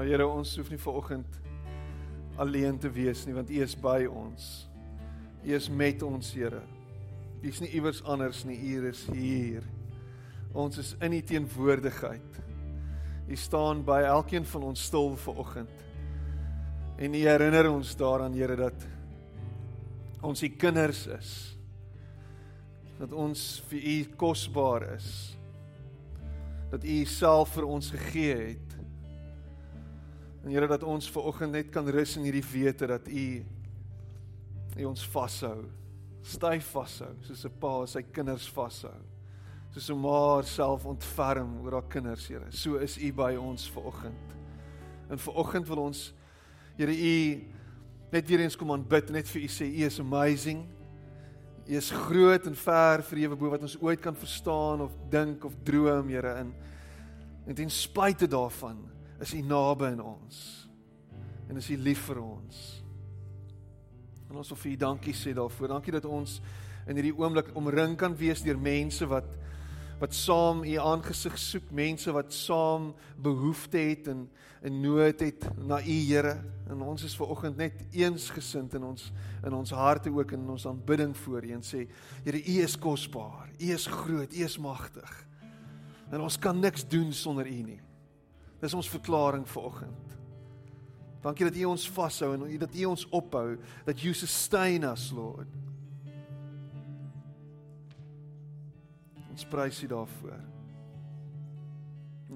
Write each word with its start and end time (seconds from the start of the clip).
Nou 0.00 0.06
Here, 0.08 0.24
ons 0.24 0.54
hoef 0.56 0.70
nie 0.72 0.80
vanoggend 0.80 1.34
alleen 2.40 2.78
te 2.80 2.88
wees 2.88 3.26
nie 3.28 3.34
want 3.36 3.50
U 3.52 3.56
is 3.60 3.74
by 3.76 4.06
ons. 4.08 4.44
U 5.44 5.50
is 5.52 5.66
met 5.68 6.00
ons, 6.00 6.30
Here. 6.32 6.62
U 7.42 7.48
is 7.50 7.58
nie 7.60 7.68
iewers 7.76 8.00
anders 8.08 8.40
nie, 8.48 8.56
U 8.56 8.86
is 8.88 9.02
hier. 9.12 9.66
Ons 10.56 10.80
is 10.80 10.94
in 11.04 11.18
U 11.18 11.20
teenwoordigheid. 11.20 12.38
U 13.28 13.36
staan 13.36 13.82
by 13.84 13.98
elkeen 14.08 14.48
van 14.48 14.64
ons 14.70 14.86
stil 14.88 15.12
vanoggend. 15.20 15.84
En 16.96 17.18
U 17.20 17.20
herinner 17.26 17.68
ons 17.68 17.92
daaraan, 18.00 18.32
Here, 18.40 18.56
dat 18.56 18.88
ons 20.24 20.40
U 20.40 20.52
kinders 20.64 21.04
is. 21.18 21.34
Dat 23.02 23.12
ons 23.12 23.44
vir 23.68 23.84
U 23.84 24.00
kosbaar 24.24 24.94
is. 24.94 25.12
Dat 26.72 26.88
U 26.88 26.98
self 27.04 27.52
vir 27.60 27.68
ons 27.68 27.92
gegee 27.98 28.42
het. 28.48 28.59
En 30.44 30.50
Here 30.50 30.66
dat 30.66 30.82
ons 30.82 31.10
ver 31.10 31.22
oggend 31.28 31.52
net 31.52 31.68
kan 31.72 31.88
rus 31.88 32.16
in 32.16 32.24
hierdie 32.24 32.44
wete 32.52 32.88
dat 32.88 33.08
U 33.08 33.44
U 34.78 34.84
ons 34.86 35.02
vashou. 35.12 35.66
Styf 36.22 36.70
vashou 36.72 37.10
soos 37.26 37.44
'n 37.44 37.58
pa 37.60 37.86
sy 37.86 38.02
kinders 38.02 38.48
vashou. 38.48 38.96
Soos 39.74 39.90
'n 39.90 40.00
ma 40.00 40.42
self 40.42 40.86
ontferm 40.86 41.60
oor 41.62 41.72
haar 41.72 41.88
kinders, 41.88 42.26
Here. 42.28 42.46
So 42.50 42.76
is 42.76 42.96
U 42.96 43.12
by 43.12 43.36
ons 43.36 43.68
ver 43.68 43.84
oggend. 43.84 44.34
En 45.10 45.18
ver 45.18 45.34
oggend 45.34 45.68
wil 45.68 45.78
ons 45.78 46.12
Here 46.76 46.92
U 46.92 47.46
net 48.12 48.28
weer 48.28 48.40
eens 48.40 48.56
kom 48.56 48.70
aanbid, 48.70 49.10
net 49.10 49.28
vir 49.28 49.42
U 49.42 49.46
sê 49.46 49.66
U 49.66 49.84
is 49.84 50.00
amazing. 50.00 50.66
U 51.68 51.76
is 51.76 51.90
groot 51.90 52.46
en 52.46 52.54
ver 52.54 53.02
verhewe 53.02 53.36
bo 53.36 53.50
wat 53.50 53.62
ons 53.62 53.80
ooit 53.80 54.00
kan 54.00 54.14
verstaan 54.14 54.80
of 54.80 54.92
dink 55.10 55.44
of 55.44 55.54
droom, 55.62 56.08
Here, 56.08 56.38
in 56.40 56.54
en 57.46 57.54
ten 57.54 57.70
spyte 57.70 58.28
daarvan 58.28 58.78
is 59.20 59.34
U 59.34 59.42
naby 59.44 59.92
aan 59.92 60.00
ons. 60.00 60.68
En 61.48 61.56
is 61.56 61.70
U 61.70 61.76
lief 61.76 62.06
vir 62.08 62.22
ons. 62.22 62.60
En 64.30 64.38
ons 64.38 64.48
wil 64.52 64.60
vir 64.62 64.72
U 64.72 64.76
dankie 64.86 65.14
sê 65.16 65.34
daarvoor. 65.36 65.74
Dankie 65.74 65.94
dat 65.98 66.06
ons 66.08 66.38
in 66.88 66.96
hierdie 66.96 67.16
oomblik 67.18 67.50
omring 67.58 67.96
kan 67.98 68.14
wees 68.16 68.42
deur 68.46 68.58
mense 68.58 69.06
wat 69.10 69.28
wat 70.00 70.14
saam 70.16 70.62
U 70.64 70.76
aangesig 70.80 71.34
soek, 71.36 71.66
mense 71.76 72.08
wat 72.16 72.32
saam 72.32 72.94
behoefte 73.20 73.76
het 73.76 74.06
en 74.08 74.30
'n 74.64 74.80
nood 74.80 75.20
het 75.20 75.44
na 75.58 75.80
U 75.80 75.98
Here. 76.08 76.40
En 76.70 76.80
ons 76.80 77.02
is 77.04 77.16
ver 77.16 77.28
oggend 77.28 77.56
net 77.56 77.84
eensgesind 77.92 78.74
in 78.74 78.82
ons 78.82 79.12
in 79.44 79.52
ons 79.52 79.70
harte 79.70 80.10
ook 80.10 80.32
in 80.32 80.48
ons 80.48 80.66
aanbidding 80.66 81.16
voor 81.16 81.44
U 81.44 81.52
en 81.52 81.62
sê 81.62 81.88
Here, 82.24 82.38
U 82.38 82.62
is 82.62 82.78
kosbaar. 82.78 83.50
U 83.58 83.72
is 83.72 83.86
groot, 83.86 84.32
U 84.32 84.44
is 84.44 84.58
magtig. 84.58 85.26
En 86.10 86.20
ons 86.20 86.38
kan 86.38 86.60
niks 86.60 86.88
doen 86.88 87.12
sonder 87.12 87.46
U 87.46 87.62
nie. 87.62 87.80
Dis 88.60 88.76
ons 88.76 88.92
verklaring 88.92 89.46
vir 89.48 89.62
oggend. 89.62 90.16
Dankie 91.24 91.46
dat 91.48 91.56
U 91.56 91.64
ons 91.72 91.88
vashou 91.92 92.32
en 92.34 92.44
dat 92.60 92.76
U 92.76 92.84
ons 92.92 93.06
ophou, 93.12 93.56
that 93.84 94.00
you 94.00 94.14
sustain 94.16 94.84
us, 94.88 95.10
Lord. 95.12 95.48
Ons 99.30 99.44
prys 99.48 99.80
U 99.84 99.90
daarvoor. 99.90 100.38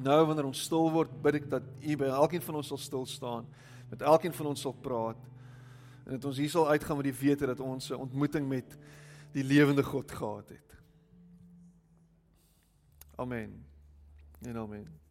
Nou 0.04 0.18
wanneer 0.26 0.48
ons 0.48 0.64
stil 0.66 0.90
word, 0.92 1.12
bid 1.22 1.40
ek 1.40 1.46
dat 1.52 1.68
U 1.80 1.96
by 2.00 2.10
elkeen 2.12 2.44
van 2.44 2.60
ons 2.60 2.72
sal 2.72 2.80
stil 2.80 3.06
staan, 3.08 3.46
met 3.92 4.02
elkeen 4.02 4.34
van 4.34 4.52
ons 4.52 4.64
sal 4.66 4.74
praat 4.84 5.20
en 6.04 6.18
dat 6.18 6.24
ons 6.28 6.36
hier 6.36 6.50
sal 6.52 6.68
uitgaan 6.68 6.98
met 7.00 7.08
die 7.08 7.16
wete 7.16 7.46
dat 7.48 7.60
ons 7.60 7.90
'n 7.90 8.00
ontmoeting 8.00 8.48
met 8.48 8.76
die 9.32 9.44
lewende 9.44 9.82
God 9.82 10.10
gehad 10.10 10.48
het. 10.48 10.76
Amen. 13.16 13.64
En 14.42 14.56
amen. 14.56 15.03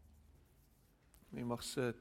Jy 1.34 1.42
mag 1.42 1.64
sit. 1.66 1.98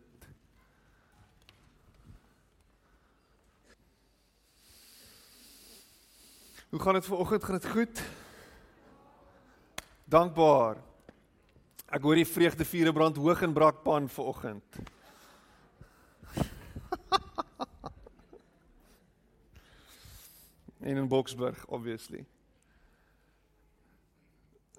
Hoe 6.68 6.80
gaan 6.80 6.92
dit 6.92 7.04
vanoggend? 7.04 7.44
Gaan 7.44 7.58
dit 7.58 7.70
goed? 7.70 8.02
Dankbaar. 10.04 10.76
Ek 11.88 12.02
hoor 12.04 12.14
die 12.20 12.28
vreugdevuure 12.28 12.92
brand 12.92 13.16
hoog 13.16 13.42
in 13.44 13.52
Brakpan 13.56 14.08
vanoggend. 14.08 14.76
en 20.88 20.96
in 20.96 21.08
Boksburg 21.08 21.64
obviously. 21.72 22.26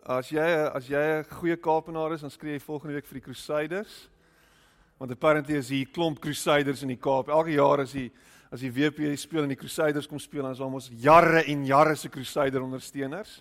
As 0.06 0.30
jy 0.30 0.46
as 0.70 0.88
jy 0.90 1.02
'n 1.22 1.25
goeie 1.41 1.58
Kaapenaar 1.58 2.14
is, 2.14 2.22
dan 2.22 2.30
skree 2.30 2.53
jy 2.53 2.59
volgende 2.62 2.94
week 2.94 3.06
vir 3.09 3.18
die 3.18 3.28
Crusaders. 3.30 4.12
Want 5.03 5.12
apparently 5.12 5.58
is 5.58 5.68
hier 5.68 5.90
klomp 5.91 6.22
Crusaders 6.24 6.81
in 6.86 6.94
die 6.94 6.96
Kaap. 6.96 7.28
Elke 7.28 7.52
jaar 7.52 7.81
as 7.84 7.91
die 7.91 8.08
as 8.56 8.62
die 8.64 8.69
WP 8.72 9.09
speel 9.19 9.44
en 9.44 9.52
die 9.52 9.58
Crusaders 9.59 10.06
kom 10.08 10.19
speel, 10.22 10.46
dan 10.46 10.53
is 10.56 10.62
ons 10.64 10.86
jare 11.03 11.41
en 11.52 11.66
jare 11.68 11.97
se 12.00 12.08
Crusader 12.08 12.64
ondersteuners. 12.64 13.34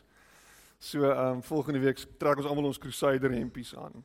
So 0.83 1.05
ehm 1.07 1.37
um, 1.37 1.43
volgende 1.47 1.79
week 1.85 2.01
trek 2.19 2.41
ons 2.43 2.49
almal 2.51 2.67
ons 2.67 2.81
Crusader 2.83 3.31
hempies 3.31 3.71
aan. 3.79 4.03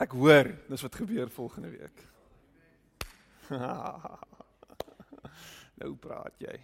Ek 0.00 0.16
hoor, 0.16 0.48
dis 0.70 0.84
wat 0.86 0.96
gebeur 1.02 1.28
volgende 1.34 1.68
week. 1.74 2.00
nou 5.82 5.90
praat 6.00 6.40
jy. 6.40 6.54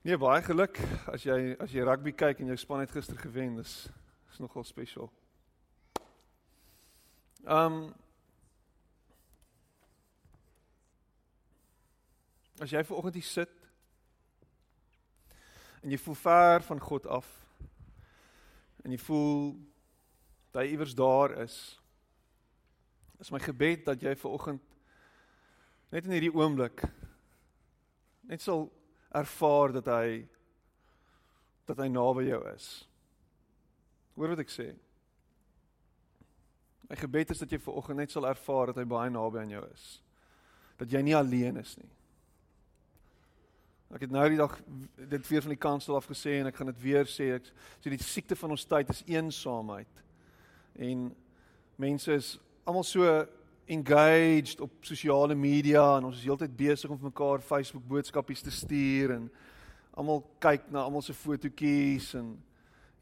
Nee, 0.00 0.16
baie 0.16 0.40
geluk 0.46 0.80
as 1.12 1.28
jy 1.28 1.58
as 1.60 1.76
jy 1.76 1.84
rugby 1.84 2.16
kyk 2.16 2.40
en 2.40 2.54
jou 2.54 2.56
span 2.62 2.86
het 2.86 2.96
gister 2.96 3.20
gewen, 3.20 3.60
dis 3.60 3.74
is 4.32 4.40
nogal 4.40 4.64
spesiaal. 4.64 5.12
Ehm 7.44 7.68
um, 7.68 7.84
As 12.62 12.70
jy 12.70 12.84
ver 12.86 12.96
oggend 12.96 13.16
hier 13.18 13.26
sit 13.26 13.54
en 15.82 15.92
jy 15.92 15.98
voel 16.00 16.16
ver 16.16 16.62
van 16.64 16.80
God 16.80 17.06
af 17.06 17.26
en 18.84 18.92
jy 18.94 18.98
voel 19.00 19.56
dat 20.52 20.62
hy 20.62 20.68
iewers 20.70 20.94
daar 20.94 21.34
is. 21.42 21.56
Is 23.18 23.32
my 23.34 23.40
gebed 23.42 23.84
dat 23.88 24.02
jy 24.02 24.14
ver 24.16 24.36
oggend 24.36 24.62
net 25.90 26.06
in 26.06 26.14
hierdie 26.14 26.32
oomblik 26.34 26.84
net 28.28 28.42
sal 28.42 28.68
ervaar 29.14 29.74
dat 29.74 29.90
hy 29.90 30.22
dat 31.66 31.80
hy 31.80 31.88
naby 31.88 32.26
jou 32.28 32.40
is. 32.52 32.68
Hoor 34.14 34.34
wat 34.34 34.44
ek 34.44 34.52
sê? 34.52 34.68
My 36.86 36.98
gebed 37.00 37.32
is 37.32 37.40
dat 37.40 37.50
jy 37.50 37.58
ver 37.64 37.80
oggend 37.80 38.02
net 38.02 38.14
sal 38.14 38.28
ervaar 38.28 38.70
dat 38.70 38.78
hy 38.82 38.86
baie 38.88 39.12
naby 39.12 39.42
aan 39.42 39.54
jou 39.56 39.64
is. 39.72 39.86
Dat 40.78 40.92
jy 40.92 41.02
nie 41.02 41.16
alleen 41.16 41.58
is 41.58 41.74
nie. 41.80 41.90
Ek 43.94 44.08
het 44.08 44.10
nou 44.10 44.24
die 44.26 44.40
dag 44.40 44.56
dit 45.06 45.28
weer 45.28 45.42
van 45.44 45.52
die 45.54 45.60
kansel 45.60 45.94
af 45.94 46.08
gesê 46.10 46.40
en 46.40 46.48
ek 46.50 46.56
gaan 46.58 46.72
dit 46.72 46.80
weer 46.82 47.06
sê. 47.06 47.28
Ek 47.36 47.46
sê 47.78 47.92
die 47.92 48.02
siekte 48.02 48.34
van 48.34 48.50
ons 48.50 48.66
tyd 48.66 48.88
is 48.90 49.04
eensaamheid. 49.06 50.00
En 50.82 51.04
mense 51.78 52.16
is 52.18 52.30
almal 52.66 52.82
so 52.88 53.06
engaged 53.70 54.58
op 54.60 54.72
sosiale 54.84 55.36
media 55.38 55.84
en 55.96 56.08
ons 56.08 56.18
is 56.18 56.26
heeltyd 56.26 56.56
besig 56.58 56.90
om 56.90 56.98
vir 56.98 57.12
mekaar 57.12 57.44
Facebook 57.44 57.84
boodskapies 57.88 58.42
te 58.42 58.52
stuur 58.52 59.14
en 59.14 59.28
almal 59.94 60.24
kyk 60.42 60.66
na 60.74 60.82
almal 60.82 61.04
se 61.06 61.14
fotootjies 61.14 62.10
en 62.18 62.32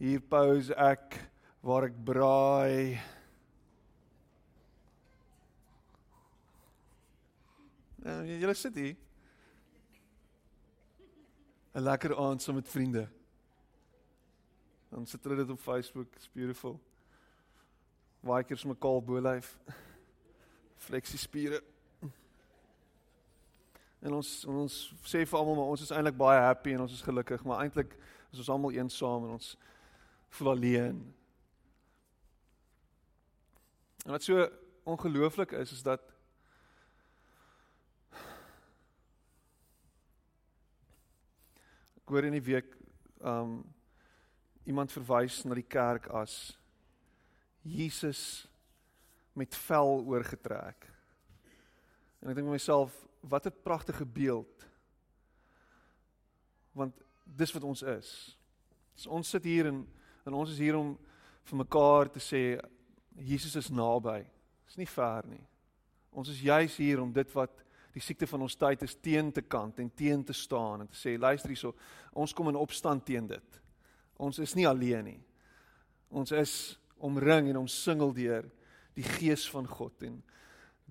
hier 0.03 0.21
pose 0.21 0.77
ek 0.77 1.17
waar 1.65 1.89
ek 1.89 1.97
braai. 2.05 3.01
En 8.05 8.29
jy 8.29 8.43
lê 8.45 8.57
sit 8.59 8.77
hier. 8.77 9.01
'n 11.75 11.83
Lekker 11.83 12.17
aand 12.17 12.43
saam 12.43 12.55
met 12.55 12.69
vriende. 12.69 13.09
Dan 14.89 15.07
sit 15.07 15.25
hulle 15.25 15.37
dit 15.37 15.51
op 15.51 15.61
Facebook, 15.61 16.15
it's 16.15 16.31
beautiful. 16.33 16.81
Waar 18.21 18.41
ek 18.41 18.51
eers 18.51 18.65
my 18.65 18.75
kaal 18.75 19.01
bolyf 19.03 19.59
fleksie 20.87 21.19
spiere. 21.19 21.63
En 24.03 24.13
ons 24.19 24.31
ons 24.45 24.77
sê 25.07 25.23
vir 25.25 25.39
almal 25.39 25.55
maar 25.55 25.73
ons 25.73 25.85
is 25.85 25.95
eintlik 25.95 26.19
baie 26.19 26.41
happy 26.43 26.75
en 26.75 26.85
ons 26.85 26.93
is 26.93 27.05
gelukkig, 27.07 27.45
maar 27.45 27.63
eintlik 27.65 27.97
is 28.33 28.43
ons 28.43 28.51
almal 28.53 28.77
eensaam 28.77 29.25
en 29.25 29.37
ons 29.39 29.57
voel 30.37 30.51
alleen. 30.51 31.01
En 34.05 34.11
wat 34.11 34.27
so 34.27 34.45
ongelooflik 34.85 35.55
is 35.57 35.73
is 35.73 35.83
dat 35.87 36.12
ek 42.13 42.17
hoor 42.19 42.27
in 42.29 42.35
die 42.37 42.45
week 42.45 42.75
um 43.25 43.63
iemand 44.69 44.93
verwys 44.93 45.39
na 45.47 45.57
die 45.57 45.65
kerk 45.65 46.11
as 46.13 46.53
Jesus 47.65 48.45
met 49.33 49.57
vel 49.65 50.03
oorgetrek. 50.05 50.85
En 52.21 52.29
ek 52.29 52.37
dink 52.37 52.51
vir 52.51 52.59
myself, 52.59 52.93
wat 53.25 53.49
'n 53.49 53.63
pragtige 53.65 54.05
beeld. 54.05 54.67
Want 56.77 57.01
dis 57.25 57.53
wat 57.57 57.65
ons 57.65 57.83
is. 57.83 58.37
So 58.95 59.09
ons 59.09 59.29
sit 59.29 59.45
hier 59.45 59.73
en 59.73 59.89
en 60.27 60.35
ons 60.35 60.51
is 60.51 60.59
hier 60.59 60.77
om 60.77 60.99
vir 61.45 61.57
mekaar 61.57 62.13
te 62.13 62.21
sê 62.21 62.61
Jesus 63.17 63.57
is 63.57 63.71
naby. 63.71 64.21
Dis 64.67 64.77
nie 64.77 64.87
ver 64.87 65.25
nie. 65.27 65.47
Ons 66.11 66.29
is 66.29 66.45
juis 66.45 66.77
hier 66.77 67.01
om 67.01 67.13
dit 67.13 67.33
wat 67.33 67.65
die 67.93 68.03
siekte 68.03 68.27
van 68.27 68.45
ons 68.47 68.57
tyd 68.57 68.83
is 68.87 68.97
teen 69.05 69.33
te 69.33 69.43
kant 69.43 69.79
en 69.83 69.91
teen 69.95 70.25
te 70.25 70.33
staan 70.37 70.85
en 70.85 70.89
te 70.89 70.97
sê 70.97 71.17
luister 71.19 71.53
hierso, 71.53 71.75
ons 72.13 72.33
kom 72.33 72.49
in 72.49 72.61
opstand 72.61 73.05
teen 73.07 73.27
dit. 73.29 73.61
Ons 74.23 74.39
is 74.43 74.55
nie 74.57 74.67
alleen 74.69 75.05
nie. 75.11 75.21
Ons 76.13 76.33
is 76.37 76.55
omring 77.03 77.51
en 77.51 77.63
omsingel 77.65 78.13
deur 78.17 78.49
die 78.97 79.07
gees 79.19 79.45
van 79.51 79.67
God 79.69 80.05
en 80.07 80.21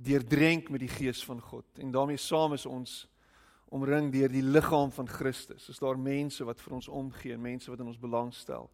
deurdrenk 0.01 0.69
met 0.73 0.81
die 0.83 0.91
gees 0.91 1.21
van 1.25 1.41
God. 1.41 1.65
En 1.79 1.91
daarmee 1.93 2.17
saam 2.21 2.53
is 2.57 2.65
ons 2.65 3.05
omring 3.71 4.09
deur 4.11 4.31
die 4.31 4.43
liggaam 4.43 4.91
van 4.91 5.07
Christus. 5.07 5.69
Is 5.69 5.79
daar 5.79 5.99
mense 5.99 6.45
wat 6.45 6.61
vir 6.61 6.75
ons 6.75 6.89
omgee, 6.91 7.37
mense 7.37 7.69
wat 7.71 7.79
in 7.79 7.91
ons 7.93 8.01
belangstel, 8.01 8.67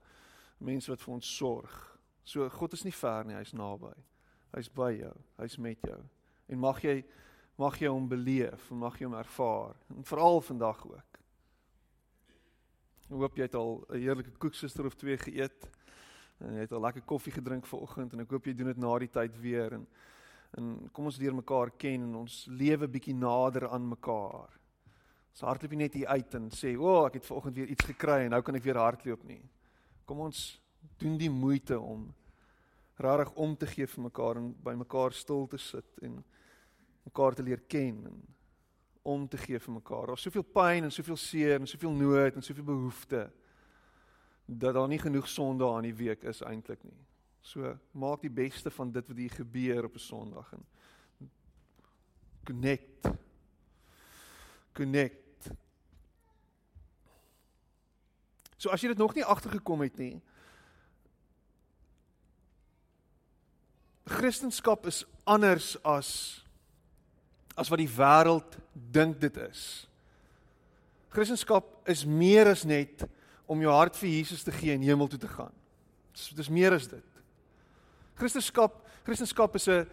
mense 0.58 0.92
wat 0.92 1.04
vir 1.04 1.14
ons 1.14 1.36
sorg. 1.38 1.76
So 2.28 2.48
God 2.50 2.74
is 2.74 2.84
nie 2.88 2.96
ver 2.96 3.28
nie, 3.28 3.38
hy's 3.38 3.54
naby. 3.54 3.94
Hy's 4.56 4.72
by 4.74 4.94
jou, 4.96 5.14
hy's 5.38 5.58
met 5.62 5.84
jou. 5.86 6.00
En 6.48 6.64
mag 6.64 6.82
jy 6.82 7.02
mag 7.58 7.78
jy 7.82 7.90
hom 7.90 8.08
beleef, 8.10 8.70
mag 8.72 9.00
jy 9.00 9.08
hom 9.10 9.18
ervaar, 9.18 9.78
en 9.96 10.06
veral 10.06 10.42
vandag 10.46 10.84
ook. 10.86 11.22
Ek 13.08 13.16
hoop 13.16 13.38
jy 13.40 13.48
het 13.48 13.56
al 13.56 13.86
'n 13.90 14.00
heerlike 14.02 14.32
koeksuster 14.38 14.86
of 14.86 14.96
twee 14.96 15.18
geëet 15.18 15.70
en 16.40 16.54
jy 16.54 16.60
het 16.60 16.72
al 16.72 16.82
lekker 16.82 17.02
koffie 17.02 17.32
gedrink 17.32 17.66
vanoggend 17.66 18.14
en 18.14 18.20
ek 18.20 18.30
hoop 18.30 18.46
jy 18.46 18.54
doen 18.54 18.68
dit 18.68 18.78
na 18.78 19.00
die 19.00 19.10
tyd 19.10 19.38
weer 19.40 19.74
en 19.74 19.88
en 20.58 20.90
kom 20.94 21.06
ons 21.06 21.18
leer 21.18 21.36
mekaar 21.36 21.72
ken 21.78 22.04
en 22.08 22.16
ons 22.16 22.46
lewe 22.50 22.88
bietjie 22.88 23.16
nader 23.16 23.68
aan 23.68 23.90
mekaar. 23.90 24.54
Ons 25.32 25.42
hardloop 25.42 25.72
nie 25.72 25.84
net 25.84 25.94
hier 25.94 26.08
uit 26.08 26.36
en 26.36 26.50
sê, 26.50 26.78
"O, 26.78 26.84
oh, 26.84 27.06
ek 27.06 27.14
het 27.14 27.26
vanoggend 27.26 27.56
weer 27.56 27.68
iets 27.68 27.86
gekry 27.86 28.24
en 28.24 28.32
nou 28.32 28.42
kan 28.42 28.56
ek 28.56 28.64
weer 28.64 28.78
hardloop 28.78 29.24
nie." 29.24 29.42
Kom 30.06 30.20
ons 30.20 30.62
doen 30.98 31.18
die 31.18 31.30
moeite 31.30 31.80
om 31.80 32.14
regtig 32.98 33.34
om 33.36 33.56
te 33.56 33.68
gee 33.68 33.88
vir 33.88 34.04
mekaar 34.04 34.38
en 34.38 34.56
by 34.64 34.74
mekaar 34.74 35.14
stil 35.14 35.48
te 35.48 35.58
sit 35.58 36.00
en 36.02 36.24
mekaar 37.08 37.36
te 37.36 37.44
leer 37.44 37.64
ken 37.68 38.04
en 38.10 38.22
om 39.08 39.28
te 39.28 39.40
gee 39.40 39.60
vir 39.60 39.74
mekaar. 39.74 40.12
Daar's 40.12 40.26
soveel 40.28 40.44
pyn 40.44 40.84
en 40.84 40.92
soveel 40.92 41.18
seer 41.18 41.60
en 41.60 41.68
soveel 41.68 41.94
nood 41.96 42.36
en 42.36 42.44
soveel 42.44 42.68
behoeftes 42.68 43.30
dat 44.48 44.74
daar 44.74 44.88
nie 44.88 45.00
genoeg 45.00 45.28
sonde 45.28 45.68
aan 45.68 45.84
die 45.84 45.96
week 45.96 46.24
is 46.24 46.42
eintlik 46.42 46.84
nie. 46.88 47.00
So 47.44 47.74
maak 47.92 48.22
die 48.24 48.32
beste 48.32 48.72
van 48.72 48.92
dit 48.92 49.08
wat 49.08 49.18
hier 49.18 49.32
gebeur 49.36 49.86
op 49.88 49.96
'n 49.96 50.00
Sondag 50.00 50.54
en 50.54 50.66
connect. 52.44 53.08
Connect. 54.74 55.50
So 58.58 58.70
as 58.70 58.82
jy 58.82 58.88
dit 58.88 58.98
nog 58.98 59.16
nie 59.16 59.26
agtergekom 59.26 59.82
het 59.82 59.98
nie. 59.98 60.22
Christendom 64.06 64.78
is 64.84 65.06
anders 65.24 65.84
as 65.84 66.47
as 67.58 67.70
wat 67.74 67.82
die 67.82 67.90
wêreld 67.90 68.58
dink 68.74 69.20
dit 69.20 69.38
is. 69.50 69.88
Christendom 71.10 71.66
is 71.90 72.06
meer 72.06 72.52
as 72.52 72.64
net 72.68 73.08
om 73.50 73.62
jou 73.64 73.72
hart 73.74 73.98
vir 73.98 74.12
Jesus 74.12 74.44
te 74.46 74.54
gee 74.54 74.76
en 74.76 74.84
hemel 74.86 75.10
toe 75.10 75.20
te 75.20 75.32
gaan. 75.32 75.54
Dis 76.14 76.30
dis 76.38 76.52
meer 76.54 76.76
as 76.76 76.86
dit. 76.92 77.24
Christendom, 78.18 78.74
Christendom 79.06 79.56
is 79.56 79.68
'n 79.68 79.88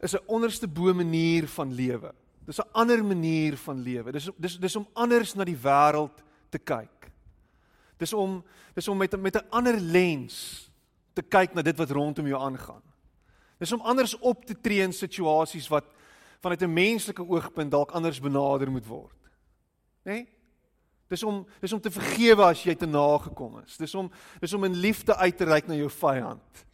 is 0.00 0.14
'n 0.14 0.26
onderste 0.26 0.68
bo 0.68 0.94
manier 0.94 1.48
van 1.48 1.72
lewe. 1.74 2.14
Dis 2.46 2.60
'n 2.60 2.70
ander 2.72 3.04
manier 3.04 3.56
van 3.56 3.82
lewe. 3.82 4.12
Dis 4.12 4.30
dis 4.38 4.58
dis 4.58 4.76
om 4.76 4.86
anders 4.94 5.34
na 5.34 5.44
die 5.44 5.58
wêreld 5.58 6.22
te 6.50 6.58
kyk. 6.58 7.10
Dis 7.98 8.12
om 8.12 8.44
dis 8.74 8.88
om 8.88 8.96
met 8.96 9.20
met 9.20 9.36
'n 9.36 9.50
ander 9.50 9.80
lens 9.80 10.70
te 11.14 11.22
kyk 11.22 11.54
na 11.54 11.62
dit 11.62 11.76
wat 11.76 11.90
rondom 11.90 12.26
jou 12.26 12.40
aangaan. 12.40 12.82
Dis 13.58 13.72
om 13.72 13.80
anders 13.80 14.18
op 14.18 14.44
te 14.44 14.54
tree 14.60 14.82
in 14.82 14.92
situasies 14.92 15.68
wat 15.68 15.84
vanuit 16.40 16.62
'n 16.62 16.72
menslike 16.72 17.28
oogpunt 17.28 17.70
dalk 17.70 17.90
anders 17.90 18.20
benader 18.20 18.70
moet 18.70 18.86
word. 18.86 19.22
Né? 20.04 20.12
Nee? 20.12 20.28
Dis 21.08 21.22
om 21.22 21.46
dis 21.60 21.72
om 21.72 21.80
te 21.80 21.90
vergewe 21.90 22.44
as 22.44 22.62
jy 22.62 22.74
te 22.74 22.86
nagekom 22.86 23.62
is. 23.64 23.76
Dis 23.76 23.94
om 23.94 24.10
dis 24.40 24.52
om 24.52 24.64
in 24.64 24.76
liefde 24.76 25.16
uit 25.16 25.36
te 25.36 25.44
reik 25.44 25.66
na 25.66 25.74
jou 25.74 25.88
vyand. 25.90 26.64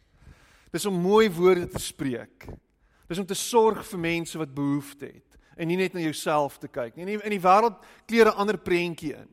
Dis 0.71 0.85
om 0.85 1.01
mooi 1.01 1.29
woorde 1.31 1.67
te 1.67 1.79
spreek. 1.79 2.47
Dis 3.07 3.19
om 3.21 3.25
te 3.25 3.37
sorg 3.37 3.85
vir 3.85 3.99
mense 3.99 4.37
wat 4.37 4.53
behoefte 4.53 5.05
het 5.05 5.39
en 5.55 5.67
nie 5.67 5.77
net 5.79 5.93
na 5.93 6.03
jouself 6.03 6.57
te 6.59 6.67
kyk 6.67 6.97
nie. 6.97 7.15
In 7.15 7.31
die 7.31 7.39
wêreld 7.39 7.79
kleure 8.09 8.31
'n 8.31 8.41
ander 8.43 8.57
prentjie 8.57 9.15
in. 9.15 9.29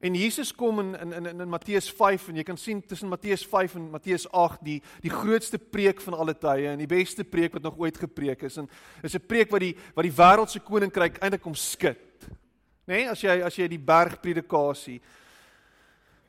En 0.00 0.14
Jesus 0.14 0.54
kom 0.54 0.80
in 0.80 0.94
in 1.00 1.12
in 1.12 1.40
in 1.40 1.48
Matteus 1.48 1.90
5 1.90 2.28
en 2.28 2.36
jy 2.36 2.42
kan 2.42 2.58
sien 2.60 2.82
tussen 2.86 3.08
Matteus 3.08 3.46
5 3.46 3.74
en 3.74 3.90
Matteus 3.90 4.26
8 4.28 4.64
die 4.64 4.82
die 5.00 5.10
grootste 5.10 5.58
preek 5.58 6.00
van 6.04 6.14
alle 6.14 6.34
tye 6.36 6.68
en 6.68 6.78
die 6.78 6.90
beste 6.90 7.24
preek 7.24 7.52
wat 7.56 7.62
nog 7.62 7.78
ooit 7.78 7.96
gepreek 7.98 8.42
is 8.42 8.56
en 8.56 8.68
is 9.02 9.14
'n 9.14 9.26
preek 9.26 9.50
wat 9.50 9.60
die 9.60 9.76
wat 9.94 10.04
die 10.04 10.12
wêreld 10.12 10.50
se 10.50 10.60
koninkryk 10.60 11.18
eintlik 11.18 11.42
kom 11.42 11.54
skud. 11.54 12.28
Nê, 12.86 13.02
nee, 13.02 13.08
as 13.08 13.20
jy 13.20 13.42
as 13.42 13.56
jy 13.56 13.68
die 13.68 13.78
bergpredikasie 13.78 15.00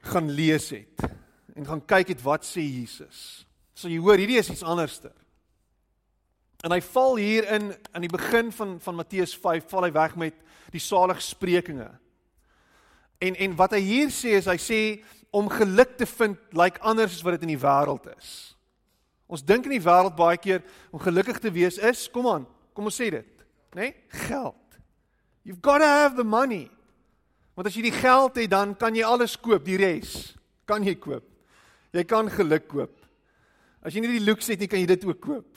gaan 0.01 0.31
lees 0.31 0.69
het 0.69 1.11
en 1.55 1.65
gaan 1.65 1.85
kyk 1.85 2.07
het 2.07 2.23
wat 2.23 2.45
sê 2.45 2.61
Jesus. 2.61 3.45
So 3.75 3.89
jy 3.89 3.97
hoor 3.97 4.17
hierdie 4.17 4.39
is 4.39 4.49
iets 4.49 4.63
anderster. 4.63 5.11
En 6.63 6.71
hy 6.71 6.81
val 6.81 7.15
hier 7.15 7.45
in 7.53 7.75
aan 7.91 8.01
die 8.01 8.09
begin 8.09 8.51
van 8.51 8.79
van 8.79 8.95
Matteus 8.95 9.35
5 9.35 9.69
val 9.69 9.83
hy 9.83 9.91
weg 9.91 10.15
met 10.15 10.33
die 10.71 10.81
saligsprekinge. 10.81 11.89
En 13.23 13.35
en 13.35 13.55
wat 13.57 13.73
hy 13.77 13.81
hier 13.81 14.11
sê 14.13 14.35
is 14.37 14.49
hy 14.49 14.57
sê 14.61 14.81
om 15.33 15.49
geluk 15.51 15.97
te 15.97 16.05
vind 16.05 16.37
lyk 16.51 16.57
like 16.57 16.83
anders 16.85 17.17
as 17.17 17.23
wat 17.25 17.37
dit 17.37 17.47
in 17.47 17.55
die 17.55 17.61
wêreld 17.61 18.05
is. 18.17 18.29
Ons 19.27 19.43
dink 19.43 19.67
in 19.67 19.75
die 19.75 19.83
wêreld 19.83 20.15
baie 20.15 20.39
keer 20.39 20.63
om 20.91 21.01
gelukkig 21.03 21.41
te 21.43 21.51
wees 21.51 21.77
is, 21.77 22.05
kom 22.11 22.29
aan, 22.31 22.47
kom 22.73 22.87
ons 22.87 22.95
sê 22.95 23.09
dit, 23.11 23.45
né? 23.75 23.89
Nee? 23.89 23.95
Geld. 24.27 24.79
You've 25.43 25.61
got 25.61 25.79
to 25.79 25.87
have 25.87 26.15
the 26.15 26.27
money. 26.27 26.67
Want 27.55 27.67
as 27.69 27.75
jy 27.75 27.87
die 27.87 27.95
geld 27.95 28.35
het, 28.37 28.49
dan 28.51 28.75
kan 28.77 28.95
jy 28.95 29.03
alles 29.07 29.35
koop, 29.39 29.65
die 29.65 29.79
res 29.79 30.35
kan 30.67 30.83
jy 30.83 30.97
koop. 30.99 31.25
Jy 31.95 32.03
kan 32.05 32.27
geluk 32.29 32.67
koop. 32.69 32.93
As 33.81 33.95
jy 33.95 34.03
nie 34.03 34.17
die 34.17 34.25
looks 34.27 34.49
het 34.51 34.59
nie, 34.59 34.67
kan 34.69 34.81
jy 34.81 34.89
dit 34.89 35.05
ook 35.07 35.21
koop. 35.23 35.56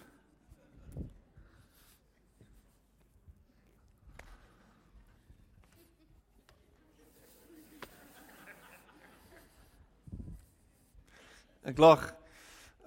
Ek 11.62 11.78
lag. 11.78 12.06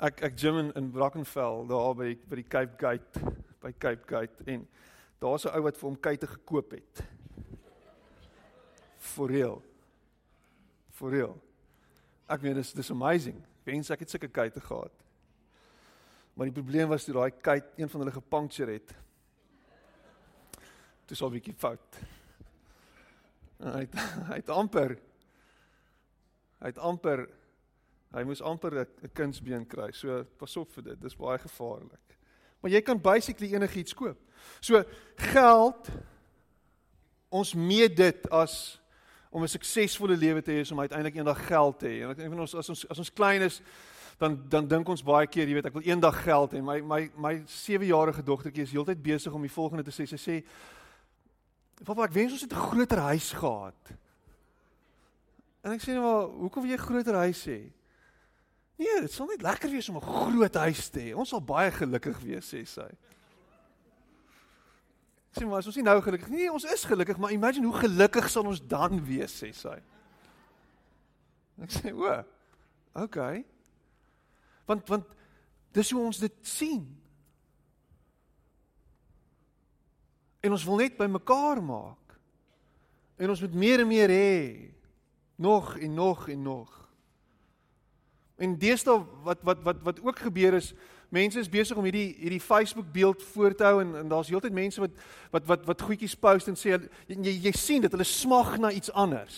Ek 0.01 0.23
ek 0.25 0.37
gym 0.39 0.57
in, 0.57 0.71
in 0.79 0.89
Brackenfell 0.91 1.67
daar 1.69 1.93
by 1.97 2.13
by 2.29 2.39
die 2.39 2.47
Cape 2.49 2.77
Gate 2.81 3.21
by 3.61 3.71
Cape 3.77 4.07
Gate 4.09 4.45
en 4.49 4.65
daar's 5.21 5.45
'n 5.45 5.53
ou 5.53 5.61
wat 5.61 5.77
vir 5.77 5.89
hom 5.89 5.99
kuite 5.99 6.27
gekoop 6.27 6.71
het. 6.71 7.03
For 8.97 9.27
real. 9.27 9.61
For 10.89 11.11
real. 11.11 11.37
Ek 12.27 12.41
meen 12.41 12.55
dis 12.55 12.73
dis 12.73 12.91
amazing. 12.91 13.37
Wens 13.63 13.89
ek 13.89 13.99
het 13.99 14.09
sulke 14.09 14.27
kuite 14.27 14.59
gehad. 14.59 14.91
Maar 16.33 16.49
die 16.49 16.61
probleem 16.61 16.89
was 16.89 17.05
toe 17.05 17.13
daai 17.13 17.31
kuit 17.31 17.65
een 17.77 17.89
van 17.89 18.01
hulle 18.01 18.11
gepuncture 18.11 18.71
het. 18.71 18.93
Dis 21.05 21.21
al 21.21 21.29
'n 21.29 21.33
bietjie 21.33 21.53
fout. 21.53 22.01
Hy 23.59 23.85
het, 23.85 23.93
hy 24.31 24.35
het 24.41 24.49
amper 24.49 24.97
hy 26.59 26.69
het 26.71 26.77
amper 26.77 27.27
Hy 28.13 28.23
moes 28.23 28.41
amper 28.41 28.85
'n 28.85 29.11
kunsbeen 29.13 29.67
kry. 29.67 29.91
So 29.91 30.23
pas 30.37 30.57
op 30.57 30.71
vir 30.71 30.83
dit. 30.83 31.01
Dis 31.01 31.15
baie 31.15 31.39
gevaarlik. 31.39 32.17
Maar 32.61 32.71
jy 32.71 32.81
kan 32.81 33.01
basically 33.01 33.53
enigiets 33.53 33.93
koop. 33.93 34.17
So 34.59 34.83
geld 35.15 35.89
ons 37.29 37.53
meet 37.53 37.95
dit 37.97 38.29
as 38.29 38.81
om 39.29 39.41
'n 39.41 39.47
suksesvolle 39.47 40.17
lewe 40.17 40.41
te 40.41 40.51
hê 40.51 40.61
is 40.61 40.71
om 40.71 40.79
uiteindelik 40.79 41.15
eendag 41.15 41.47
geld 41.47 41.79
te 41.79 41.87
hê. 41.87 42.03
En 42.03 42.09
ek 42.09 42.17
dink 42.17 42.39
ons 42.39 42.55
as 42.55 42.69
ons 42.69 42.89
as 42.89 42.97
ons 42.97 43.13
klein 43.13 43.41
is 43.41 43.61
dan 44.17 44.43
dan 44.49 44.67
dink 44.67 44.89
ons 44.89 45.03
baie 45.03 45.27
keer, 45.27 45.47
jy 45.47 45.53
weet, 45.53 45.65
ek 45.65 45.73
wil 45.73 45.83
eendag 45.85 46.23
geld 46.23 46.53
hê. 46.53 46.61
My 46.61 46.81
my 46.81 47.11
my 47.17 47.33
7-jarige 47.47 48.23
dogtertjie 48.23 48.63
is 48.63 48.71
heeltyd 48.71 49.03
besig 49.03 49.33
om 49.33 49.41
die 49.41 49.51
volgende 49.51 49.83
te 49.83 49.91
sê. 49.91 50.05
Sy 50.05 50.17
sê: 50.17 50.43
"Papa, 51.83 52.03
ek 52.03 52.13
wens 52.13 52.31
ons 52.31 52.41
het 52.41 52.53
'n 52.53 52.67
groter 52.69 52.99
huis 52.99 53.31
gehad." 53.31 53.93
En 55.63 55.71
ek 55.71 55.81
sê 55.81 55.93
nou 55.93 56.29
"Hoekom 56.39 56.61
wil 56.61 56.71
jy 56.71 56.77
'n 56.77 56.87
groter 56.87 57.15
huis 57.15 57.45
hê?" 57.45 57.71
Nee, 58.75 59.01
dit 59.01 59.11
sal 59.11 59.27
net 59.29 59.41
lekker 59.41 59.69
wees 59.69 59.89
om 59.89 59.97
'n 59.97 60.01
groot 60.01 60.55
huis 60.55 60.89
te 60.89 60.99
hê. 60.99 61.15
Ons 61.15 61.29
sal 61.29 61.41
baie 61.41 61.71
gelukkig 61.71 62.19
wees, 62.19 62.53
sê 62.53 62.65
sy. 62.65 62.89
Sien 65.31 65.47
maar, 65.47 65.57
ons 65.57 65.67
is 65.67 65.75
nie 65.75 65.83
nou 65.83 66.01
gelukkig 66.01 66.29
nie. 66.29 66.37
Nee, 66.37 66.51
ons 66.51 66.63
is 66.63 66.83
gelukkig, 66.83 67.17
maar 67.17 67.31
imagine 67.31 67.65
hoe 67.65 67.79
gelukkig 67.79 68.29
sal 68.29 68.45
ons 68.45 68.61
dan 68.67 69.05
wees, 69.05 69.43
sê 69.43 69.53
sy. 69.53 69.81
Ek 71.61 71.69
sê, 71.69 71.93
"O. 71.93 72.23
Okay." 72.93 73.45
Want 74.65 74.87
want 74.87 75.05
dis 75.71 75.91
hoe 75.91 76.01
ons 76.01 76.17
dit 76.17 76.33
sien. 76.41 77.01
En 80.39 80.51
ons 80.51 80.63
wil 80.63 80.75
net 80.75 80.97
by 80.97 81.05
mekaar 81.05 81.63
maak. 81.63 82.19
En 83.15 83.29
ons 83.29 83.41
moet 83.41 83.53
meer 83.53 83.79
en 83.79 83.87
meer 83.87 84.09
hê. 84.09 84.73
Nog 85.35 85.77
en 85.77 85.93
nog 85.93 86.29
en 86.29 86.41
nog. 86.41 86.82
En 88.41 88.57
deesdae 88.59 88.99
wat 89.23 89.43
wat 89.45 89.63
wat 89.63 89.81
wat 89.83 90.01
ook 90.01 90.19
gebeur 90.19 90.53
is 90.57 90.73
mense 91.13 91.39
is 91.39 91.49
besig 91.49 91.77
om 91.77 91.85
hierdie 91.85 92.15
hierdie 92.17 92.41
Facebook 92.41 92.89
beeld 92.91 93.21
voor 93.33 93.53
te 93.55 93.67
hou 93.67 93.81
en 93.81 93.95
en 93.95 94.07
daar's 94.09 94.31
heeltyd 94.33 94.53
mense 94.53 94.81
wat 94.81 94.95
wat 95.31 95.45
wat 95.51 95.65
wat 95.69 95.81
goedjies 95.81 96.15
post 96.15 96.49
en 96.49 96.57
sê 96.57 96.79
jy 97.07 97.35
jy 97.47 97.53
sien 97.57 97.81
dit 97.85 97.91
hulle 97.91 98.07
smag 98.07 98.57
na 98.57 98.71
iets 98.71 98.91
anders. 98.91 99.37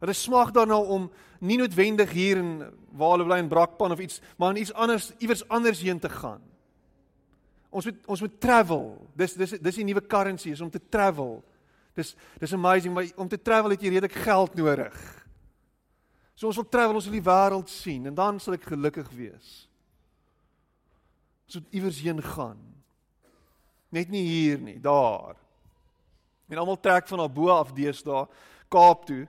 Hulle 0.00 0.16
smag 0.16 0.52
daarna 0.56 0.78
om 0.80 1.10
nie 1.40 1.58
noodwendig 1.60 2.12
hier 2.16 2.40
in 2.40 2.52
waar 2.96 3.16
hulle 3.16 3.28
bly 3.28 3.38
in 3.44 3.52
Brakpan 3.52 3.92
of 3.92 4.00
iets, 4.00 4.20
maar 4.36 4.54
in 4.54 4.62
iets 4.62 4.72
anders 4.72 5.12
iewers 5.18 5.44
anders 5.48 5.80
heen 5.84 6.00
te 6.00 6.08
gaan. 6.08 6.40
Ons 7.70 7.84
moet 7.84 8.00
ons 8.06 8.20
moet 8.20 8.40
travel. 8.40 8.88
Dis 9.16 9.36
dis 9.36 9.58
dis 9.60 9.82
die 9.82 9.84
nuwe 9.84 10.06
currency 10.06 10.54
is 10.56 10.64
om 10.64 10.70
te 10.72 10.80
travel. 10.88 11.42
Dis 11.96 12.14
dis 12.40 12.52
amazing, 12.52 12.94
maar 12.94 13.08
om 13.16 13.28
te 13.28 13.40
travel 13.40 13.76
het 13.76 13.82
jy 13.84 13.92
redelik 13.96 14.16
geld 14.24 14.54
nodig. 14.56 15.25
So 16.36 16.50
ons 16.50 16.58
wil 16.60 16.68
travel, 16.68 16.98
ons 16.98 17.08
wil 17.08 17.16
die 17.16 17.24
wêreld 17.24 17.72
sien 17.72 18.10
en 18.10 18.16
dan 18.16 18.40
sal 18.42 18.58
ek 18.58 18.68
gelukkig 18.68 19.08
wees. 19.16 19.52
Ons 21.48 21.60
moet 21.60 21.78
iewers 21.78 22.00
heen 22.04 22.20
gaan. 22.22 22.60
Net 23.94 24.10
nie 24.12 24.24
hier 24.26 24.60
nie, 24.60 24.76
daar. 24.82 25.38
En 26.50 26.60
almal 26.60 26.78
trek 26.82 27.08
van 27.08 27.22
daar 27.22 27.32
bo 27.32 27.48
af 27.54 27.72
deesdae 27.74 28.26
Kaap 28.68 29.06
toe. 29.06 29.22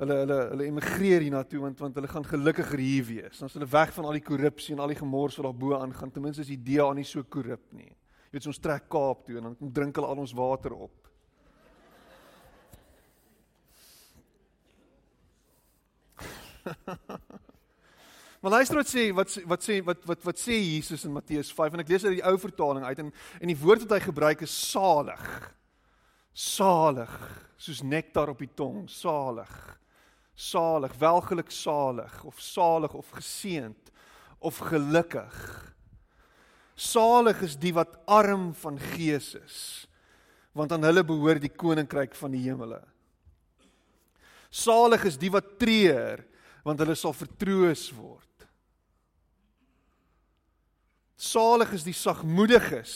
Hulle 0.00 0.14
hulle 0.24 0.38
hulle 0.50 0.66
emigreer 0.66 1.22
hiernatoe 1.22 1.60
want 1.60 1.82
want 1.84 2.00
hulle 2.00 2.10
gaan 2.10 2.26
gelukkiger 2.26 2.80
hier 2.82 3.04
wees. 3.06 3.42
Is 3.44 3.54
hulle 3.54 3.68
weg 3.70 3.92
van 3.94 4.08
al 4.08 4.18
die 4.18 4.24
korrupsie 4.24 4.74
en 4.74 4.82
al 4.82 4.90
die 4.90 4.98
gemors 4.98 5.36
wat 5.38 5.46
daar 5.46 5.60
bo 5.60 5.76
aangaan. 5.78 6.10
Ten 6.10 6.24
minste 6.24 6.42
is 6.42 6.50
die 6.50 6.62
DA 6.74 6.88
nie 6.96 7.06
so 7.06 7.22
korrup 7.22 7.70
nie. 7.76 7.92
Jy 7.92 8.40
weet 8.40 8.50
ons 8.50 8.62
trek 8.64 8.88
Kaap 8.90 9.22
toe 9.28 9.38
en 9.38 9.52
dan 9.52 9.74
drink 9.78 10.00
hulle 10.00 10.10
al 10.10 10.24
ons 10.24 10.34
water 10.34 10.74
op. 10.74 11.03
Maar 18.44 18.58
luister 18.58 18.76
wat 18.76 18.88
sê 18.90 19.02
wat 19.16 19.30
wat 19.48 19.62
sê 19.64 19.74
wat 19.80 20.02
wat 20.04 20.24
wat 20.28 20.36
sê 20.36 20.58
Jesus 20.60 21.06
in 21.08 21.14
Matteus 21.16 21.48
5 21.56 21.72
en 21.72 21.80
ek 21.80 21.88
lees 21.88 22.02
uit 22.04 22.18
die 22.18 22.26
ou 22.28 22.34
vertaling 22.36 22.84
uit 22.84 22.98
en 23.00 23.06
en 23.40 23.48
die 23.48 23.56
woord 23.56 23.86
wat 23.86 23.94
hy 23.96 24.00
gebruik 24.04 24.42
is 24.44 24.52
salig. 24.52 25.22
Salig, 26.36 27.14
soos 27.56 27.80
nektar 27.80 28.28
op 28.28 28.42
die 28.44 28.50
tong, 28.52 28.82
salig. 28.92 29.54
Salig, 30.36 30.92
welgeluk 31.00 31.48
salig 31.56 32.18
of 32.28 32.42
salig 32.42 32.92
of 32.92 33.14
geseënd 33.16 33.88
of 34.44 34.60
gelukkig. 34.68 35.40
Salig 36.76 37.40
is 37.48 37.56
die 37.56 37.72
wat 37.72 37.96
arm 38.04 38.50
van 38.60 38.76
gees 38.92 39.30
is, 39.38 39.58
want 40.52 40.74
aan 40.74 40.84
hulle 40.84 41.06
behoort 41.06 41.40
die 41.40 41.54
koninkryk 41.54 42.12
van 42.18 42.36
die 42.36 42.42
hemele. 42.44 42.82
Salig 44.52 45.08
is 45.08 45.16
die 45.16 45.32
wat 45.32 45.54
treur, 45.56 46.26
want 46.64 46.80
hulle 46.80 46.96
sal 46.96 47.12
vertroos 47.16 47.90
word. 47.94 48.46
Salig 51.20 51.76
is 51.76 51.84
die 51.86 51.96
sagmoediges, 51.96 52.94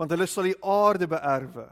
want 0.00 0.12
hulle 0.12 0.26
sal 0.28 0.48
die 0.48 0.58
aarde 0.64 1.08
beerwe. 1.10 1.68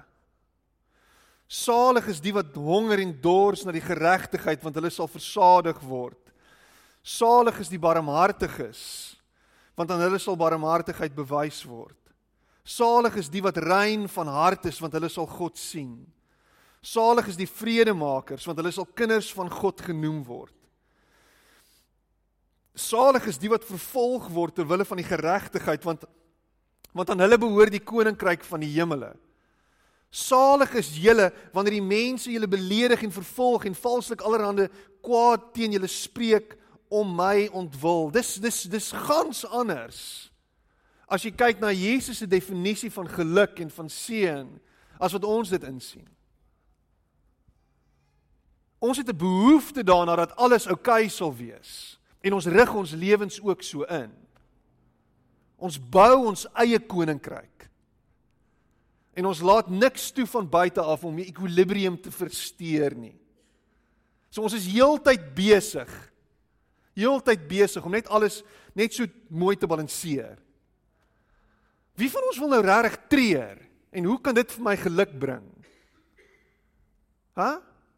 Salig 1.47 2.09
is 2.11 2.21
die 2.23 2.35
wat 2.35 2.55
honger 2.59 3.01
en 3.03 3.13
dors 3.23 3.63
na 3.65 3.75
die 3.75 3.85
geregtigheid, 3.85 4.63
want 4.65 4.79
hulle 4.79 4.91
sal 4.91 5.11
versadig 5.11 5.79
word. 5.87 6.19
Salig 7.07 7.61
is 7.63 7.71
die 7.71 7.79
barmhartiges, 7.79 8.81
want 9.79 9.93
aan 9.95 10.03
hulle 10.03 10.19
sal 10.23 10.39
barmhartigheid 10.39 11.15
bewys 11.15 11.61
word. 11.69 11.99
Salig 12.67 13.21
is 13.23 13.31
die 13.31 13.45
wat 13.45 13.61
rein 13.63 14.09
van 14.11 14.31
hart 14.33 14.67
is, 14.67 14.81
want 14.83 14.97
hulle 14.99 15.11
sal 15.13 15.29
God 15.31 15.55
sien. 15.61 16.01
Salig 16.83 17.31
is 17.31 17.39
die 17.39 17.47
vredemakers, 17.51 18.47
want 18.49 18.59
hulle 18.59 18.75
sal 18.75 18.89
kinders 18.99 19.31
van 19.37 19.51
God 19.53 19.85
genoem 19.87 20.25
word. 20.27 20.56
Salig 22.77 23.25
is 23.31 23.39
die 23.41 23.49
wat 23.49 23.65
vervolg 23.65 24.29
word 24.29 24.59
ter 24.59 24.69
wille 24.69 24.85
van 24.85 25.01
die 25.01 25.09
geregtigheid 25.09 25.85
want 25.87 26.05
want 26.97 27.11
aan 27.13 27.21
hulle 27.21 27.37
behoort 27.37 27.75
die 27.75 27.85
koninkryk 27.85 28.45
van 28.49 28.63
die 28.65 28.71
hemele. 28.73 29.11
Salig 30.09 30.71
is 30.81 30.95
julle 30.97 31.27
wanneer 31.53 31.75
die 31.77 31.85
mense 31.85 32.31
julle 32.33 32.49
beledig 32.49 33.03
en 33.05 33.13
vervolg 33.13 33.67
en 33.69 33.77
valslik 33.77 34.23
allerhande 34.25 34.71
kwaad 35.05 35.51
teen 35.53 35.77
julle 35.77 35.91
spreek 35.93 36.55
om 36.89 37.11
my 37.19 37.51
ontwil. 37.53 38.09
Dis 38.15 38.37
dis 38.41 38.63
dis 38.73 38.89
gans 39.09 39.45
anders. 39.45 40.01
As 41.07 41.25
jy 41.27 41.35
kyk 41.37 41.61
na 41.61 41.73
Jesus 41.75 42.23
se 42.23 42.29
definisie 42.31 42.91
van 42.95 43.09
geluk 43.13 43.61
en 43.61 43.71
van 43.71 43.93
seën 43.93 44.49
as 44.97 45.13
wat 45.13 45.29
ons 45.29 45.53
dit 45.53 45.69
insien. 45.69 46.07
Ons 48.81 48.99
het 48.99 49.09
'n 49.09 49.17
behoefte 49.17 49.85
daarna 49.85 50.17
dat 50.17 50.37
alles 50.37 50.67
oukei 50.67 51.05
okay 51.05 51.09
sal 51.09 51.35
wees. 51.35 51.99
En 52.27 52.35
ons 52.35 52.49
rig 52.51 52.73
ons 52.75 52.95
lewens 52.99 53.39
ook 53.43 53.63
so 53.63 53.87
in. 53.93 54.11
Ons 55.57 55.79
bou 55.79 56.27
ons 56.27 56.47
eie 56.59 56.81
koninkryk. 56.83 57.69
En 59.17 59.31
ons 59.31 59.45
laat 59.47 59.71
niks 59.73 60.11
toe 60.13 60.27
van 60.29 60.49
buite 60.51 60.83
af 60.83 61.05
om 61.07 61.17
die 61.17 61.29
ekwilibrium 61.31 61.97
te 62.03 62.13
versteur 62.13 62.97
nie. 62.99 63.15
So 64.29 64.45
ons 64.45 64.57
is 64.59 64.67
heeltyd 64.69 65.31
besig. 65.37 65.93
Heeltyd 66.97 67.47
besig 67.49 67.85
om 67.87 67.95
net 67.95 68.11
alles 68.13 68.43
net 68.77 68.93
so 68.93 69.09
mooi 69.33 69.55
te 69.57 69.69
balanseer. 69.69 70.37
Wie 71.97 72.11
van 72.13 72.27
ons 72.29 72.41
wil 72.43 72.53
nou 72.53 72.61
regtig 72.65 72.99
treur 73.09 73.63
en 73.97 74.11
hoe 74.11 74.19
kan 74.21 74.37
dit 74.37 74.51
vir 74.53 74.67
my 74.67 74.75
geluk 74.77 75.15
bring? 75.17 75.47
Hæ? 77.37 77.55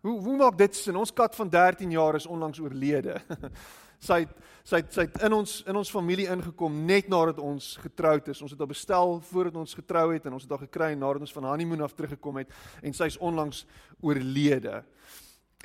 Hoe 0.07 0.15
hoe 0.23 0.37
maak 0.39 0.55
dit 0.59 0.77
sin? 0.79 0.99
Ons 0.99 1.11
kat 1.11 1.35
van 1.35 1.51
13 1.51 1.91
jaar 1.91 2.15
is 2.15 2.27
onlangs 2.31 2.61
oorlede. 2.63 3.19
sy 3.99 4.21
het, 4.25 4.35
sy 4.65 4.81
het, 4.83 4.93
sy 4.95 5.07
het 5.07 5.23
in 5.27 5.35
ons 5.35 5.55
in 5.67 5.79
ons 5.79 5.91
familie 5.91 6.29
ingekom 6.31 6.75
net 6.87 7.09
nadat 7.11 7.41
ons 7.43 7.77
getroud 7.83 8.29
is. 8.29 8.43
Ons 8.45 8.55
het 8.55 8.61
haar 8.63 8.71
bestel 8.71 9.19
voordat 9.31 9.57
ons 9.57 9.75
getrou 9.75 10.13
het 10.13 10.27
en 10.27 10.37
ons 10.37 10.45
het 10.45 10.53
haar 10.55 10.67
gekry 10.67 10.93
nadat 10.95 11.25
ons 11.27 11.35
van 11.39 11.49
honeymoon 11.51 11.87
af 11.87 11.97
teruggekom 11.97 12.43
het 12.43 12.53
en 12.83 12.95
sy 12.95 13.11
is 13.11 13.19
onlangs 13.19 13.65
oorlede. 14.01 14.83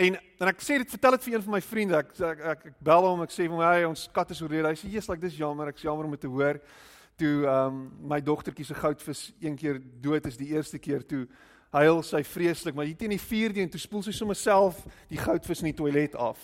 En 0.02 0.18
en 0.18 0.50
ek 0.50 0.64
sê 0.66 0.80
dit 0.82 0.90
vertel 0.90 1.18
dit 1.18 1.28
vir 1.28 1.36
een 1.36 1.46
van 1.46 1.54
my 1.54 1.62
vriende. 1.62 2.00
Ek 2.00 2.16
ek, 2.18 2.40
ek, 2.54 2.66
ek 2.72 2.80
bel 2.82 3.06
hom, 3.06 3.22
ek 3.22 3.34
sê 3.36 3.46
vir 3.46 3.54
hom, 3.54 3.62
"Hey, 3.62 3.86
ons 3.86 4.10
kat 4.12 4.32
is 4.32 4.42
oorlede." 4.42 4.68
Hy 4.68 4.76
sê, 4.76 4.90
"Jesus, 4.90 5.10
like 5.10 5.22
dis 5.22 5.38
jammer. 5.38 5.68
Ek's 5.68 5.84
jammer 5.84 6.06
om 6.06 6.18
te 6.18 6.28
hoor." 6.28 6.60
Toe 7.16 7.46
ehm 7.46 7.68
um, 7.68 7.92
my 8.02 8.20
dogtertjie 8.20 8.66
se 8.66 8.74
goudvis 8.74 9.34
een 9.40 9.56
keer 9.56 9.82
dood 10.02 10.26
is 10.26 10.38
die 10.38 10.50
eerste 10.50 10.80
keer 10.80 11.06
toe 11.06 11.28
huil 11.74 12.02
sy 12.04 12.24
vreeslik, 12.24 12.76
maar 12.76 12.86
hier 12.86 12.98
teen 12.98 13.10
die 13.10 13.22
4de 13.22 13.62
en 13.62 13.70
toe 13.70 13.80
spoel 13.80 14.04
sy 14.04 14.12
sommer 14.12 14.36
self 14.36 14.84
die 15.10 15.18
goudvis 15.18 15.62
in 15.64 15.72
die 15.72 15.78
toilet 15.78 16.16
af. 16.16 16.38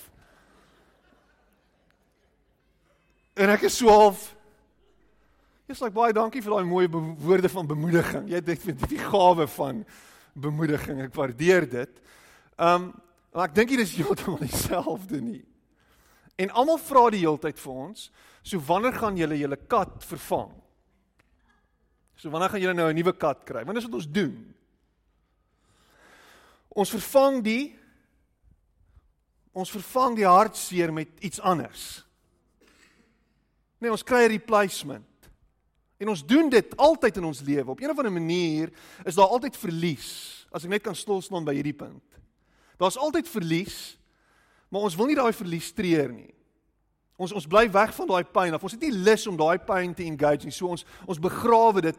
En 3.39 3.53
ek 3.53 3.69
is 3.69 3.77
so 3.79 3.87
half 3.87 4.27
Jy's 5.69 5.83
like 5.83 5.93
baie 5.93 6.13
dankie 6.17 6.41
vir 6.41 6.55
daai 6.55 6.65
mooi 6.65 6.87
woorde 7.21 7.49
van 7.53 7.67
bemoediging. 7.69 8.23
Jy 8.31 8.39
het 8.39 8.47
dit 8.47 8.85
die 8.89 9.03
gawe 9.03 9.45
van 9.53 9.83
bemoediging. 10.33 11.03
Ek 11.05 11.13
waardeer 11.13 11.69
dit. 11.69 12.01
Um 12.57 12.89
maar 13.29 13.51
ek 13.51 13.53
dink 13.59 13.69
dit 13.69 13.83
is 13.83 13.91
heeltemal 13.93 14.39
dieselfde 14.41 15.19
nie. 15.21 15.43
En 16.41 16.49
almal 16.57 16.79
vra 16.81 17.03
die 17.13 17.21
heeltyd 17.21 17.59
vir 17.61 17.75
ons, 17.83 18.07
so 18.41 18.57
wanneer 18.65 18.97
gaan 18.97 19.19
julle 19.19 19.37
julle 19.37 19.59
kat 19.69 20.01
vervang? 20.09 20.49
So 22.17 22.33
wanneer 22.33 22.49
gaan 22.49 22.63
julle 22.63 22.73
nou 22.73 22.89
'n 22.89 22.97
nuwe 22.97 23.13
kat 23.13 23.45
kry? 23.45 23.61
Want 23.63 23.77
dis 23.77 23.85
wat 23.85 23.99
ons 24.01 24.09
doen. 24.09 24.55
Ons 26.73 26.89
vervang 26.89 27.43
die 27.45 27.77
ons 29.53 29.69
vervang 29.69 30.15
die 30.15 30.25
hartseer 30.25 30.91
met 30.93 31.09
iets 31.21 31.39
anders. 31.39 32.08
Nee, 33.79 33.91
ons 33.91 34.03
kry 34.03 34.25
'n 34.25 34.35
replacement. 34.35 35.07
En 35.99 36.09
ons 36.09 36.25
doen 36.25 36.49
dit 36.49 36.77
altyd 36.77 37.17
in 37.17 37.23
ons 37.23 37.41
lewe. 37.41 37.69
Op 37.69 37.79
'n 37.79 37.89
of 37.89 37.97
ander 37.97 38.11
manier 38.11 38.71
is 39.03 39.15
daar 39.15 39.27
altyd 39.27 39.57
verlies. 39.57 40.47
As 40.51 40.63
ek 40.63 40.69
net 40.69 40.81
kan 40.81 40.95
stil 40.95 41.21
staan 41.21 41.43
by 41.43 41.53
hierdie 41.53 41.73
punt. 41.73 42.03
Daar's 42.77 42.97
altyd 42.97 43.27
verlies, 43.27 43.97
maar 44.69 44.81
ons 44.81 44.95
wil 44.95 45.05
nie 45.05 45.15
daai 45.15 45.33
verlies 45.33 45.71
treur 45.71 46.11
nie. 46.11 46.33
Ons 47.15 47.31
ons 47.31 47.47
bly 47.47 47.71
weg 47.71 47.95
van 47.95 48.07
daai 48.07 48.23
pyn 48.23 48.53
of 48.53 48.63
ons 48.63 48.71
het 48.71 48.81
nie 48.81 48.91
lus 48.91 49.27
om 49.27 49.37
daai 49.37 49.57
pyn 49.57 49.93
te 49.93 50.03
engage 50.03 50.43
nie. 50.43 50.51
So 50.51 50.67
ons 50.67 50.85
ons 51.05 51.19
begrawe 51.19 51.81
dit. 51.81 51.97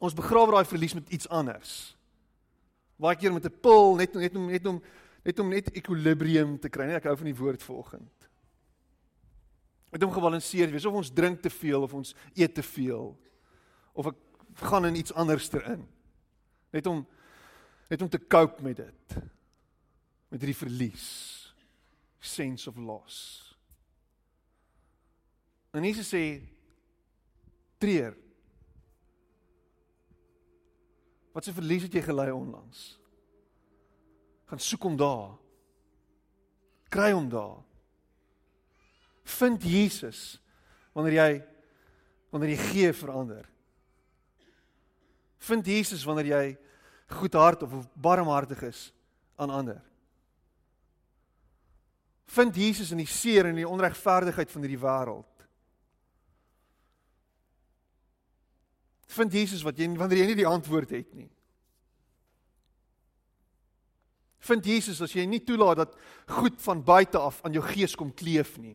Ons 0.00 0.14
begrawe 0.14 0.50
daai 0.50 0.64
verlies 0.64 0.94
met 0.94 1.08
iets 1.08 1.28
anders. 1.28 1.96
Baie 2.96 3.16
keer 3.16 3.32
met 3.32 3.44
'n 3.44 3.60
pil 3.60 3.94
net 3.96 4.14
net 4.14 4.36
om 4.36 4.46
net 4.46 4.66
om 4.66 4.82
net 5.24 5.38
om 5.38 5.48
net 5.48 5.70
equilibrium 5.70 6.58
te 6.58 6.68
kry. 6.68 6.86
Nee, 6.86 6.96
ek 6.96 7.04
hou 7.04 7.16
van 7.16 7.26
die 7.26 7.36
woord 7.36 7.62
vanoggend 7.62 8.21
met 9.92 10.02
hom 10.02 10.12
gebalanseerd 10.12 10.72
wees 10.72 10.88
of 10.88 10.98
ons 11.02 11.12
drink 11.12 11.42
te 11.44 11.52
veel 11.52 11.84
of 11.84 11.94
ons 11.94 12.14
eet 12.34 12.54
te 12.56 12.64
veel 12.64 13.12
of 13.92 14.08
ek 14.12 14.64
gaan 14.68 14.88
in 14.88 14.98
iets 15.00 15.12
anders 15.12 15.48
terin 15.52 15.84
net 16.72 16.88
om 16.88 17.04
net 17.92 18.02
om 18.02 18.08
te 18.08 18.20
cope 18.20 18.64
met 18.64 18.80
dit 18.80 19.16
met 20.32 20.40
hierdie 20.40 20.56
verlies 20.56 21.10
sense 22.22 22.68
of 22.70 22.76
loss. 22.76 23.16
En 25.70 25.84
Jesus 25.84 26.08
sê 26.08 26.40
treur. 27.82 28.14
Wat 31.32 31.44
se 31.44 31.54
verlies 31.56 31.86
het 31.88 31.96
jy 31.96 32.02
gelei 32.04 32.30
onlangs? 32.30 32.82
Gaan 34.52 34.60
soek 34.60 34.84
hom 34.86 34.98
daar. 35.00 35.32
Kry 36.92 37.10
hom 37.16 37.30
daar 37.32 37.62
vind 39.22 39.62
Jesus 39.62 40.40
wanneer 40.92 41.18
jy 41.18 41.32
wanneer 42.32 42.54
jy 42.54 42.68
gee 42.72 42.92
vir 42.96 43.10
ander. 43.12 43.48
Vind 45.42 45.66
Jesus 45.68 46.04
wanneer 46.08 46.30
jy 46.30 46.44
goedhartig 47.12 47.68
of 47.68 47.88
barmhartig 47.92 48.62
is 48.64 48.86
aan 49.36 49.52
ander. 49.52 49.82
Vind 52.32 52.56
Jesus 52.56 52.94
in 52.94 53.02
die 53.02 53.10
seer 53.10 53.50
en 53.50 53.58
die 53.58 53.68
onregverdigheid 53.68 54.50
van 54.50 54.64
hierdie 54.64 54.80
wêreld. 54.80 55.28
Vind 59.12 59.34
Jesus 59.36 59.64
wat 59.66 59.76
jy 59.76 59.90
wanneer 59.98 60.22
jy 60.22 60.30
nie 60.30 60.40
die 60.40 60.48
antwoord 60.48 60.94
het 60.96 61.10
nie. 61.12 61.28
Vind 64.42 64.66
Jesus 64.66 65.02
as 65.04 65.12
jy 65.14 65.26
nie 65.28 65.42
toelaat 65.44 65.84
dat 65.84 65.98
goed 66.32 66.56
van 66.64 66.80
buite 66.82 67.20
af 67.20 67.42
aan 67.44 67.54
jou 67.54 67.62
gees 67.66 67.94
kom 67.98 68.14
kleef 68.16 68.56
nie. 68.58 68.74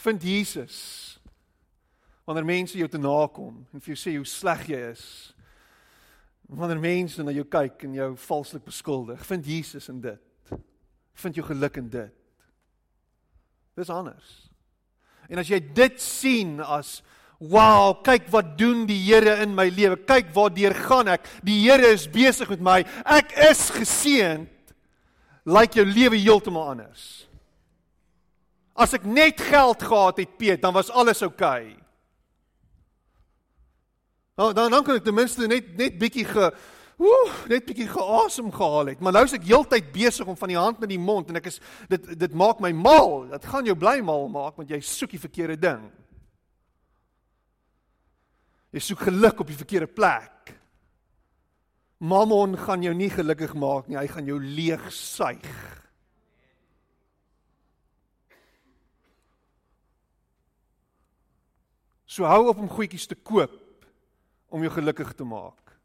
Vind 0.00 0.22
Jesus 0.24 0.76
wanneer 2.24 2.46
mense 2.46 2.78
jou 2.78 2.86
te 2.88 2.98
nakom 3.00 3.56
en 3.74 3.82
vir 3.82 3.92
jou 3.92 3.98
sê 3.98 4.14
hoe 4.14 4.28
sleg 4.28 4.68
jy 4.70 4.80
is. 4.92 5.04
Wanneer 6.46 6.78
mense 6.82 7.24
na 7.26 7.34
jou 7.34 7.46
kyk 7.50 7.86
en 7.88 7.96
jou 7.98 8.10
valslik 8.28 8.62
beskuldig, 8.68 9.22
vind 9.26 9.48
Jesus 9.50 9.88
in 9.90 9.98
dit. 10.04 10.52
Vind 11.20 11.38
jou 11.38 11.46
geluk 11.48 11.80
in 11.80 11.88
dit. 11.90 12.14
Dis 13.78 13.90
anders. 13.90 14.28
En 15.30 15.42
as 15.42 15.50
jy 15.50 15.58
dit 15.74 15.98
sien 16.02 16.58
as 16.62 17.00
wow, 17.40 17.94
kyk 18.04 18.28
wat 18.32 18.56
doen 18.60 18.84
die 18.88 18.98
Here 19.06 19.38
in 19.42 19.54
my 19.56 19.68
lewe. 19.72 19.96
Kyk 20.06 20.30
waar 20.36 20.52
deur 20.52 20.74
gaan 20.76 21.08
ek. 21.08 21.24
Die 21.46 21.62
Here 21.64 21.92
is 21.94 22.08
besig 22.10 22.50
met 22.52 22.62
my. 22.62 22.78
Ek 23.08 23.32
is 23.48 23.68
geseënd. 23.74 24.74
Lyk 25.50 25.78
jou 25.80 25.86
lewe 25.88 26.18
heeltemal 26.20 26.74
anders. 26.74 27.29
As 28.74 28.94
ek 28.96 29.04
net 29.04 29.40
geld 29.40 29.82
gehad 29.82 30.16
het, 30.22 30.36
Piet, 30.38 30.62
dan 30.62 30.72
was 30.72 30.90
alles 30.90 31.22
oukei. 31.22 31.70
Okay. 31.70 31.80
Nou 34.40 34.52
dan 34.56 34.70
dan 34.70 34.84
kan 34.84 34.96
ek 34.96 35.04
ten 35.04 35.14
minste 35.14 35.46
net 35.50 35.74
net 35.76 35.98
bietjie 36.00 36.24
ge 36.24 36.50
Ooh, 37.00 37.32
net 37.48 37.64
bietjie 37.64 37.86
geasem 37.88 38.50
gehaal 38.52 38.90
het. 38.92 39.00
Maar 39.00 39.14
nou 39.16 39.22
is 39.24 39.32
ek 39.32 39.46
heeltyd 39.48 39.86
besig 39.92 40.28
om 40.28 40.36
van 40.36 40.50
die 40.52 40.58
hand 40.58 40.82
na 40.82 40.88
die 40.88 41.00
mond 41.00 41.30
en 41.32 41.40
ek 41.40 41.46
is 41.48 41.56
dit 41.88 42.10
dit 42.20 42.34
maak 42.36 42.60
my 42.60 42.74
mal. 42.76 43.24
Dit 43.30 43.46
gaan 43.48 43.64
jou 43.64 43.76
bly 43.76 44.02
mal 44.04 44.28
maak 44.28 44.60
want 44.60 44.68
jy 44.68 44.82
soek 44.84 45.14
die 45.16 45.22
verkeerde 45.22 45.56
ding. 45.60 45.86
Jy 48.76 48.84
soek 48.84 49.06
geluk 49.08 49.40
op 49.40 49.48
die 49.48 49.56
verkeerde 49.56 49.88
plek. 49.88 50.52
Mammon 52.04 52.58
gaan 52.60 52.84
jou 52.84 52.92
nie 52.96 53.08
gelukkig 53.12 53.56
maak 53.56 53.88
nie. 53.88 53.96
Hy 53.96 54.06
gaan 54.12 54.28
jou 54.28 54.36
leeg 54.40 54.84
suig. 54.92 55.79
So 62.10 62.26
hou 62.26 62.48
op 62.50 62.58
om 62.58 62.70
goedjies 62.70 63.06
te 63.06 63.14
koop 63.14 63.86
om 64.50 64.64
jou 64.66 64.72
gelukkig 64.74 65.12
te 65.14 65.24
maak. 65.24 65.76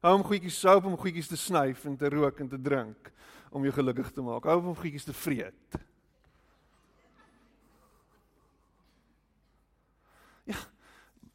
Hou 0.00 0.14
om 0.16 0.24
goedjies 0.24 0.56
soop 0.56 0.86
om 0.88 0.96
goedjies 0.96 1.28
te 1.28 1.36
snyf 1.36 1.82
en 1.84 1.96
te 2.00 2.08
rook 2.08 2.40
en 2.40 2.48
te 2.48 2.60
drink 2.60 3.10
om 3.52 3.66
jou 3.66 3.74
gelukkig 3.76 4.08
te 4.16 4.24
maak. 4.24 4.48
Hou 4.48 4.56
om 4.62 4.78
goedjies 4.78 5.04
te 5.04 5.12
vreet. 5.12 5.76
Ja. 10.48 10.56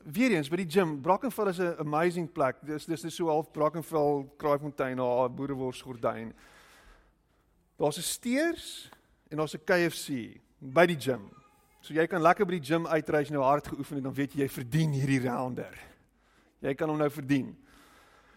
Weer 0.03 0.33
eens 0.33 0.49
by 0.49 0.57
die 0.63 0.67
gym, 0.67 0.97
Brackenfell 1.05 1.53
is 1.53 1.59
'n 1.59 1.77
amazing 1.79 2.31
plek. 2.31 2.57
Dis 2.65 2.85
dis 2.85 3.03
is 3.03 3.15
so 3.15 3.27
half 3.27 3.51
Brackenfell, 3.51 4.25
Kraaifontein, 4.37 4.97
daar 4.97 5.29
boerewors 5.29 5.81
gordyn. 5.81 6.33
Daar's 7.77 7.97
'n 7.97 8.01
steers 8.01 8.89
en 9.29 9.37
daar's 9.37 9.53
'n 9.53 9.63
KFC 9.63 10.41
by 10.59 10.85
die 10.85 10.99
gym. 10.99 11.42
So 11.83 11.91
jy 11.91 12.05
kan 12.07 12.23
lekker 12.23 12.47
by 12.47 12.55
die 12.55 12.63
gym 12.63 12.85
uitreis 12.87 13.27
en 13.27 13.35
jou 13.35 13.43
hard 13.43 13.67
geoefen 13.67 13.99
en 13.99 14.05
dan 14.07 14.15
weet 14.15 14.37
jy 14.37 14.45
jy 14.45 14.51
verdien 14.55 14.93
hierdie 14.95 15.19
rounder. 15.25 15.73
Jy 16.63 16.71
kan 16.79 16.87
hom 16.87 17.01
nou 17.01 17.09
verdien. 17.11 17.49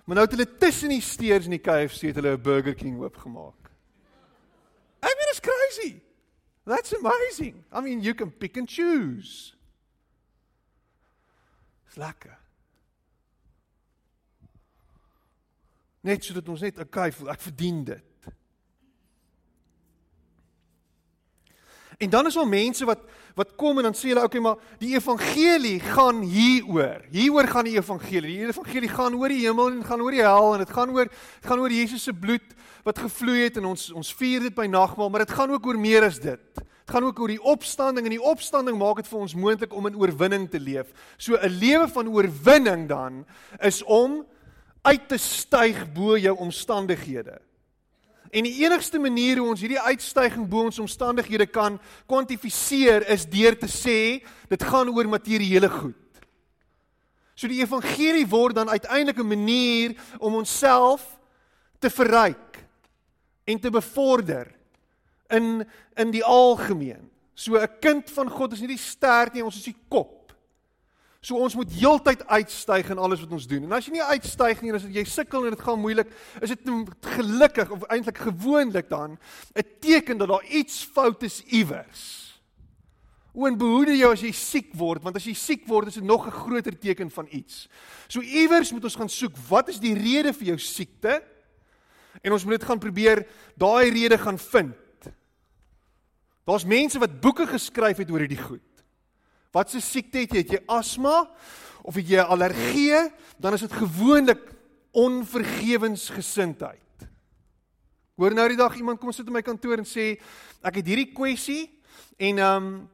Maar 0.06 0.18
nou 0.18 0.24
het 0.26 0.34
hulle 0.34 0.48
tussen 0.58 0.90
die 0.90 1.02
steers 1.02 1.46
en 1.46 1.54
die 1.54 1.62
KFC 1.62 2.10
het 2.10 2.18
hulle 2.18 2.34
'n 2.34 2.42
Burger 2.42 2.74
King 2.74 2.98
oopgemaak. 2.98 3.70
I 5.02 5.14
mean 5.14 5.30
it's 5.30 5.40
crazy. 5.40 6.02
That's 6.64 6.92
amazing. 6.92 7.62
I 7.72 7.80
mean 7.80 8.02
you 8.02 8.14
can 8.14 8.32
pick 8.32 8.56
and 8.56 8.68
choose. 8.68 9.54
Dis 11.86 11.96
lekker. 11.96 12.38
Net 16.00 16.24
sodat 16.24 16.48
ons 16.48 16.60
net 16.60 16.78
okay 16.78 17.12
voel, 17.12 17.30
ek 17.30 17.40
verdien 17.40 17.84
dit. 17.84 18.15
En 21.96 22.10
dan 22.10 22.26
is 22.26 22.34
daar 22.34 22.48
mense 22.48 22.84
wat 22.84 22.98
wat 23.36 23.52
kom 23.56 23.76
en 23.76 23.84
dan 23.84 23.94
sê 23.94 24.08
hulle 24.08 24.22
okay 24.24 24.40
maar 24.40 24.56
die 24.80 24.94
evangelie 24.96 25.80
gaan 25.80 26.22
hieroor. 26.24 27.02
Hieroor 27.12 27.48
gaan 27.52 27.66
die 27.68 27.76
evangelie. 27.76 28.32
Die 28.38 28.46
evangelie 28.48 28.88
gaan 28.88 29.14
oor 29.14 29.28
die 29.28 29.42
hemel 29.44 29.74
en 29.74 29.82
gaan 29.84 30.00
oor 30.00 30.14
die 30.16 30.22
hel 30.24 30.54
en 30.54 30.64
dit 30.64 30.72
gaan 30.72 30.92
oor 30.94 31.10
dit 31.10 31.48
gaan 31.48 31.60
oor 31.60 31.72
Jesus 31.72 32.06
se 32.08 32.14
bloed 32.16 32.54
wat 32.86 33.02
gevloei 33.02 33.42
het 33.42 33.58
en 33.60 33.68
ons 33.72 33.90
ons 33.92 34.12
vier 34.14 34.46
dit 34.46 34.54
by 34.54 34.68
nagmaal, 34.70 35.10
maar 35.10 35.26
dit 35.26 35.34
gaan 35.36 35.52
ook 35.52 35.66
oor 35.66 35.78
meer 35.80 36.06
as 36.06 36.20
dit. 36.22 36.40
Dit 36.62 36.94
gaan 36.94 37.04
ook 37.04 37.20
oor 37.20 37.32
die 37.34 37.42
opstanding 37.42 38.06
en 38.06 38.14
die 38.14 38.22
opstanding 38.22 38.78
maak 38.78 39.02
dit 39.02 39.10
vir 39.10 39.20
ons 39.20 39.34
moontlik 39.34 39.74
om 39.74 39.88
in 39.90 39.98
oorwinning 39.98 40.46
te 40.48 40.60
leef. 40.62 40.92
So 41.18 41.36
'n 41.36 41.58
lewe 41.60 41.88
van 41.88 42.08
oorwinning 42.08 42.88
dan 42.88 43.26
is 43.60 43.82
om 43.82 44.24
uit 44.82 45.08
te 45.08 45.18
styg 45.18 45.92
bo 45.92 46.16
jou 46.16 46.36
omstandighede. 46.36 47.40
En 48.36 48.44
die 48.44 48.58
enigste 48.64 48.98
manier 49.00 49.38
hoe 49.40 49.48
ons 49.54 49.62
hierdie 49.64 49.80
uitstyging 49.80 50.44
bo 50.48 50.66
ons 50.68 50.80
omstandighede 50.82 51.46
kan 51.48 51.78
kwantifiseer 52.04 53.06
is 53.14 53.24
deur 53.32 53.56
te 53.56 53.68
sê 53.70 54.00
dit 54.50 54.66
gaan 54.68 54.90
oor 54.92 55.08
materiële 55.08 55.70
goed. 55.72 56.20
So 57.36 57.48
die 57.48 57.62
evangelie 57.62 58.26
word 58.28 58.58
dan 58.58 58.68
uiteindelik 58.68 59.20
'n 59.20 59.28
manier 59.28 59.96
om 60.18 60.34
onsself 60.34 61.18
te 61.80 61.90
verryk 61.90 62.64
en 63.44 63.60
te 63.60 63.70
bevorder 63.70 64.52
in 65.28 65.66
in 65.96 66.10
die 66.10 66.24
algemeen. 66.24 67.10
So 67.34 67.56
'n 67.56 67.78
kind 67.80 68.10
van 68.10 68.28
God 68.28 68.52
is 68.52 68.60
nie 68.60 68.76
die 68.76 68.78
stert 68.78 69.32
nie, 69.32 69.44
ons 69.44 69.56
is 69.56 69.64
die 69.64 69.76
kop. 69.88 70.15
So 71.26 71.40
ons 71.42 71.56
moet 71.58 71.72
heeltyd 71.74 72.20
uitstyg 72.30 72.92
in 72.94 73.00
alles 73.02 73.24
wat 73.24 73.32
ons 73.34 73.48
doen. 73.50 73.64
En 73.66 73.74
as 73.74 73.88
jy 73.88 73.96
nie 73.96 74.04
uitstyg 74.12 74.60
nie, 74.62 74.70
as 74.76 74.84
jy 74.94 75.02
sukkel 75.10 75.48
en 75.48 75.56
dit 75.56 75.64
gaan 75.66 75.80
moeilik, 75.82 76.12
is 76.38 76.52
dit 76.52 76.68
gelukkig 77.16 77.72
of 77.74 77.86
eintlik 77.90 78.20
gewoonlik 78.28 78.86
dan 78.92 79.18
'n 79.58 79.66
teken 79.82 80.18
dat 80.18 80.28
daar 80.28 80.46
iets 80.46 80.84
fout 80.84 81.22
is 81.22 81.42
iewers. 81.50 82.02
Ouen 83.34 83.58
behoede 83.58 83.96
jou 83.96 84.12
as 84.12 84.20
jy 84.20 84.32
siek 84.32 84.70
word, 84.74 85.02
want 85.02 85.16
as 85.16 85.24
jy 85.24 85.34
siek 85.34 85.66
word, 85.66 85.88
is 85.88 85.94
dit 85.94 86.04
nog 86.04 86.26
'n 86.26 86.30
groter 86.30 86.78
teken 86.78 87.10
van 87.10 87.26
iets. 87.30 87.68
So 88.08 88.20
iewers 88.20 88.72
moet 88.72 88.84
ons 88.84 88.96
gaan 88.96 89.08
soek, 89.08 89.36
wat 89.48 89.68
is 89.68 89.80
die 89.80 89.94
rede 89.94 90.32
vir 90.32 90.46
jou 90.46 90.58
siekte? 90.58 91.22
En 92.22 92.32
ons 92.32 92.44
moet 92.44 92.58
dit 92.60 92.68
gaan 92.68 92.78
probeer 92.78 93.26
daai 93.56 93.90
rede 93.90 94.18
gaan 94.18 94.38
vind. 94.38 94.74
Daar's 96.44 96.64
mense 96.64 96.98
wat 96.98 97.20
boeke 97.20 97.46
geskryf 97.46 97.96
het 97.96 98.10
oor 98.10 98.20
hierdie 98.20 98.42
goed. 98.42 98.75
Wat 99.56 99.72
se 99.72 99.80
siekte 99.80 100.18
het 100.24 100.34
jy? 100.34 100.42
Het 100.44 100.50
jy 100.58 100.62
asma 100.68 101.30
of 101.86 101.94
het 101.96 102.08
jy 102.10 102.20
allergie? 102.20 102.98
Dan 103.40 103.56
is 103.56 103.64
dit 103.64 103.72
gewoonlik 103.72 104.42
onvergewensgesindheid. 104.96 106.80
Hoor 108.16 108.34
nou 108.36 108.48
die 108.48 108.56
dag 108.56 108.76
iemand 108.76 109.00
kom 109.00 109.12
sit 109.12 109.28
in 109.28 109.32
my 109.36 109.44
kantoor 109.44 109.78
en 109.80 109.88
sê 109.88 110.16
ek 110.64 110.80
het 110.80 110.86
hierdie 110.88 111.12
kwessie 111.12 111.64
en 112.16 112.38
ehm 112.40 112.68
um, 112.68 112.88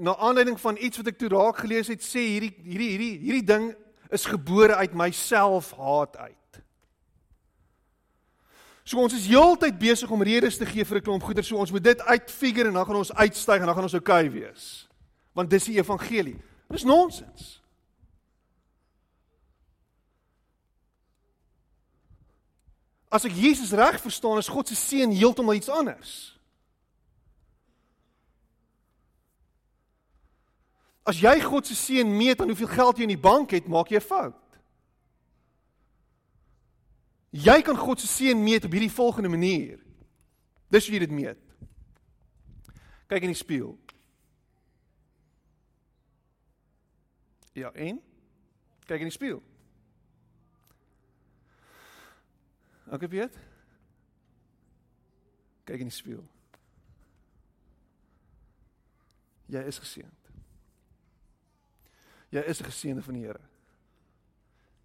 na 0.00 0.14
aanleiding 0.24 0.56
van 0.56 0.78
iets 0.80 0.96
wat 0.96 1.10
ek 1.10 1.18
toe 1.20 1.28
raak 1.28 1.58
gelees 1.60 1.90
het 1.92 2.00
sê 2.00 2.22
hierdie 2.24 2.54
hierdie 2.64 2.88
hierdie 2.94 3.18
hierdie 3.20 3.44
ding 3.44 3.66
is 4.08 4.24
gebore 4.24 4.72
uit 4.80 4.94
myself 4.96 5.76
haat 5.76 6.16
uit. 6.16 6.60
So 8.88 8.96
ons 9.04 9.12
is 9.18 9.28
heeltyd 9.28 9.76
besig 9.76 10.08
om 10.08 10.24
redes 10.24 10.56
te 10.56 10.64
gee 10.64 10.84
vir 10.88 10.96
'n 10.96 11.04
klomp 11.04 11.22
goeder 11.28 11.44
so 11.44 11.60
ons 11.60 11.72
moet 11.72 11.84
dit 11.84 12.00
uitfigure 12.00 12.68
en 12.68 12.80
dan 12.80 12.86
gaan 12.86 13.02
ons 13.04 13.12
uitstyg 13.12 13.60
en 13.60 13.66
dan 13.68 13.74
gaan 13.76 13.88
ons 13.90 14.00
oukei 14.00 14.24
okay 14.24 14.40
wees 14.40 14.89
want 15.40 15.50
dis 15.50 15.64
die 15.64 15.78
evangelie. 15.80 16.36
Dis 16.68 16.84
nonsens. 16.84 17.56
As 23.08 23.24
ek 23.24 23.32
Jesus 23.34 23.72
reg 23.72 23.96
verstaan, 24.02 24.38
is 24.38 24.50
God 24.52 24.68
se 24.68 24.76
seën 24.78 25.10
heeltemal 25.16 25.56
iets 25.58 25.72
anders. 25.72 26.12
As 31.08 31.18
jy 31.18 31.40
God 31.42 31.66
se 31.66 31.74
seën 31.74 32.06
meet 32.06 32.38
aan 32.38 32.52
hoeveel 32.52 32.70
geld 32.70 33.00
jy 33.00 33.08
in 33.08 33.16
die 33.16 33.24
bank 33.24 33.56
het, 33.56 33.66
maak 33.66 33.88
jy 33.88 33.98
'n 33.98 34.10
fout. 34.12 34.36
Jy 37.30 37.62
kan 37.62 37.76
God 37.76 38.00
se 38.00 38.06
seën 38.06 38.42
meet 38.42 38.64
op 38.64 38.72
hierdie 38.72 38.92
volgende 38.92 39.28
manier. 39.28 39.78
Dis 40.68 40.86
hoe 40.86 40.94
jy 40.94 41.06
dit 41.06 41.10
meet. 41.10 41.42
Kyk 43.08 43.22
in 43.22 43.32
die 43.32 43.42
spieël. 43.42 43.78
Ja, 47.52 47.72
en 47.72 48.02
kyk 48.86 48.98
in 49.02 49.10
die 49.10 49.14
spieël. 49.14 49.42
Ek 52.90 53.06
weet. 53.10 53.36
Kyk 55.64 55.84
in 55.84 55.90
die 55.90 55.94
spieël. 55.94 56.24
Jy 59.50 59.62
is 59.66 59.78
geseënd. 59.82 60.32
Jy 62.30 62.42
is 62.46 62.60
'n 62.60 62.70
geseënde 62.70 63.02
van 63.02 63.14
die 63.14 63.24
Here. 63.26 63.40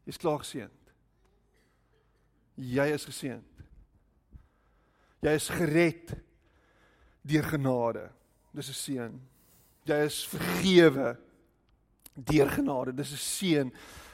Jy's 0.03 0.17
klaar 0.17 0.39
geseënd. 0.39 0.93
Jy 2.55 2.85
is 2.93 3.05
geseënd. 3.05 3.55
Jy 5.21 5.33
is 5.33 5.49
gered 5.49 6.13
deur 7.25 7.43
genade. 7.43 8.11
Dis 8.53 8.69
'n 8.69 8.73
seën. 8.73 9.21
Jy 9.83 10.05
is 10.05 10.27
vergewe 10.27 11.17
deur 12.15 12.49
genade. 12.49 12.95
Dis 12.95 13.11
'n 13.11 13.17
seën 13.17 13.71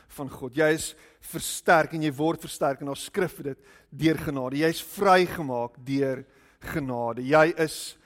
van 0.08 0.30
God. 0.30 0.56
Jy 0.56 0.74
is 0.74 0.96
versterk 1.22 1.94
en 1.94 2.04
jy 2.04 2.12
word 2.12 2.42
versterk 2.42 2.82
en 2.82 2.88
daar 2.88 3.00
skrif 3.00 3.42
dit 3.44 3.58
deur 3.90 4.18
genade. 4.18 4.58
Jy's 4.58 4.82
vrygemaak 4.82 5.78
deur 5.86 6.26
genade. 6.60 7.22
Jy 7.22 7.54
is 7.58 7.98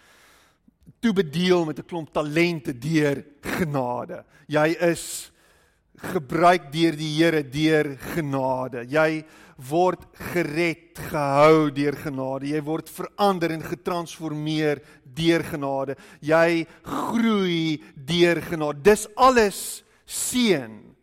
toebedeel 1.01 1.65
met 1.65 1.79
'n 1.79 1.85
klomp 1.85 2.13
talente 2.13 2.73
deur 2.73 3.25
genade. 3.41 4.23
Jy 4.47 4.75
is 4.81 5.31
gebruik 5.97 6.71
deur 6.71 6.95
die 6.95 7.13
Here 7.17 7.43
deur 7.43 7.97
genade. 7.97 8.85
Jy 8.87 9.25
word 9.57 10.05
gered, 10.33 10.97
gehou 11.09 11.71
deur 11.71 11.95
genade. 11.95 12.47
Jy 12.47 12.61
word 12.61 12.89
verander 12.89 13.51
en 13.51 13.63
getransformeer 13.63 14.81
deur 15.03 15.43
genade. 15.43 15.95
Jy 16.21 16.67
groei 16.83 17.81
deur 17.95 18.41
genade. 18.41 18.83
Dis 18.83 19.07
alles 19.15 19.84
seën. 20.05 20.95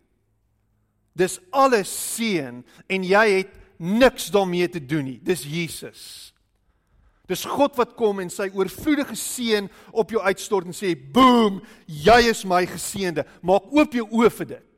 Dis 1.13 1.39
alles 1.51 1.91
seën 2.17 2.63
en 2.89 3.05
jy 3.05 3.25
het 3.43 3.57
niks 3.83 4.31
daarmee 4.33 4.69
te 4.69 4.81
doen 4.81 5.05
nie. 5.05 5.21
Dis 5.23 5.45
Jesus. 5.45 6.33
Dis 7.29 7.45
God 7.49 7.77
wat 7.79 7.95
kom 7.97 8.21
en 8.23 8.31
sy 8.33 8.49
oorvloedige 8.53 9.17
seën 9.19 9.69
op 9.93 10.11
jou 10.11 10.23
uitstort 10.23 10.67
en 10.67 10.77
sê, 10.77 10.95
"Boom, 10.95 11.63
jy 11.87 12.29
is 12.31 12.45
my 12.45 12.67
geseënde. 12.67 13.25
Maak 13.43 13.73
oop 13.73 13.93
jou 13.93 14.07
oë 14.11 14.31
vir 14.31 14.47
dit." 14.47 14.73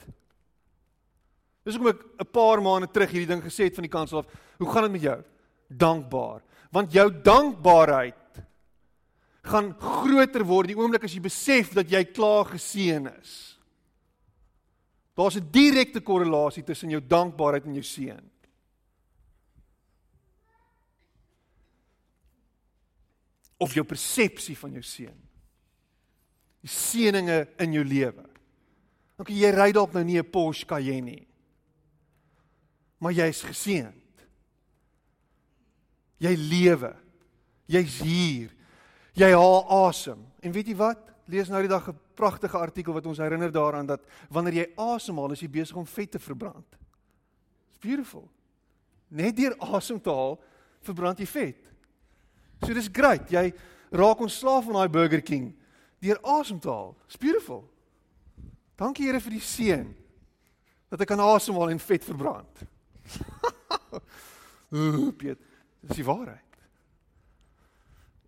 Dis 1.64 1.76
hoekom 1.76 1.94
ek 1.94 2.04
'n 2.20 2.32
paar 2.32 2.60
maande 2.62 2.92
terug 2.92 3.10
hierdie 3.10 3.26
ding 3.26 3.42
gesê 3.42 3.64
het 3.64 3.74
van 3.74 3.82
die 3.82 3.88
kansel 3.88 4.18
af. 4.18 4.26
Hoe 4.58 4.70
gaan 4.70 4.82
dit 4.82 4.92
met 4.92 5.02
jou? 5.02 5.24
Dankbaar. 5.68 6.42
Want 6.70 6.92
jou 6.92 7.10
dankbaarheid 7.22 8.14
gaan 9.42 9.74
groter 9.78 10.44
word 10.44 10.68
die 10.68 10.76
oomblik 10.76 11.04
as 11.04 11.14
jy 11.14 11.20
besef 11.20 11.72
dat 11.72 11.90
jy 11.90 12.04
klaar 12.04 12.44
geseën 12.44 13.06
is. 13.20 13.53
Daar's 15.14 15.36
'n 15.36 15.50
direkte 15.50 16.00
korrelasie 16.00 16.64
tussen 16.64 16.90
jou 16.90 17.06
dankbaarheid 17.06 17.64
en 17.64 17.74
jou 17.74 17.84
seën. 17.84 18.30
Of 23.56 23.74
jou 23.74 23.86
persepsie 23.86 24.58
van 24.58 24.72
jou 24.72 24.82
seën. 24.82 25.20
Die 26.60 26.70
seëninge 26.70 27.48
in 27.58 27.72
jou 27.72 27.84
lewe. 27.84 28.24
OK, 29.16 29.28
jy 29.28 29.50
ry 29.50 29.72
dalk 29.72 29.92
nou 29.92 30.04
nie 30.04 30.18
'n 30.18 30.30
Porsche 30.30 30.66
Cayenne 30.66 31.10
nie 31.10 31.34
maar 33.04 33.12
jy's 33.12 33.42
geseënd. 33.44 34.24
Jy 36.24 36.32
lewe. 36.40 36.94
Jy's 37.68 37.98
hier. 38.00 38.52
Jy 39.12 39.28
haal 39.36 39.60
asem. 39.84 40.22
En 40.40 40.54
weet 40.54 40.70
jy 40.72 40.76
wat? 40.78 41.10
Lees 41.26 41.48
nou 41.48 41.60
die 41.64 41.70
dag 41.70 41.88
'n 41.88 41.98
pragtige 42.14 42.58
artikel 42.58 42.92
wat 42.92 43.06
ons 43.06 43.18
herinner 43.18 43.52
daaraan 43.52 43.86
dat 43.86 44.00
wanneer 44.28 44.54
jy 44.54 44.72
asemhaal, 44.76 45.32
is 45.32 45.40
jy 45.40 45.48
besig 45.48 45.76
om 45.76 45.86
vet 45.86 46.10
te 46.10 46.18
verbrand. 46.18 46.76
It's 47.68 47.78
beautiful. 47.78 48.28
Net 49.08 49.36
deur 49.36 49.56
asem 49.58 50.00
te 50.00 50.10
haal, 50.10 50.40
verbrand 50.80 51.18
jy 51.18 51.26
vet. 51.26 51.72
So 52.62 52.74
dis 52.74 52.88
great. 52.92 53.30
Jy 53.30 53.52
raak 53.90 54.20
ontslaaf 54.20 54.64
van 54.64 54.72
daai 54.72 54.88
Burger 54.88 55.22
King 55.22 55.54
deur 56.04 56.18
asem 56.22 56.60
te 56.60 56.68
haal. 56.68 56.96
It's 57.06 57.16
beautiful. 57.16 57.64
Dankie 58.76 59.06
Here 59.06 59.20
vir 59.20 59.30
die 59.30 59.40
seën 59.40 59.94
dat 60.90 61.00
ek 61.00 61.08
kan 61.08 61.20
asemhaal 61.20 61.70
en 61.70 61.80
vet 61.80 62.04
verbrand. 62.04 62.64
Piet, 65.18 65.40
dis 65.80 65.96
die 65.96 66.06
waarheid. 66.06 66.43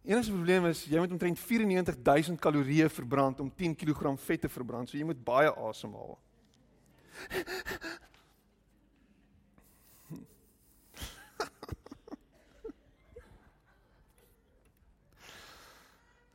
Enigste 0.07 0.31
probleem 0.31 0.69
is 0.71 0.85
jy 0.87 1.01
moet 1.03 1.11
omtrent 1.17 1.41
94000 1.43 2.39
kalorieë 2.39 2.87
verbrand 2.95 3.41
om 3.43 3.49
10 3.51 3.73
kg 3.75 4.13
vet 4.23 4.41
te 4.45 4.49
verbrand. 4.49 4.87
So 4.87 4.95
jy 4.95 5.03
moet 5.09 5.19
baie 5.27 5.51
asemhaal. 5.51 6.15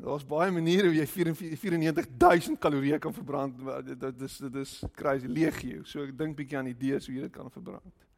Daar's 0.01 0.25
baie 0.27 0.51
maniere 0.51 0.91
hoe 0.91 0.97
jy 0.97 1.07
94000 1.07 2.59
kalorieë 2.59 2.99
kan 2.99 3.15
verbrand. 3.15 3.55
Dit 3.87 4.03
is 4.27 4.35
dit 4.49 4.55
is 4.65 4.83
crazy 4.99 5.31
legio. 5.31 5.87
So 5.87 6.03
ek 6.03 6.11
dink 6.19 6.35
bietjie 6.35 6.59
aan 6.59 6.67
idees 6.73 7.07
hoe 7.07 7.15
jy 7.15 7.29
dit 7.29 7.35
kan 7.39 7.47
verbrand. 7.53 8.10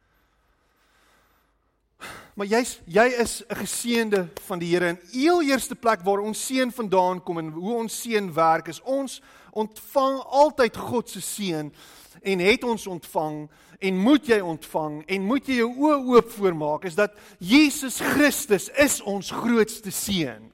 Maar 2.34 2.50
jy's 2.50 2.80
jy 2.90 3.06
is 3.22 3.44
'n 3.46 3.56
geseënde 3.56 4.28
van 4.46 4.60
die 4.60 4.74
Here. 4.74 4.88
In 4.88 5.00
heel 5.12 5.42
eerste 5.42 5.76
plek 5.76 6.02
waar 6.02 6.20
ons 6.20 6.46
seën 6.46 6.72
vandaan 6.72 7.24
kom 7.24 7.38
en 7.38 7.50
hoe 7.50 7.74
ons 7.74 8.02
seën 8.02 8.34
werk 8.34 8.68
is 8.68 8.82
ons 8.82 9.22
ontvang 9.52 10.20
altyd 10.20 10.78
God 10.78 11.10
se 11.10 11.22
seën 11.22 11.74
en 12.22 12.40
het 12.40 12.64
ons 12.64 12.88
ontvang 12.88 13.50
en 13.80 13.98
moet 13.98 14.28
jy 14.28 14.40
ontvang 14.40 15.04
en 15.06 15.22
moet 15.22 15.48
jy 15.48 15.56
jou 15.56 15.70
oë 15.78 16.00
oop 16.06 16.32
voormaak 16.32 16.86
is 16.86 16.96
dat 16.96 17.14
Jesus 17.38 18.00
Christus 18.00 18.70
is 18.70 19.02
ons 19.02 19.32
grootste 19.32 19.92
seën. 19.92 20.52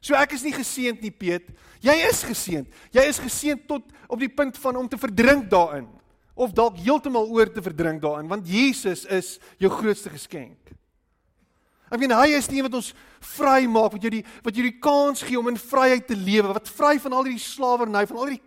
So 0.00 0.14
ek 0.14 0.32
is 0.32 0.42
nie 0.42 0.54
geseënd 0.54 1.00
nie 1.00 1.10
Piet. 1.10 1.48
Jy 1.80 1.94
is 2.08 2.22
geseënd. 2.22 2.66
Jy 2.92 3.02
is 3.02 3.18
geseënd 3.18 3.66
tot 3.66 3.82
op 4.06 4.18
die 4.18 4.28
punt 4.28 4.58
van 4.58 4.76
om 4.76 4.88
te 4.88 4.98
verdrink 4.98 5.50
daarin 5.50 5.88
of 6.36 6.52
dalk 6.52 6.76
heeltemal 6.76 7.26
oor 7.32 7.48
te 7.50 7.64
verdrink 7.64 8.02
daarin 8.04 8.28
want 8.28 8.48
Jesus 8.48 9.06
is 9.08 9.36
jou 9.58 9.70
grootste 9.72 10.12
geskenk. 10.12 10.60
Ek 11.86 12.02
meen 12.02 12.12
hy 12.12 12.34
is 12.36 12.48
die 12.50 12.58
een 12.58 12.66
wat 12.66 12.76
ons 12.80 12.92
vry 13.36 13.64
maak, 13.70 13.94
wat 13.94 14.02
jou 14.02 14.10
die 14.10 14.24
wat 14.44 14.56
jou 14.58 14.64
die 14.66 14.78
kans 14.82 15.22
gee 15.24 15.38
om 15.38 15.48
in 15.48 15.58
vryheid 15.60 16.06
te 16.08 16.18
lewe, 16.18 16.52
wat 16.52 16.70
vry 16.76 16.96
van 17.02 17.14
al 17.14 17.28
hierdie 17.28 17.42
slawerny, 17.46 18.04
van 18.10 18.20
al 18.20 18.30
hierdie 18.32 18.42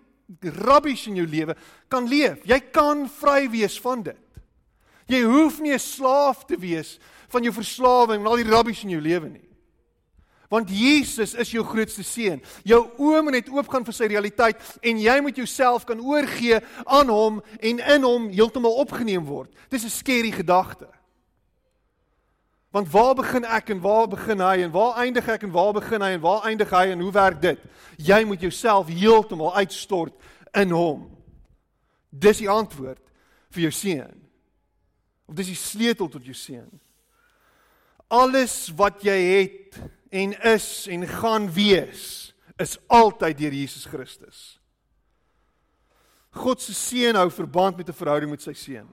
rubbish 0.59 1.07
in 1.09 1.17
jou 1.17 1.25
lewe 1.25 1.55
kan 1.89 2.07
leef. 2.07 2.43
Jy 2.45 2.59
kan 2.75 3.07
vry 3.19 3.47
wees 3.49 3.79
van 3.81 4.03
dit. 4.05 4.25
Jy 5.09 5.23
hoef 5.25 5.59
nie 5.59 5.73
'n 5.73 5.79
slaaf 5.79 6.45
te 6.45 6.57
wees 6.57 6.99
van 7.29 7.43
jou 7.43 7.53
verslawing 7.53 8.21
en 8.21 8.27
al 8.27 8.43
die 8.43 8.51
rubbish 8.51 8.83
in 8.83 8.91
jou 8.91 9.01
lewe 9.01 9.29
nie. 9.29 9.48
Want 10.49 10.69
Jesus 10.73 11.35
is 11.37 11.51
jou 11.53 11.63
grootste 11.63 12.03
seën. 12.03 12.41
Jou 12.65 12.81
oë 12.97 13.21
moet 13.21 13.37
net 13.37 13.49
oopgaan 13.53 13.85
vir 13.85 13.93
sy 13.93 14.07
realiteit 14.09 14.61
en 14.81 15.01
jy 15.01 15.19
moet 15.21 15.37
jouself 15.37 15.85
kan 15.85 16.01
oorgee 16.01 16.57
aan 16.85 17.11
hom 17.13 17.41
en 17.59 17.83
in 17.95 18.07
hom 18.07 18.29
heeltemal 18.33 18.81
opgeneem 18.81 19.27
word. 19.29 19.53
Dis 19.69 19.85
'n 19.85 19.93
skerry 19.93 20.31
gedagte. 20.31 20.89
Want 22.69 22.89
waar 22.91 23.15
begin 23.15 23.45
ek 23.45 23.69
en 23.69 23.81
waar 23.81 24.07
begin 24.07 24.39
hy 24.39 24.61
en 24.61 24.71
waar 24.71 24.97
eindig 25.01 25.27
ek 25.27 25.43
en 25.43 25.51
waar 25.51 25.73
begin 25.73 26.01
hy 26.01 26.11
en 26.17 26.21
waar 26.21 26.43
eindig 26.45 26.69
hy 26.69 26.91
en 26.93 26.99
hoe 27.01 27.11
werk 27.11 27.41
dit? 27.41 27.59
Jy 27.97 28.23
moet 28.25 28.41
jouself 28.41 28.87
heeltemal 28.87 29.55
uitstort 29.55 30.13
in 30.53 30.69
hom. 30.69 31.07
Dis 32.09 32.37
die 32.37 32.49
antwoord 32.49 33.01
vir 33.49 33.61
jou 33.61 33.71
seën. 33.73 34.13
Of 35.25 35.35
dis 35.35 35.49
die 35.53 35.57
sleutel 35.57 36.09
tot 36.09 36.25
jou 36.25 36.33
seën. 36.37 36.69
Alles 38.09 38.69
wat 38.77 39.01
jy 39.05 39.17
het 39.17 39.81
en 40.09 40.33
is 40.41 40.87
en 40.87 41.07
gaan 41.07 41.51
wees 41.53 42.33
is 42.57 42.77
altyd 42.87 43.37
deur 43.37 43.53
Jesus 43.53 43.85
Christus. 43.85 44.59
God 46.29 46.61
se 46.61 46.73
seën 46.73 47.15
hou 47.15 47.29
verband 47.31 47.77
met 47.77 47.89
'n 47.89 47.93
verhouding 47.93 48.31
met 48.31 48.41
sy 48.41 48.53
seun. 48.53 48.89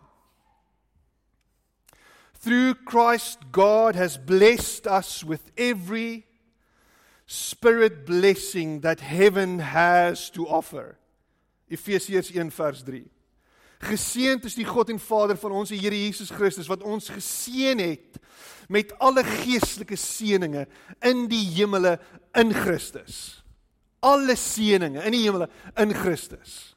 Through 2.40 2.74
Christ 2.84 3.38
God 3.50 3.94
has 3.94 4.16
blessed 4.16 4.86
us 4.86 5.24
with 5.24 5.50
every 5.56 6.26
spirit 7.26 8.06
blessing 8.06 8.80
that 8.80 9.00
heaven 9.00 9.58
has 9.58 10.30
to 10.30 10.46
offer. 10.46 10.98
Efesiërs 11.68 12.30
1 12.30 12.50
vers 12.50 12.82
3. 12.82 13.10
Geseënd 13.84 14.46
is 14.48 14.56
die 14.56 14.66
God 14.66 14.90
en 14.90 15.00
Vader 15.02 15.36
van 15.36 15.52
ons 15.52 15.72
Here 15.74 15.96
Jesus 15.96 16.32
Christus 16.32 16.68
wat 16.70 16.84
ons 16.86 17.10
geseën 17.12 17.80
het 17.82 18.20
met 18.72 18.94
alle 18.98 19.22
geestelike 19.26 19.98
seënings 20.00 20.70
in 21.06 21.26
die 21.30 21.44
hemele 21.54 21.96
in 22.38 22.54
Christus. 22.56 23.44
Alle 24.00 24.36
seënings 24.38 25.04
in 25.04 25.14
die 25.14 25.22
hemele 25.26 25.50
in 25.76 25.94
Christus. 25.94 26.76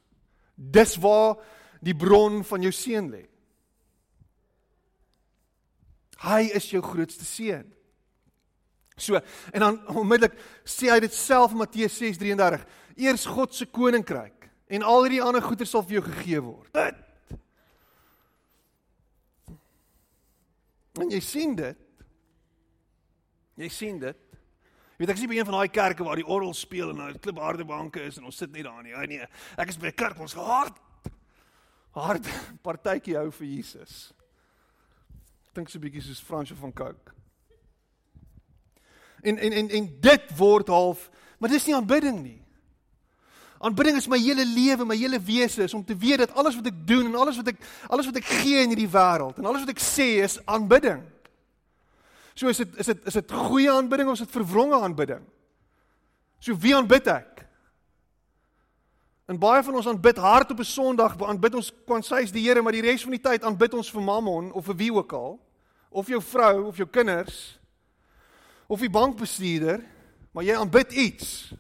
Dis 0.56 0.98
waar 1.00 1.40
die 1.80 1.96
bron 1.96 2.44
van 2.44 2.66
jou 2.68 2.72
seën 2.76 3.08
lê. 3.10 3.24
Hy 6.20 6.42
is 6.52 6.68
jou 6.74 6.82
grootste 6.84 7.24
seën. 7.24 7.64
So, 9.00 9.16
en 9.56 9.64
dan 9.64 9.78
onmiddellik 9.96 10.36
sê 10.68 10.92
hy 10.92 11.00
dit 11.06 11.16
self 11.16 11.56
in 11.56 11.62
Matteus 11.62 11.96
6:33. 11.96 12.66
Eers 13.00 13.24
God 13.32 13.56
se 13.56 13.66
koninkryk 13.72 14.39
en 14.70 14.86
al 14.86 15.06
hierdie 15.06 15.22
ander 15.26 15.44
goeder 15.44 15.68
sal 15.68 15.84
vir 15.84 16.00
jou 16.00 16.06
gegee 16.10 16.42
word. 16.46 16.74
Dit 16.78 17.06
En 21.00 21.12
jy 21.14 21.20
sien 21.24 21.54
dit. 21.56 21.78
Jy 23.60 23.70
sien 23.72 24.00
dit. 24.02 24.26
Weet 25.00 25.12
ek 25.14 25.20
is 25.20 25.24
nie 25.24 25.30
by 25.32 25.38
een 25.38 25.48
van 25.48 25.56
daai 25.60 25.72
kerke 25.72 26.04
waar 26.04 26.20
die 26.20 26.28
orgel 26.28 26.52
speel 26.58 26.92
en 26.92 27.00
daar 27.00 27.20
klip 27.24 27.40
harde 27.40 27.64
banke 27.68 28.02
is 28.04 28.18
en 28.20 28.28
ons 28.28 28.40
sit 28.42 28.52
net 28.52 28.68
daar 28.68 28.82
nie. 28.84 28.92
Ja 28.92 29.06
nee, 29.08 29.28
ek 29.56 29.72
is 29.72 29.80
by 29.80 29.94
'n 29.94 29.96
kerk 29.96 30.20
ons 30.20 30.36
gehard 30.36 30.76
hard 31.96 32.28
partytjie 32.68 33.16
hou 33.18 33.30
vir 33.32 33.48
Jesus. 33.48 34.12
Dink 35.56 35.70
so 35.70 35.80
'n 35.80 35.82
bietjie 35.82 36.04
soos 36.04 36.22
Fransjo 36.22 36.56
van 36.56 36.74
Cooke. 36.74 37.16
En 39.24 39.38
en 39.38 39.52
en 39.52 39.70
en 39.70 39.88
dit 40.00 40.38
word 40.38 40.68
half, 40.68 41.10
maar 41.40 41.50
dis 41.50 41.66
nie 41.66 41.76
aanbidding 41.76 42.22
nie. 42.22 42.42
Aanbidding 43.60 43.98
is 44.00 44.08
my 44.08 44.18
hele 44.18 44.46
lewe, 44.48 44.86
my 44.88 44.96
hele 44.96 45.20
wese 45.20 45.64
is 45.64 45.74
om 45.74 45.84
te 45.86 45.96
weet 45.98 46.22
dat 46.24 46.34
alles 46.34 46.56
wat 46.56 46.70
ek 46.72 46.78
doen 46.88 47.10
en 47.10 47.16
alles 47.20 47.36
wat 47.42 47.50
ek 47.52 47.58
alles 47.92 48.08
wat 48.08 48.20
ek 48.22 48.30
gee 48.40 48.62
in 48.64 48.72
hierdie 48.72 48.92
wêreld 48.92 49.42
en 49.42 49.50
alles 49.50 49.66
wat 49.66 49.74
ek 49.74 49.84
sê 49.84 50.22
is 50.24 50.38
aanbidding. 50.48 51.02
So 52.40 52.48
is 52.48 52.62
dit 52.64 52.80
is 52.80 52.88
dit 52.94 53.10
is 53.12 53.18
dit 53.20 53.36
goeie 53.36 53.72
aanbidding 53.72 54.08
of 54.08 54.16
is 54.16 54.24
dit 54.24 54.38
verwronge 54.38 54.80
aanbidding? 54.80 55.26
So 56.40 56.56
wie 56.56 56.72
aanbid 56.76 57.12
ek? 57.12 57.44
En 59.30 59.38
baie 59.38 59.62
van 59.64 59.76
ons 59.76 59.88
aanbid 59.92 60.18
hard 60.18 60.52
op 60.56 60.60
'n 60.60 60.66
Sondag, 60.66 61.20
aanbid 61.22 61.56
ons 61.56 61.72
kwansy's 61.86 62.32
die 62.32 62.48
Here, 62.48 62.62
maar 62.62 62.72
die 62.72 62.82
res 62.82 63.04
van 63.04 63.12
die 63.12 63.22
tyd 63.22 63.44
aanbid 63.44 63.74
ons 63.74 63.92
vir 63.92 64.02
Mammon 64.02 64.52
of 64.54 64.66
vir 64.66 64.76
wie 64.76 64.94
ook 64.94 65.14
al, 65.14 65.40
of 65.90 66.08
jou 66.08 66.22
vrou 66.22 66.68
of 66.68 66.78
jou 66.78 66.88
kinders 66.88 67.60
of 68.68 68.80
die 68.80 68.90
bankbestuurder, 68.90 69.82
maar 70.32 70.44
jy 70.44 70.56
aanbid 70.56 70.92
iets. 70.94 71.54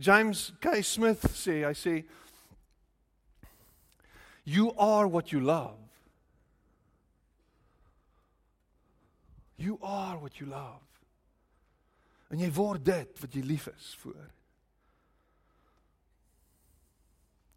James 0.00 0.52
K. 0.60 0.80
Smith 0.82 1.26
sê, 1.36 1.60
hy 1.68 1.74
sê 1.76 1.94
you 4.48 4.72
are 4.78 5.06
what 5.06 5.30
you 5.32 5.40
love. 5.40 5.76
You 9.60 9.78
are 9.82 10.16
what 10.18 10.40
you 10.40 10.48
love. 10.48 10.80
En 12.32 12.40
jy 12.40 12.48
word 12.56 12.84
dit 12.86 13.20
wat 13.20 13.34
jy 13.36 13.42
lief 13.44 13.68
is 13.68 13.92
vir. 14.00 14.30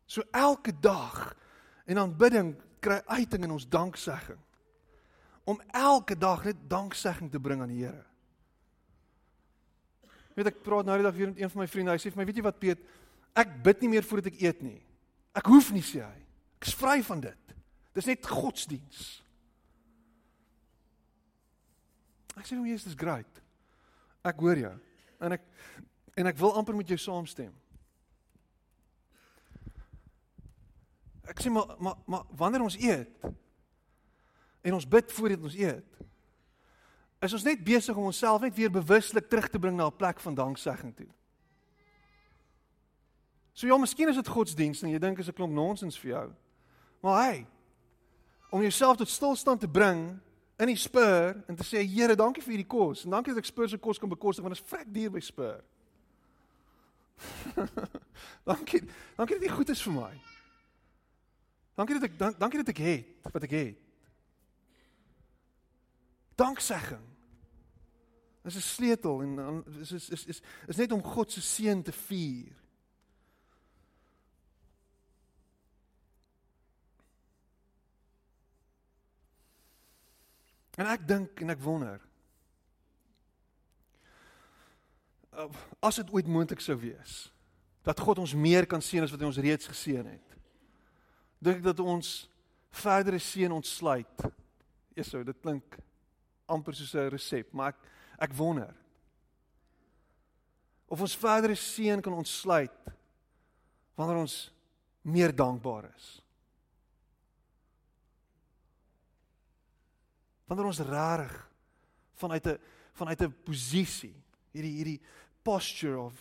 So 0.06 0.26
elke 0.36 0.74
dag 0.84 1.32
in 1.88 1.98
aanbidding 1.98 2.54
kry 2.84 3.00
uiting 3.08 3.48
in 3.48 3.56
ons 3.56 3.70
danksegging 3.70 4.42
om 5.48 5.62
elke 5.72 6.18
dag 6.20 6.44
net 6.48 6.60
danksegging 6.72 7.32
te 7.32 7.40
bring 7.40 7.64
aan 7.64 7.72
die 7.72 7.86
Here. 7.86 8.04
Weet 10.34 10.50
ek 10.50 10.62
praat 10.66 10.88
nou 10.88 10.98
die 10.98 11.06
dag 11.06 11.16
weer 11.16 11.30
met 11.30 11.42
een 11.42 11.52
van 11.54 11.62
my 11.64 11.68
vriende. 11.70 11.94
Hy 11.94 12.02
sê 12.02 12.12
vir 12.12 12.22
my, 12.22 12.28
weet 12.30 12.40
jy 12.40 12.46
wat 12.46 12.62
Piet, 12.62 12.86
ek 13.38 13.58
bid 13.66 13.84
nie 13.84 13.92
meer 13.94 14.06
voordat 14.08 14.32
ek 14.34 14.42
eet 14.42 14.64
nie. 14.66 14.80
Ek 15.38 15.50
hoef 15.50 15.72
nie 15.74 15.84
sê 15.86 16.02
hy. 16.06 16.20
Ek 16.62 16.70
is 16.70 16.78
vry 16.78 17.00
van 17.06 17.22
dit. 17.24 17.56
Dis 17.94 18.10
net 18.10 18.30
godsdiens. 18.30 19.04
Ek 22.34 22.48
sê 22.48 22.58
hom 22.58 22.66
Jesus 22.66 22.94
is 22.94 23.00
great. 23.00 23.42
Ek 24.26 24.40
hoor 24.42 24.58
jou. 24.58 24.74
En 25.22 25.38
ek 25.38 25.46
en 26.18 26.30
ek 26.30 26.38
wil 26.38 26.54
amper 26.58 26.76
met 26.78 26.90
jou 26.90 26.98
saamstem. 27.02 27.54
Ek 31.30 31.40
sê 31.42 31.50
maar 31.54 31.76
maar 31.82 32.02
maar 32.10 32.26
wanneer 32.38 32.66
ons 32.66 32.78
eet, 32.82 33.30
en 34.64 34.78
ons 34.78 34.90
bid 34.90 35.14
voordat 35.18 35.46
ons 35.50 35.58
eet, 35.58 36.04
is 37.24 37.34
ons 37.34 37.44
net 37.44 37.64
besig 37.64 37.96
om 37.96 38.10
onsself 38.10 38.42
net 38.42 38.56
weer 38.56 38.72
bewuslik 38.72 39.30
terug 39.30 39.48
te 39.50 39.60
bring 39.60 39.78
na 39.78 39.88
'n 39.88 39.96
plek 39.96 40.20
van 40.20 40.36
danksegging 40.36 40.96
toe. 40.96 41.08
So 43.54 43.68
ja, 43.68 43.78
miskien 43.78 44.10
is 44.10 44.16
dit 44.16 44.28
godsdiens 44.28 44.82
en 44.82 44.90
jy 44.90 45.00
dink 45.00 45.20
is 45.20 45.28
'n 45.28 45.34
klomp 45.34 45.54
nonsens 45.54 46.00
vir 46.00 46.10
jou. 46.10 46.34
Maar 47.02 47.24
hey, 47.24 47.48
om 48.50 48.62
jouself 48.62 48.98
tot 48.98 49.10
stilstand 49.10 49.60
te 49.60 49.68
bring 49.68 50.20
in 50.58 50.68
die 50.68 50.76
spur 50.76 51.44
en 51.48 51.56
te 51.56 51.64
sê 51.64 51.88
Here, 51.88 52.16
dankie 52.16 52.44
vir 52.44 52.52
hierdie 52.52 52.68
kos 52.68 53.04
en 53.04 53.12
dankie 53.12 53.34
dat 53.34 53.44
ek 53.44 53.46
spur 53.46 53.70
se 53.70 53.78
kos 53.78 54.00
kan 54.00 54.10
bekostig 54.10 54.44
want 54.44 54.56
dit 54.56 54.64
is 54.64 54.70
vrek 54.70 54.94
duur 54.94 55.12
by 55.12 55.20
spur. 55.20 55.64
dankie. 58.52 58.82
Dankie 59.16 59.40
dat 59.40 59.48
jy 59.48 59.56
goed 59.56 59.70
is 59.70 59.82
vir 59.82 59.94
my. 59.94 60.22
Dankie 61.76 62.00
dat 62.00 62.10
ek 62.10 62.20
dank, 62.20 62.40
dankie 62.40 62.60
dat 62.60 62.70
ek 62.70 62.78
het 62.78 63.34
wat 63.34 63.44
ek 63.44 63.52
het. 63.52 63.78
Danksegging 66.36 67.13
is 68.44 68.56
'n 68.56 68.62
sleutel 68.62 69.22
en 69.22 69.64
is 69.80 69.92
is 69.92 70.10
is 70.10 70.26
is 70.26 70.42
is 70.68 70.76
net 70.76 70.92
om 70.92 71.04
God 71.04 71.32
se 71.32 71.42
seën 71.42 71.84
te 71.84 71.92
vier. 71.92 72.56
En 80.76 80.86
ek 80.86 81.08
dink 81.08 81.42
en 81.42 81.50
ek 81.50 81.62
wonder 81.62 82.02
as 85.80 85.96
dit 85.96 86.12
ooit 86.14 86.28
moontlik 86.28 86.62
sou 86.62 86.76
wees 86.78 87.32
dat 87.84 88.00
God 88.00 88.22
ons 88.24 88.34
meer 88.34 88.66
kan 88.70 88.82
seën 88.82 89.04
as 89.04 89.12
wat 89.12 89.20
hy 89.20 89.28
ons 89.28 89.42
reeds 89.44 89.68
geseën 89.68 90.06
het. 90.08 90.36
Dink 91.44 91.58
ek 91.60 91.66
dat 91.66 91.80
ons 91.84 92.30
verdere 92.72 93.20
seën 93.20 93.52
ontsluit. 93.52 94.24
Eers 94.96 95.12
dit 95.12 95.42
klink 95.42 95.76
amper 96.48 96.76
soos 96.76 96.94
'n 96.96 97.10
resep, 97.12 97.52
maar 97.52 97.74
ek 97.74 97.82
ek 98.22 98.34
wonder 98.38 98.74
of 100.94 101.02
ons 101.02 101.16
verdere 101.18 101.56
seën 101.58 102.02
kan 102.06 102.14
ontsluit 102.14 102.92
wanneer 103.98 104.20
ons 104.22 104.36
meer 105.04 105.34
dankbaar 105.36 105.88
is. 105.90 106.10
Wanneer 110.46 110.70
ons 110.70 110.84
reg 110.86 111.34
vanuit 112.22 112.46
'n 112.48 112.60
vanuit 112.94 113.22
'n 113.22 113.36
posisie 113.44 114.16
hierdie 114.54 114.76
hierdie 114.78 115.02
posture 115.42 115.98
of 116.00 116.14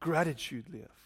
gratitude 0.00 0.70
leef. 0.70 0.96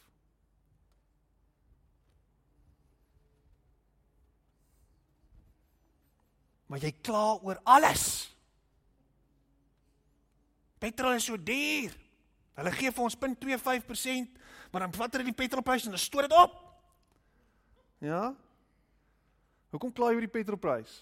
Maar 6.67 6.79
jy 6.79 6.93
kla 7.03 7.39
oor 7.43 7.61
alles. 7.65 8.32
Petrol 10.83 11.15
is 11.15 11.29
so 11.31 11.39
duur. 11.39 11.95
Hulle 12.59 12.73
gee 12.75 12.91
vir 12.91 13.05
ons 13.05 13.17
0.25%, 13.17 14.41
maar 14.73 14.85
dan 14.85 14.95
vat 14.97 15.15
hulle 15.15 15.29
die 15.31 15.37
petrolprys 15.37 15.87
en 15.87 15.95
dan 15.95 16.03
stoot 16.03 16.27
dit 16.27 16.35
op. 16.37 16.59
Ja? 18.03 18.33
Hoekom 19.71 19.95
kla 19.95 20.11
jy 20.11 20.19
oor 20.19 20.27
die 20.27 20.35
petrolprys? 20.35 20.99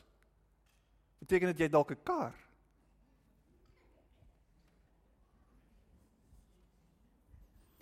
Beteken 1.24 1.50
dit 1.52 1.64
jy 1.64 1.68
dalk 1.72 1.90
'n 1.96 2.04
kar? 2.04 2.36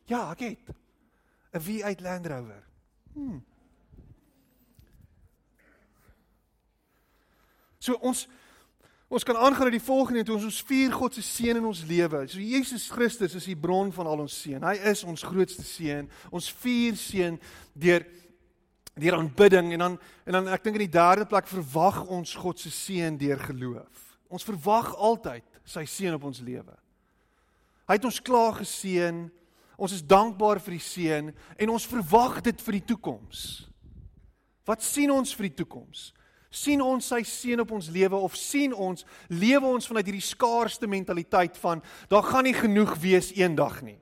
Ja, 0.09 0.31
ek 0.33 0.41
het 0.41 0.71
'n 1.53 1.61
V8 1.61 2.01
Land 2.01 2.27
Rover. 2.27 2.65
Hm. 3.13 3.39
So 7.79 7.95
ons 8.01 8.29
ons 9.09 9.25
kan 9.25 9.37
aangaan 9.41 9.71
na 9.71 9.73
die 9.73 9.83
volgende 9.83 10.23
toe 10.27 10.37
ons 10.37 10.49
ons 10.51 10.61
vier 10.69 10.93
God 10.93 11.17
se 11.17 11.25
seën 11.25 11.57
in 11.57 11.69
ons 11.69 11.81
lewe. 11.89 12.27
So 12.29 12.43
Jesus 12.45 12.89
Christus 12.93 13.37
is 13.39 13.49
die 13.49 13.57
bron 13.57 13.93
van 13.95 14.09
al 14.11 14.25
ons 14.27 14.37
seën. 14.43 14.61
Hy 14.63 14.75
is 14.91 15.05
ons 15.09 15.25
grootste 15.25 15.65
seën. 15.65 16.09
Ons 16.29 16.51
vier 16.63 16.97
seën 16.99 17.39
deur 17.73 18.07
deur 18.99 19.15
aanbidding 19.15 19.71
en 19.77 19.85
dan 19.85 19.97
en 20.27 20.35
dan 20.35 20.49
ek 20.51 20.65
dink 20.67 20.81
in 20.81 20.89
die 20.89 20.97
derde 20.99 21.25
plek 21.31 21.47
verwag 21.47 22.01
ons 22.11 22.35
God 22.35 22.59
se 22.59 22.71
seën 22.75 23.17
deur 23.17 23.41
geloof. 23.47 24.05
Ons 24.29 24.45
verwag 24.45 24.91
altyd 24.97 25.47
sy 25.65 25.87
seën 25.89 26.17
op 26.19 26.27
ons 26.29 26.43
lewe. 26.45 26.75
Hy 27.89 27.97
het 27.97 28.05
ons 28.05 28.21
klaar 28.21 28.59
geseën. 28.61 29.25
Ons 29.79 29.95
is 29.95 30.03
dankbaar 30.03 30.59
vir 30.61 30.75
die 30.75 30.83
seën 30.83 31.31
en 31.33 31.71
ons 31.73 31.87
verwag 31.87 32.41
dit 32.45 32.61
vir 32.67 32.81
die 32.81 32.87
toekoms. 32.93 33.43
Wat 34.67 34.83
sien 34.85 35.13
ons 35.15 35.31
vir 35.39 35.47
die 35.49 35.59
toekoms? 35.63 36.11
Sien 36.51 36.81
ons 36.81 37.05
sy 37.05 37.23
seën 37.27 37.61
op 37.61 37.73
ons 37.77 37.91
lewe 37.93 38.17
of 38.17 38.37
sien 38.37 38.73
ons 38.73 39.05
lewe 39.29 39.67
ons 39.69 39.87
vanuit 39.87 40.07
hierdie 40.09 40.25
skaarste 40.25 40.89
mentaliteit 40.89 41.59
van 41.61 41.83
daar 42.09 42.25
gaan 42.25 42.49
nie 42.49 42.57
genoeg 42.57 42.95
wees 43.03 43.33
eendag 43.37 43.83
nie. 43.83 43.99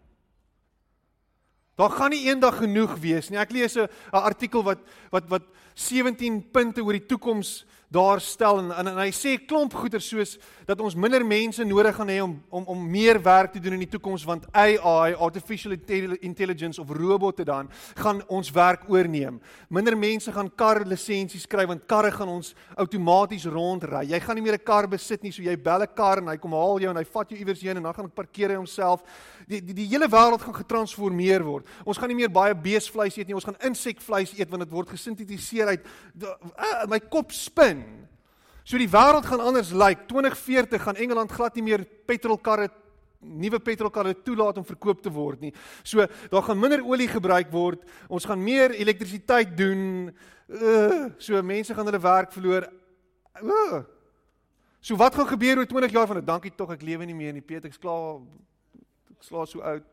Daar 1.77 1.93
gaan 1.93 2.15
nie 2.15 2.25
eendag 2.31 2.63
genoeg 2.63 2.95
wees 3.03 3.29
nie. 3.29 3.39
Ek 3.39 3.53
lees 3.53 3.77
'n 3.77 3.89
artikel 4.13 4.63
wat 4.63 4.79
wat 5.11 5.29
wat 5.29 5.43
17 5.77 6.41
punte 6.51 6.83
oor 6.83 6.97
die 6.97 7.07
toekoms 7.07 7.67
daar 7.89 8.21
stel 8.21 8.59
en, 8.59 8.71
en 8.75 8.87
en 8.87 8.99
hy 8.99 9.11
sê 9.15 9.37
klomp 9.47 9.75
goeder 9.75 10.03
soos 10.03 10.35
dat 10.67 10.81
ons 10.83 10.97
minder 10.99 11.23
mense 11.23 11.63
nodig 11.65 11.95
gaan 11.95 12.11
hê 12.11 12.19
om 12.23 12.35
om 12.51 12.65
om 12.75 12.81
meer 12.91 13.21
werk 13.23 13.53
te 13.53 13.61
doen 13.63 13.77
in 13.77 13.85
die 13.85 13.93
toekoms 13.93 14.25
want 14.27 14.49
AI 14.53 15.15
artificial 15.15 15.75
intelligence 16.21 16.81
of 16.81 16.91
robotte 16.91 17.45
dan 17.45 17.71
gaan 17.95 18.23
ons 18.27 18.51
werk 18.51 18.89
oorneem. 18.91 19.39
Minder 19.69 19.97
mense 19.97 20.33
gaan 20.33 20.51
kar 20.51 20.83
lisensies 20.85 21.47
kry 21.47 21.67
want 21.67 21.87
karre 21.87 22.11
gaan 22.11 22.29
ons 22.29 22.55
outomaties 22.75 23.47
rondry. 23.47 24.03
Jy 24.11 24.21
gaan 24.21 24.35
nie 24.35 24.43
meer 24.43 24.59
'n 24.59 24.65
kar 24.65 24.89
besit 24.89 25.23
nie, 25.23 25.33
so 25.33 25.43
jy 25.43 25.57
bel 25.57 25.83
'n 25.83 25.95
kar 25.95 26.19
en 26.19 26.29
hy 26.29 26.37
kom 26.37 26.53
haal 26.53 26.81
jou 26.81 26.91
en 26.91 26.97
hy 26.97 27.05
vat 27.05 27.31
jou 27.31 27.39
iewers 27.39 27.63
heen 27.63 27.77
en 27.77 27.83
dan 27.83 27.95
gaan 27.95 28.07
hy 28.07 28.11
parkeer 28.11 28.51
hy 28.51 28.57
homself. 28.57 29.03
Die 29.47 29.61
die, 29.61 29.75
die 29.75 29.87
hele 29.87 30.09
wêreld 30.09 30.43
gaan 30.43 30.55
getransformeer 30.55 31.45
word. 31.45 31.67
Ons 31.85 31.99
gaan 31.99 32.09
nie 32.09 32.17
meer 32.17 32.31
baie 32.31 32.55
beesvleis 32.55 33.17
eet 33.17 33.29
nie, 33.29 33.35
ons 33.35 33.45
gaan 33.45 33.57
insekvleis 33.63 34.33
eet 34.39 34.51
want 34.51 34.63
dit 34.65 34.73
word 34.73 34.89
gesintetiseer 34.89 35.66
uit 35.67 35.87
uh, 36.23 36.87
my 36.91 37.01
kop 37.01 37.33
spin. 37.33 37.85
So 38.67 38.79
die 38.79 38.91
wêreld 38.91 39.27
gaan 39.29 39.45
anders 39.45 39.71
lyk. 39.71 40.07
Like. 40.07 40.07
2040 40.11 40.83
gaan 40.83 40.99
Engeland 40.99 41.33
glad 41.33 41.55
nie 41.55 41.67
meer 41.67 41.87
petrolkarre 42.07 42.71
nuwe 43.27 43.59
petrolkarre 43.59 44.15
toelaat 44.23 44.59
om 44.61 44.67
verkoop 44.67 45.01
te 45.03 45.11
word 45.13 45.41
nie. 45.41 45.53
So 45.83 46.05
daar 46.31 46.45
gaan 46.47 46.61
minder 46.61 46.85
olie 46.85 47.09
gebruik 47.11 47.51
word. 47.51 47.83
Ons 48.09 48.27
gaan 48.29 48.43
meer 48.43 48.75
elektrisiteit 48.77 49.57
doen. 49.57 50.11
Uh, 50.47 51.07
so 51.19 51.43
mense 51.43 51.75
gaan 51.75 51.89
hulle 51.89 52.03
werk 52.03 52.33
verloor. 52.35 52.69
Uh. 53.43 53.83
So 54.81 54.97
wat 54.97 55.15
gaan 55.15 55.27
gebeur 55.27 55.59
oor 55.59 55.67
20 55.67 55.91
jaar 55.93 56.07
van 56.07 56.21
dit? 56.21 56.27
Dankie 56.27 56.55
tog 56.55 56.71
ek 56.77 56.85
lewe 56.87 57.07
nie 57.09 57.17
meer 57.17 57.35
nie. 57.35 57.43
Peter, 57.43 57.67
ek's 57.67 57.81
klaar. 57.83 58.21
Ek 59.17 59.27
slaap 59.27 59.51
so 59.51 59.65
oud. 59.67 59.87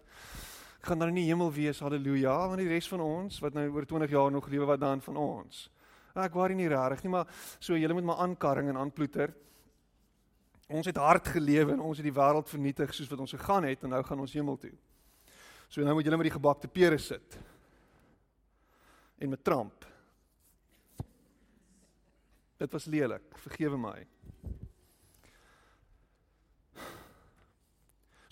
Ek 0.83 0.89
gaan 0.91 0.99
dan 0.99 1.13
in 1.13 1.21
die 1.21 1.29
hemel 1.29 1.47
wees. 1.55 1.79
Halleluja. 1.79 2.33
Want 2.51 2.59
die 2.59 2.67
res 2.67 2.89
van 2.91 2.99
ons 2.99 3.37
wat 3.39 3.53
nou 3.55 3.69
oor 3.71 3.85
20 3.87 4.11
jaar 4.11 4.33
nog 4.35 4.49
lewe, 4.51 4.65
wat 4.67 4.81
dan 4.81 4.99
van 5.05 5.15
ons? 5.15 5.69
Ek 6.11 6.33
worry 6.35 6.57
nie 6.59 6.67
regtig 6.67 7.05
nie, 7.05 7.11
maar 7.13 7.29
so 7.55 7.77
julle 7.79 7.95
moet 7.95 8.09
maar 8.09 8.19
aankarring 8.25 8.67
en 8.67 8.81
aanploeter. 8.81 9.31
Ons 10.67 10.89
het 10.91 10.99
hard 10.99 11.29
gelewe 11.37 11.77
en 11.77 11.85
ons 11.87 12.01
het 12.01 12.03
die 12.03 12.11
wêreld 12.11 12.51
vernietig 12.51 12.91
soos 12.91 13.07
wat 13.07 13.23
ons 13.23 13.31
gegaan 13.31 13.63
het 13.69 13.87
en 13.87 13.95
nou 13.95 14.01
gaan 14.03 14.25
ons 14.25 14.35
hemel 14.35 14.59
toe. 14.59 14.73
So 15.71 15.87
nou 15.87 15.95
moet 15.95 16.09
julle 16.09 16.19
met 16.19 16.27
die 16.27 16.35
gebakte 16.35 16.67
pere 16.67 16.99
sit. 16.99 17.39
En 19.23 19.31
met 19.31 19.43
Trump. 19.43 19.87
Dit 22.59 22.75
was 22.75 22.91
lelik, 22.91 23.31
vergewe 23.47 23.79
my. 23.79 24.01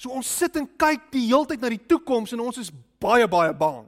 So 0.01 0.09
ons 0.17 0.25
sit 0.25 0.55
en 0.57 0.65
kyk 0.81 1.11
die 1.13 1.27
heeltyd 1.27 1.61
na 1.61 1.69
die 1.69 1.83
toekoms 1.85 2.33
en 2.33 2.41
ons 2.41 2.57
is 2.57 2.71
baie 3.01 3.27
baie 3.29 3.53
bang. 3.53 3.85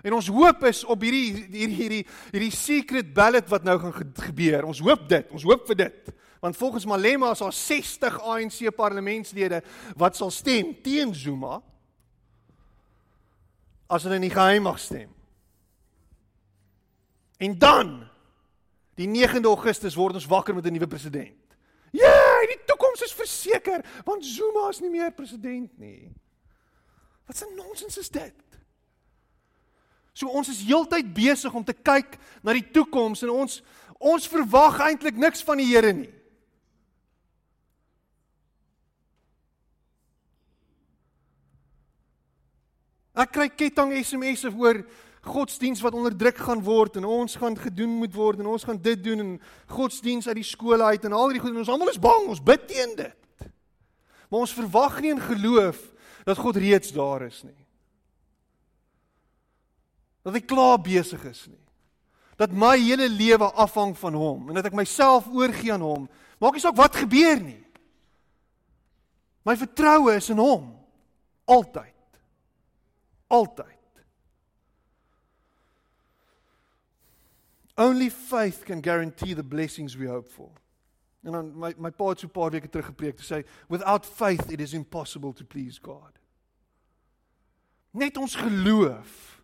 En 0.00 0.16
ons 0.16 0.30
hoop 0.32 0.62
is 0.70 0.80
op 0.88 1.02
hierdie 1.04 1.26
hierdie 1.52 1.76
hierdie 1.76 2.04
hierdie 2.30 2.54
secret 2.56 3.10
ballot 3.16 3.48
wat 3.52 3.66
nou 3.68 3.76
gaan 3.82 4.14
gebeur. 4.30 4.64
Ons 4.70 4.80
hoop 4.80 5.04
dit. 5.10 5.26
Ons 5.36 5.44
hoop 5.44 5.66
vir 5.68 5.82
dit. 5.82 6.12
Want 6.40 6.56
volgens 6.56 6.86
Malema 6.88 7.34
is 7.34 7.42
daar 7.44 7.52
60 7.52 8.16
ANC 8.24 8.62
parlementslede 8.76 9.60
wat 10.00 10.16
sal 10.16 10.32
stem 10.32 10.72
teen 10.80 11.12
Zuma 11.12 11.58
as 13.90 14.06
hulle 14.06 14.20
nie 14.22 14.32
geheim 14.32 14.64
mag 14.64 14.80
stem. 14.80 15.10
En 17.36 17.58
dan 17.58 17.92
die 18.96 19.08
9de 19.08 19.48
Augustus 19.52 19.98
word 19.98 20.16
ons 20.16 20.28
wakker 20.30 20.56
met 20.56 20.64
'n 20.64 20.72
nuwe 20.72 20.88
president. 20.88 21.36
Ja, 21.92 22.19
die 22.46 22.60
toekoms 22.66 23.02
is 23.02 23.16
verseker 23.16 23.84
want 24.04 24.24
Zuma 24.24 24.68
is 24.70 24.80
nie 24.80 24.90
meer 24.90 25.10
president 25.12 25.78
nie. 25.78 26.10
Wat 27.26 27.42
'n 27.42 27.56
nonsens 27.56 27.98
is 27.98 28.08
dit? 28.08 28.34
So 30.12 30.28
ons 30.28 30.48
is 30.48 30.64
heeltyd 30.66 31.14
besig 31.14 31.54
om 31.54 31.64
te 31.64 31.72
kyk 31.72 32.18
na 32.42 32.52
die 32.52 32.70
toekoms 32.70 33.22
en 33.22 33.30
ons 33.30 33.62
ons 34.00 34.28
verwag 34.28 34.80
eintlik 34.80 35.16
niks 35.16 35.42
van 35.42 35.60
die 35.60 35.68
Here 35.68 35.92
nie. 35.92 36.12
Ek 43.14 43.32
kry 43.34 43.48
ketting 43.48 43.92
SMS'e 44.00 44.52
oor 44.56 44.80
godsdiens 45.20 45.82
wat 45.84 45.94
onderdruk 45.94 46.38
gaan 46.40 46.62
word 46.64 46.96
en 46.96 47.04
ons 47.04 47.36
gaan 47.36 47.56
gedoen 47.58 47.98
moet 48.00 48.14
word 48.14 48.40
en 48.40 48.46
ons 48.46 48.64
gaan 48.64 48.78
dit 48.80 49.04
doen 49.04 49.20
en 49.20 49.32
godsdiens 49.68 50.28
uit 50.28 50.38
die 50.40 50.46
skole 50.48 50.82
uit 50.82 51.04
en 51.04 51.12
al 51.12 51.28
hierdie 51.28 51.42
goed 51.44 51.52
en 51.52 51.62
ons 51.64 51.72
almal 51.72 51.92
is 51.92 52.00
bang, 52.00 52.28
ons 52.28 52.42
bid 52.42 52.68
teen 52.68 52.96
dit. 52.96 53.48
Maar 54.30 54.46
ons 54.46 54.54
verwag 54.56 55.00
nie 55.00 55.12
in 55.12 55.20
geloof 55.20 55.80
dat 56.24 56.38
God 56.38 56.56
reeds 56.56 56.92
daar 56.96 57.26
is 57.26 57.42
nie 57.44 57.60
dat 60.26 60.36
ek 60.36 60.50
klaar 60.50 60.78
besig 60.82 61.22
is 61.28 61.46
nie. 61.48 61.60
Dat 62.40 62.52
my 62.56 62.76
hele 62.78 63.08
lewe 63.08 63.50
afhang 63.60 63.94
van 63.98 64.16
hom 64.16 64.48
en 64.48 64.58
dat 64.58 64.70
ek 64.70 64.76
myself 64.76 65.28
oorgee 65.32 65.72
aan 65.74 65.84
hom. 65.84 66.06
Maak 66.40 66.56
nie 66.56 66.64
saak 66.64 66.78
wat 66.78 66.96
gebeur 67.02 67.40
nie. 67.40 67.60
My 69.44 69.56
vertroue 69.56 70.16
is 70.16 70.30
in 70.32 70.40
hom 70.40 70.70
altyd. 71.48 71.96
Altyd. 73.32 73.79
Only 77.80 78.10
faith 78.10 78.64
can 78.64 78.82
guarantee 78.82 79.34
the 79.34 79.42
blessings 79.42 79.96
we 79.96 80.06
hope 80.06 80.28
for. 80.28 80.50
En 81.24 81.32
dan 81.32 81.52
my 81.58 81.74
my 81.78 81.90
pa 81.90 82.08
het 82.12 82.20
so 82.20 82.26
'n 82.26 82.30
paar 82.30 82.50
weke 82.50 82.68
terug 82.68 82.86
gepreek 82.86 83.16
te 83.16 83.24
sê 83.24 83.46
without 83.68 84.06
faith 84.06 84.52
it 84.52 84.60
is 84.60 84.72
impossible 84.72 85.32
to 85.32 85.44
please 85.44 85.78
God. 85.82 86.18
Net 87.90 88.16
ons 88.16 88.34
geloof 88.34 89.40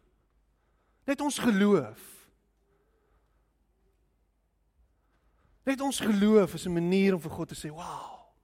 Net 1.07 1.23
ons 1.23 1.39
geloof. 1.39 2.03
Net 5.67 5.83
ons 5.83 6.01
geloof 6.03 6.55
is 6.55 6.67
'n 6.67 6.73
manier 6.73 7.15
om 7.15 7.21
vir 7.21 7.31
God 7.31 7.49
te 7.49 7.55
sê, 7.55 7.71
"Wow." 7.71 8.35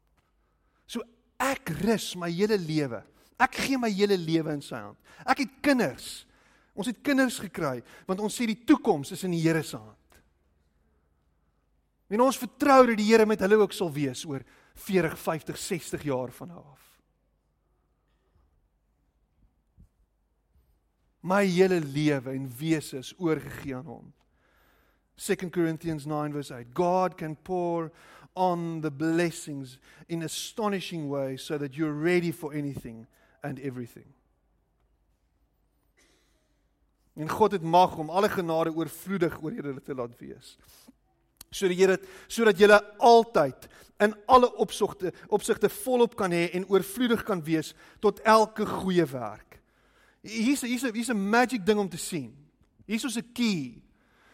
So 0.86 1.02
ek 1.38 1.68
rus 1.68 2.14
my 2.14 2.30
hele 2.30 2.58
lewe. 2.58 3.02
Ek 3.38 3.54
gee 3.54 3.78
my 3.78 3.90
hele 3.90 4.16
lewe 4.16 4.52
in 4.52 4.62
sy 4.62 4.76
hand. 4.76 4.98
Ek 5.26 5.38
het 5.38 5.48
kinders. 5.60 6.26
Ons 6.72 6.88
het 6.88 7.02
kinders 7.04 7.38
gekry 7.42 7.80
want 8.08 8.22
ons 8.24 8.36
sê 8.36 8.46
die 8.48 8.62
toekoms 8.66 9.12
is 9.12 9.24
in 9.26 9.34
die 9.36 9.42
Here 9.44 9.62
se 9.62 9.76
hand. 9.76 9.98
En 12.12 12.20
ons 12.20 12.38
vertrou 12.38 12.86
dat 12.90 12.98
die 13.00 13.08
Here 13.08 13.26
met 13.28 13.40
hulle 13.40 13.60
ook 13.62 13.74
sal 13.76 13.92
wees 13.92 14.24
oor 14.28 14.44
40, 14.74 15.18
50, 15.18 15.58
60 15.58 16.08
jaar 16.08 16.32
van 16.32 16.52
nou 16.52 16.62
af. 16.64 16.88
My 21.22 21.44
hele 21.46 21.78
lewe 21.80 22.32
en 22.34 22.48
wese 22.58 22.98
is 22.98 23.12
oorgegee 23.18 23.76
aan 23.76 23.86
hom. 23.86 24.08
2 25.22 25.50
Corinthians 25.54 26.04
9 26.08 26.32
verse 26.32 26.54
8 26.54 26.72
God 26.74 27.14
can 27.14 27.36
pour 27.36 27.92
on 28.34 28.80
the 28.80 28.90
blessings 28.90 29.78
in 30.08 30.22
astonishing 30.22 31.08
ways 31.08 31.42
so 31.42 31.58
that 31.58 31.76
you're 31.76 31.92
ready 31.92 32.32
for 32.32 32.52
anything 32.52 33.06
and 33.42 33.60
everything. 33.60 34.14
En 37.14 37.28
God 37.28 37.52
het 37.52 37.62
mag 37.62 37.96
om 37.96 38.10
alle 38.10 38.28
genade 38.28 38.72
oorvloedig 38.72 39.42
oor 39.42 39.52
julle 39.52 39.82
te 39.82 39.94
laat 39.94 40.14
wees. 40.18 40.56
Sodat 41.52 41.76
jy 41.76 41.86
dit 41.86 42.06
sodat 42.32 42.58
jy 42.58 42.68
altyd 42.98 43.68
in 44.02 44.14
alle 44.26 44.48
opsigte 44.56 45.12
opsigte 45.28 45.68
volop 45.68 46.16
kan 46.16 46.32
hê 46.32 46.48
en 46.56 46.66
oorvloedig 46.68 47.22
kan 47.28 47.42
wees 47.44 47.74
tot 48.00 48.20
elke 48.24 48.66
goeie 48.66 49.04
werk. 49.04 49.60
Hier's 50.22 50.62
hier's 50.62 50.82
hier's 50.82 51.10
'n 51.10 51.30
magic 51.30 51.66
ding 51.66 51.78
om 51.78 51.88
te 51.88 51.98
sien. 51.98 52.32
Hier's 52.86 53.04
ons 53.04 53.16
'n 53.16 53.32
key. 53.32 53.82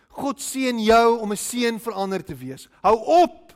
God 0.09 0.41
seën 0.41 0.79
jou 0.79 1.19
om 1.19 1.33
'n 1.33 1.37
seën 1.37 1.79
vir 1.79 1.93
ander 1.93 2.25
te 2.25 2.35
wees. 2.35 2.69
Hou 2.83 2.97
op 3.23 3.53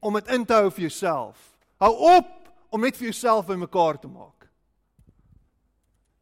om 0.00 0.14
dit 0.14 0.28
in 0.28 0.44
te 0.44 0.52
hou 0.52 0.70
vir 0.70 0.80
jouself. 0.80 1.58
Hou 1.78 2.16
op 2.16 2.52
om 2.70 2.80
net 2.80 2.96
vir 2.96 3.04
jouself 3.10 3.46
bymekaar 3.46 3.98
te 3.98 4.08
maak. 4.08 4.41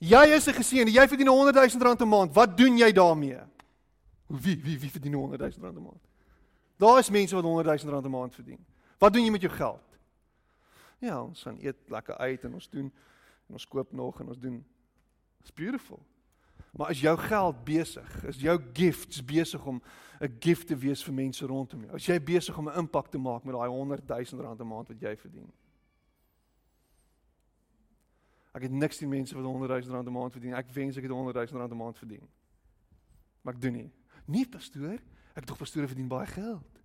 Jy 0.01 0.25
is 0.33 0.47
'n 0.49 0.57
geseënde. 0.57 0.93
Jy 0.93 1.09
verdien 1.09 1.29
100 1.29 1.55
000 1.55 1.85
rand 1.85 2.01
'n 2.01 2.09
maand. 2.09 2.35
Wat 2.35 2.57
doen 2.57 2.77
jy 2.77 2.93
daarmee? 2.93 3.39
Wie 4.27 4.57
wie 4.63 4.79
wie 4.79 4.91
verdien 4.91 5.15
100 5.15 5.41
000 5.41 5.53
rand 5.61 5.77
'n 5.77 5.83
maand? 5.83 6.09
Daar 6.77 6.99
is 6.99 7.11
mense 7.11 7.35
wat 7.35 7.45
100 7.45 7.83
000 7.83 7.93
rand 7.93 8.07
'n 8.07 8.11
maand 8.11 8.35
verdien. 8.35 8.65
Wat 8.99 9.13
doen 9.13 9.25
jy 9.25 9.31
met 9.31 9.41
jou 9.41 9.53
geld? 9.53 9.83
Ja, 10.99 11.23
ons 11.23 11.43
gaan 11.43 11.59
eet 11.61 11.77
lekker 11.89 12.17
uit 12.17 12.45
en 12.45 12.55
ons 12.55 12.69
doen 12.69 12.93
en 13.47 13.53
ons 13.53 13.69
koop 13.69 13.93
nog 13.93 14.21
en 14.21 14.29
ons 14.29 14.39
doen 14.39 14.65
It's 15.41 15.53
beautiful. 15.53 16.03
Maar 16.73 16.91
is 16.91 17.01
jou 17.01 17.19
geld 17.19 17.65
besig? 17.65 18.25
Is 18.25 18.41
jou 18.41 18.61
gifts 18.73 19.25
besig 19.25 19.65
om 19.65 19.83
'n 20.21 20.37
gift 20.39 20.67
te 20.67 20.77
wees 20.77 21.05
vir 21.05 21.15
mense 21.15 21.47
rondom 21.47 21.85
jou? 21.85 21.95
Is 21.95 22.07
jy 22.07 22.23
besig 22.23 22.59
om 22.59 22.69
'n 22.69 22.79
impak 22.79 23.09
te 23.09 23.19
maak 23.19 23.45
met 23.45 23.55
daai 23.55 23.69
100 23.69 24.07
000 24.07 24.43
rand 24.43 24.61
'n 24.61 24.67
maand 24.67 24.89
wat 24.89 25.01
jy 25.01 25.17
verdien? 25.17 25.53
Ek 28.53 28.63
het 28.67 28.73
niks 28.75 28.99
teen 28.99 29.09
mense 29.09 29.35
wat 29.35 29.45
100 29.45 29.85
000 29.85 29.95
rand 29.95 30.09
'n 30.09 30.13
maand 30.13 30.33
verdien. 30.33 30.55
Ek 30.55 30.71
wens 30.71 30.97
ek 30.97 31.03
het 31.03 31.13
100 31.13 31.51
000 31.51 31.61
rand 31.61 31.73
'n 31.73 31.77
maand 31.77 31.99
verdien. 31.99 32.29
Maar 33.43 33.55
ek 33.55 33.61
doen 33.61 33.73
nie. 33.73 33.93
Nie 34.25 34.49
pastoor, 34.49 34.99
ek 35.35 35.47
dog 35.47 35.57
pastoor 35.57 35.87
verdien 35.87 36.09
baie 36.09 36.27
geld. 36.27 36.81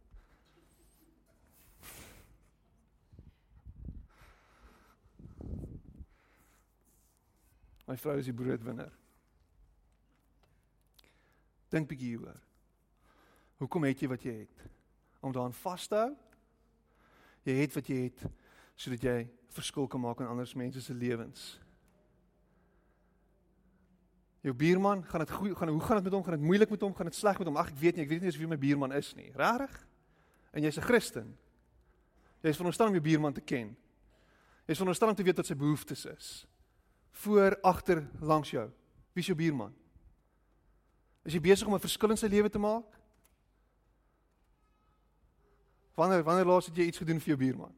My 7.85 7.97
vrou 7.97 8.17
is 8.17 8.25
die 8.25 8.33
broodwinner. 8.33 8.91
Dink 11.69 11.89
bietjie 11.89 12.15
hieroor. 12.15 12.39
Hoekom 13.61 13.83
het 13.83 14.01
jy 14.01 14.07
wat 14.07 14.23
jy 14.25 14.33
het? 14.39 14.63
Om 15.21 15.31
daaraan 15.31 15.53
vas 15.53 15.87
te 15.87 15.95
hou? 15.95 16.15
Jy 17.45 17.55
het 17.61 17.75
wat 17.77 17.87
jy 17.87 17.99
het 18.07 18.25
sodat 18.75 19.05
jy 19.05 19.19
verskil 19.55 19.87
kan 19.87 20.01
maak 20.03 20.19
in 20.19 20.27
ander 20.27 20.51
mense 20.55 20.81
se 20.81 20.93
lewens. 20.93 21.45
Jou 24.45 24.53
buurman, 24.53 25.01
gaan 25.09 25.23
dit 25.23 25.31
goed, 25.31 25.55
gaan 25.57 25.71
hoe 25.73 25.81
gaan 25.81 25.95
dit 25.95 26.03
met 26.03 26.13
hom? 26.13 26.23
Gaan 26.23 26.37
dit 26.37 26.45
moeilik 26.45 26.69
met 26.69 26.81
hom? 26.81 26.93
Gaan 26.95 27.09
dit 27.09 27.15
sleg 27.15 27.39
met 27.41 27.47
hom? 27.47 27.57
Ag, 27.57 27.71
ek 27.73 27.79
weet 27.81 27.95
nie, 27.97 28.03
ek 28.05 28.11
weet 28.11 28.21
nie 28.21 28.29
eens 28.29 28.37
wie 28.37 28.49
my 28.49 28.59
buurman 28.61 28.93
is 28.93 29.13
nie. 29.17 29.31
Regtig? 29.33 29.79
En 30.53 30.61
jy's 30.61 30.77
'n 30.77 30.85
Christen. 30.85 31.37
Jy's 32.43 32.59
veronderstel 32.59 32.87
om 32.87 32.93
jou 32.93 33.01
buurman 33.01 33.33
te 33.33 33.41
ken. 33.41 33.75
Jy's 34.67 34.77
veronderstel 34.77 35.09
om 35.09 35.15
te 35.15 35.23
weet 35.23 35.37
wat 35.37 35.45
sy 35.45 35.55
behoeftes 35.55 36.05
is 36.05 36.45
voor, 37.15 37.57
agter, 37.61 38.07
langs 38.19 38.51
jou? 38.51 38.65
Wie 39.13 39.23
is 39.23 39.25
jou 39.25 39.37
buurman? 39.37 39.73
Is 41.23 41.33
jy 41.33 41.41
besig 41.41 41.67
om 41.67 41.73
'n 41.73 41.79
verskil 41.79 42.09
in 42.09 42.17
sy 42.17 42.27
lewe 42.27 42.49
te 42.49 42.59
maak? 42.59 42.85
Wanneer 45.95 46.23
wanneer 46.23 46.45
laas 46.45 46.65
het 46.65 46.75
jy 46.75 46.83
iets 46.83 46.97
gedoen 46.97 47.19
vir 47.19 47.27
jou 47.27 47.37
buurman? 47.37 47.73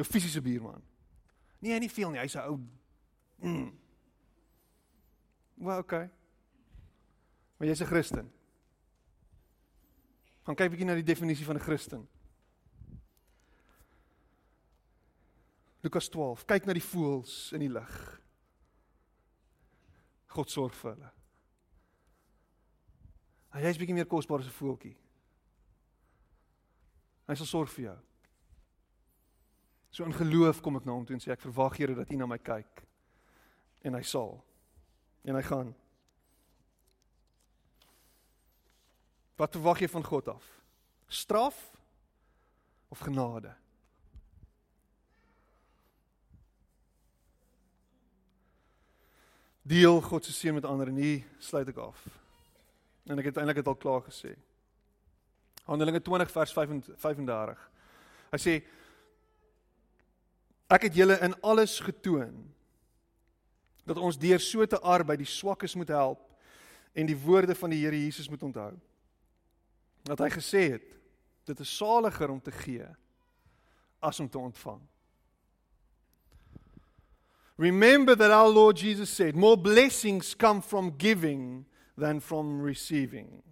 Jou 0.00 0.08
fisiese 0.08 0.40
buurman. 0.40 0.82
Nee, 1.60 1.78
nie 1.78 1.90
veel 1.92 2.10
nie. 2.10 2.20
Hy's 2.22 2.36
'n 2.36 2.46
ou 2.48 2.56
mm. 3.44 3.68
Wel, 5.60 5.78
okay. 5.78 6.10
Maar 7.56 7.68
jy's 7.68 7.82
'n 7.82 7.86
Christen. 7.86 8.32
Gaan 10.42 10.54
kyk 10.56 10.70
bietjie 10.70 10.86
na 10.86 10.94
die 10.94 11.04
definisie 11.04 11.44
van 11.44 11.56
'n 11.56 11.60
Christen. 11.60 12.08
Lukas 15.80 16.08
12. 16.08 16.44
Kyk 16.44 16.64
na 16.64 16.72
die 16.72 16.84
voëls 16.84 17.52
in 17.52 17.60
die 17.60 17.72
lug. 17.72 18.20
God 20.26 20.50
sorg 20.50 20.74
vir 20.74 20.94
hulle. 20.94 21.12
Hy 23.50 23.68
is 23.68 23.76
bietjie 23.76 23.94
meer 23.94 24.06
kosbaar 24.06 24.40
as 24.40 24.46
'n 24.46 24.60
voeltjie. 24.60 24.96
Hy 27.26 27.34
sal 27.34 27.46
sorg 27.46 27.68
vir 27.68 27.84
jou. 27.84 28.09
So 29.90 30.04
in 30.04 30.14
geloof 30.14 30.60
kom 30.62 30.78
ek 30.78 30.86
na 30.86 30.94
hom 30.94 31.06
toe 31.06 31.16
en 31.16 31.22
sê 31.22 31.32
ek 31.34 31.42
verwag 31.42 31.76
Here 31.80 31.94
dat 31.98 32.10
U 32.10 32.18
na 32.18 32.28
my 32.30 32.38
kyk. 32.38 32.84
En 33.82 33.96
hy 33.98 34.02
sal. 34.06 34.36
En 35.26 35.34
hy 35.34 35.42
gaan. 35.46 35.72
Wat 39.40 39.56
verwag 39.56 39.80
jy 39.82 39.88
van 39.88 40.04
God 40.04 40.28
af? 40.36 40.46
Straf 41.08 41.58
of 42.92 43.02
genade? 43.02 43.54
Deel 49.62 50.00
God 50.00 50.24
se 50.24 50.32
seën 50.32 50.54
met 50.54 50.64
ander 50.64 50.88
en 50.88 51.00
hier 51.00 51.24
sluit 51.38 51.68
ek 51.68 51.80
af. 51.82 51.98
En 53.10 53.18
ek 53.18 53.30
het 53.30 53.40
eintlik 53.40 53.62
dit 53.62 53.70
al 53.70 53.80
klaar 53.80 54.04
gesê. 54.06 54.36
Handelinge 55.66 56.02
20 56.02 56.30
vers 56.30 56.52
35. 56.52 57.66
Hy 58.30 58.38
sê 58.38 58.54
ek 60.70 60.86
het 60.88 60.96
julle 60.96 61.18
in 61.24 61.34
alles 61.42 61.80
getoon 61.82 62.34
dat 63.88 63.98
ons 63.98 64.18
deur 64.18 64.40
so 64.42 64.66
te 64.66 64.78
arbei 64.78 65.16
die 65.18 65.28
swakkes 65.28 65.74
moet 65.74 65.90
help 65.90 66.22
en 66.94 67.08
die 67.08 67.18
woorde 67.18 67.54
van 67.58 67.72
die 67.72 67.80
Here 67.82 67.98
Jesus 67.98 68.28
moet 68.30 68.42
onthou. 68.42 68.72
Dat 70.06 70.22
hy 70.22 70.30
gesê 70.30 70.62
het 70.76 70.86
dit 71.50 71.60
is 71.60 71.76
saliger 71.76 72.30
om 72.30 72.40
te 72.40 72.54
gee 72.54 72.86
as 74.00 74.20
om 74.22 74.28
te 74.28 74.38
ontvang. 74.38 74.80
Remember 77.60 78.16
that 78.16 78.30
our 78.30 78.48
Lord 78.48 78.78
Jesus 78.78 79.10
said, 79.10 79.34
more 79.36 79.56
blessings 79.56 80.34
come 80.34 80.62
from 80.62 80.94
giving 80.96 81.66
than 81.98 82.20
from 82.20 82.62
receiving. 82.62 83.42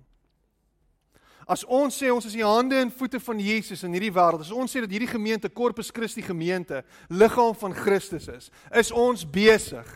As 1.49 1.65
ons 1.65 1.97
sê 1.97 2.11
ons 2.13 2.27
is 2.29 2.35
die 2.37 2.45
hande 2.45 2.77
en 2.77 2.91
voete 2.93 3.17
van 3.25 3.39
Jesus 3.41 3.81
in 3.87 3.95
hierdie 3.97 4.13
wêreld, 4.13 4.43
as 4.45 4.53
ons 4.53 4.69
sê 4.69 4.83
dat 4.85 4.93
hierdie 4.93 5.09
gemeente 5.09 5.49
Corpus 5.49 5.89
Christi 5.89 6.21
gemeente 6.21 6.83
liggaam 7.09 7.55
van 7.57 7.73
Christus 7.73 8.29
is, 8.29 8.51
is 8.69 8.93
ons 8.93 9.25
besig 9.25 9.89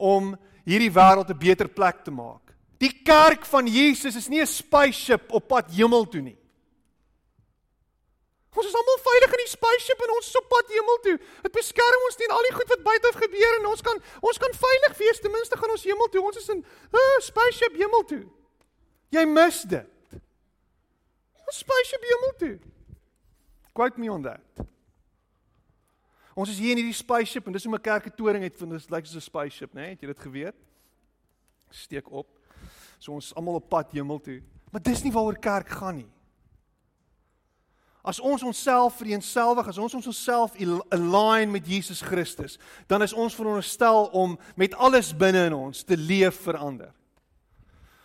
om 0.00 0.32
hierdie 0.64 0.92
wêreld 0.92 1.28
'n 1.28 1.38
beter 1.38 1.68
plek 1.68 2.04
te 2.04 2.10
maak. 2.10 2.54
Die 2.80 3.02
kerk 3.04 3.44
van 3.44 3.66
Jesus 3.66 4.16
is 4.16 4.28
nie 4.28 4.40
'n 4.40 4.46
spaceship 4.46 5.28
op 5.32 5.48
pad 5.48 5.70
hemel 5.70 6.08
toe 6.08 6.22
nie. 6.22 6.38
Ons 8.56 8.66
is 8.66 8.74
almal 8.74 8.98
veilig 9.04 9.34
in 9.36 9.42
die 9.44 9.52
spaceship 9.52 10.00
en 10.02 10.14
ons 10.16 10.26
is 10.26 10.36
op 10.40 10.48
pad 10.48 10.66
hemel 10.68 10.98
toe. 11.02 11.18
Dit 11.42 11.52
beskerm 11.52 12.06
ons 12.06 12.16
teen 12.16 12.30
al 12.30 12.42
die 12.48 12.54
goed 12.56 12.68
wat 12.68 12.82
buite 12.82 13.12
gebeur 13.14 13.58
en 13.60 13.66
ons 13.66 13.82
kan 13.82 14.00
ons 14.20 14.38
kan 14.38 14.52
veilig 14.52 14.96
wees 14.98 15.20
ten 15.20 15.30
minste 15.30 15.56
gaan 15.56 15.70
ons 15.70 15.84
hemel 15.84 16.08
toe. 16.08 16.22
Ons 16.22 16.36
is 16.36 16.48
in 16.48 16.64
'n 16.64 16.96
uh, 16.96 17.20
spaceship 17.20 17.76
hemel 17.76 18.04
toe. 18.04 18.24
Jy 19.10 19.24
mis 19.26 19.62
dit. 19.62 19.97
Ons 21.48 21.62
spaceship 21.64 22.04
hemel 22.04 22.34
toe. 22.38 22.56
Quote 23.72 24.00
me 24.00 24.10
on 24.12 24.22
that. 24.26 24.66
Ons 26.38 26.52
is 26.52 26.60
hier 26.60 26.74
in 26.76 26.82
hierdie 26.82 26.94
spaceship 26.94 27.48
en 27.48 27.56
dis 27.56 27.64
hoe 27.64 27.74
'n 27.74 27.80
kerk 27.80 28.06
'n 28.06 28.16
toring 28.16 28.44
het 28.44 28.56
van 28.56 28.68
dis 28.68 28.90
lyk 28.90 29.06
soos 29.06 29.16
'n 29.16 29.30
spaceship, 29.30 29.72
né? 29.72 29.80
Nee? 29.80 29.90
Het 29.90 30.00
jy 30.00 30.06
dit 30.06 30.18
geweet? 30.18 30.54
Steek 31.70 32.10
op. 32.10 32.28
So 32.98 33.12
ons 33.12 33.26
is 33.26 33.34
almal 33.34 33.54
op 33.54 33.68
pad 33.68 33.92
hemel 33.92 34.20
toe. 34.20 34.42
Maar 34.70 34.82
dis 34.82 35.02
nie 35.02 35.12
waaroor 35.12 35.38
kerk 35.38 35.68
gaan 35.68 35.96
nie. 35.96 36.10
As 38.02 38.20
ons 38.20 38.42
onsself 38.42 38.96
vereenselwig, 38.96 39.66
as 39.68 39.78
ons 39.78 39.94
ons 39.94 40.06
onsself 40.06 40.54
align 40.88 41.50
met 41.50 41.66
Jesus 41.66 42.00
Christus, 42.00 42.58
dan 42.86 43.02
is 43.02 43.12
ons 43.12 43.34
veronderstel 43.34 44.06
om 44.06 44.38
met 44.56 44.74
alles 44.74 45.16
binne 45.16 45.46
in 45.46 45.54
ons 45.54 45.82
te 45.82 45.96
leef 45.96 46.40
verander. 46.42 46.92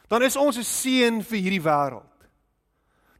Dan 0.07 0.23
is 0.23 0.35
ons 0.35 0.57
'n 0.57 0.63
seën 0.63 1.23
vir 1.23 1.37
hierdie 1.37 1.61
wêreld. 1.61 2.12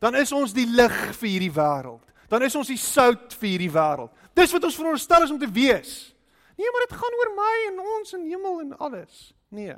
Dan 0.04 0.18
is 0.20 0.34
ons 0.36 0.52
die 0.52 0.68
lig 0.68 0.96
vir 1.16 1.30
hierdie 1.30 1.54
wêreld. 1.56 2.04
Dan 2.28 2.44
is 2.44 2.56
ons 2.60 2.68
die 2.68 2.80
sout 2.82 3.32
vir 3.40 3.54
hierdie 3.54 3.72
wêreld. 3.72 4.12
Dis 4.36 4.52
wat 4.52 4.66
ons 4.68 4.76
veronderstel 4.76 5.24
is 5.24 5.32
om 5.32 5.40
te 5.40 5.48
wees. 5.48 5.94
Nee, 6.60 6.70
maar 6.74 6.84
dit 6.84 6.96
gaan 7.00 7.18
oor 7.20 7.32
my 7.38 7.54
en 7.70 7.80
ons 7.96 8.16
en 8.18 8.26
hemel 8.28 8.60
en 8.66 8.74
alles. 8.84 9.22
Nee. 9.54 9.78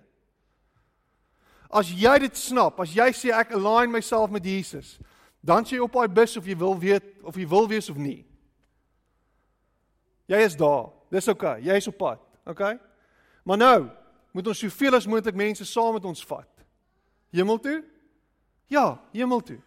As 1.69 1.91
jy 1.91 2.15
dit 2.25 2.39
snap, 2.39 2.79
as 2.81 2.95
jy 2.95 3.05
sê 3.13 3.33
ek 3.35 3.53
align 3.57 3.93
myself 3.93 4.33
met 4.33 4.45
Jesus, 4.45 4.95
dan 5.45 5.67
sê 5.67 5.77
jy 5.77 5.83
op 5.85 5.93
daai 5.93 6.09
bus 6.09 6.33
of 6.39 6.47
jy 6.49 6.57
wil 6.57 6.73
weet 6.79 7.05
of 7.21 7.37
jy 7.37 7.45
wil 7.51 7.69
wees 7.69 7.91
of 7.93 7.99
nie. 8.01 8.23
Jy 10.31 10.41
is 10.41 10.57
daar. 10.57 10.89
Dis 11.13 11.29
oké. 11.29 11.37
Okay. 11.37 11.67
Jy 11.67 11.77
is 11.77 11.89
op 11.91 11.99
pad. 12.01 12.21
OK? 12.49 12.63
Maar 13.45 13.61
nou 13.61 13.77
moet 14.33 14.49
ons 14.49 14.65
soveel 14.65 14.97
as 14.97 15.05
moontlik 15.05 15.37
mense 15.37 15.67
saam 15.69 15.93
met 15.99 16.05
ons 16.09 16.25
vat. 16.25 16.65
Hemel 17.35 17.61
toe? 17.61 17.77
Ja, 18.73 18.87
hemel 19.13 19.45
toe. 19.45 19.59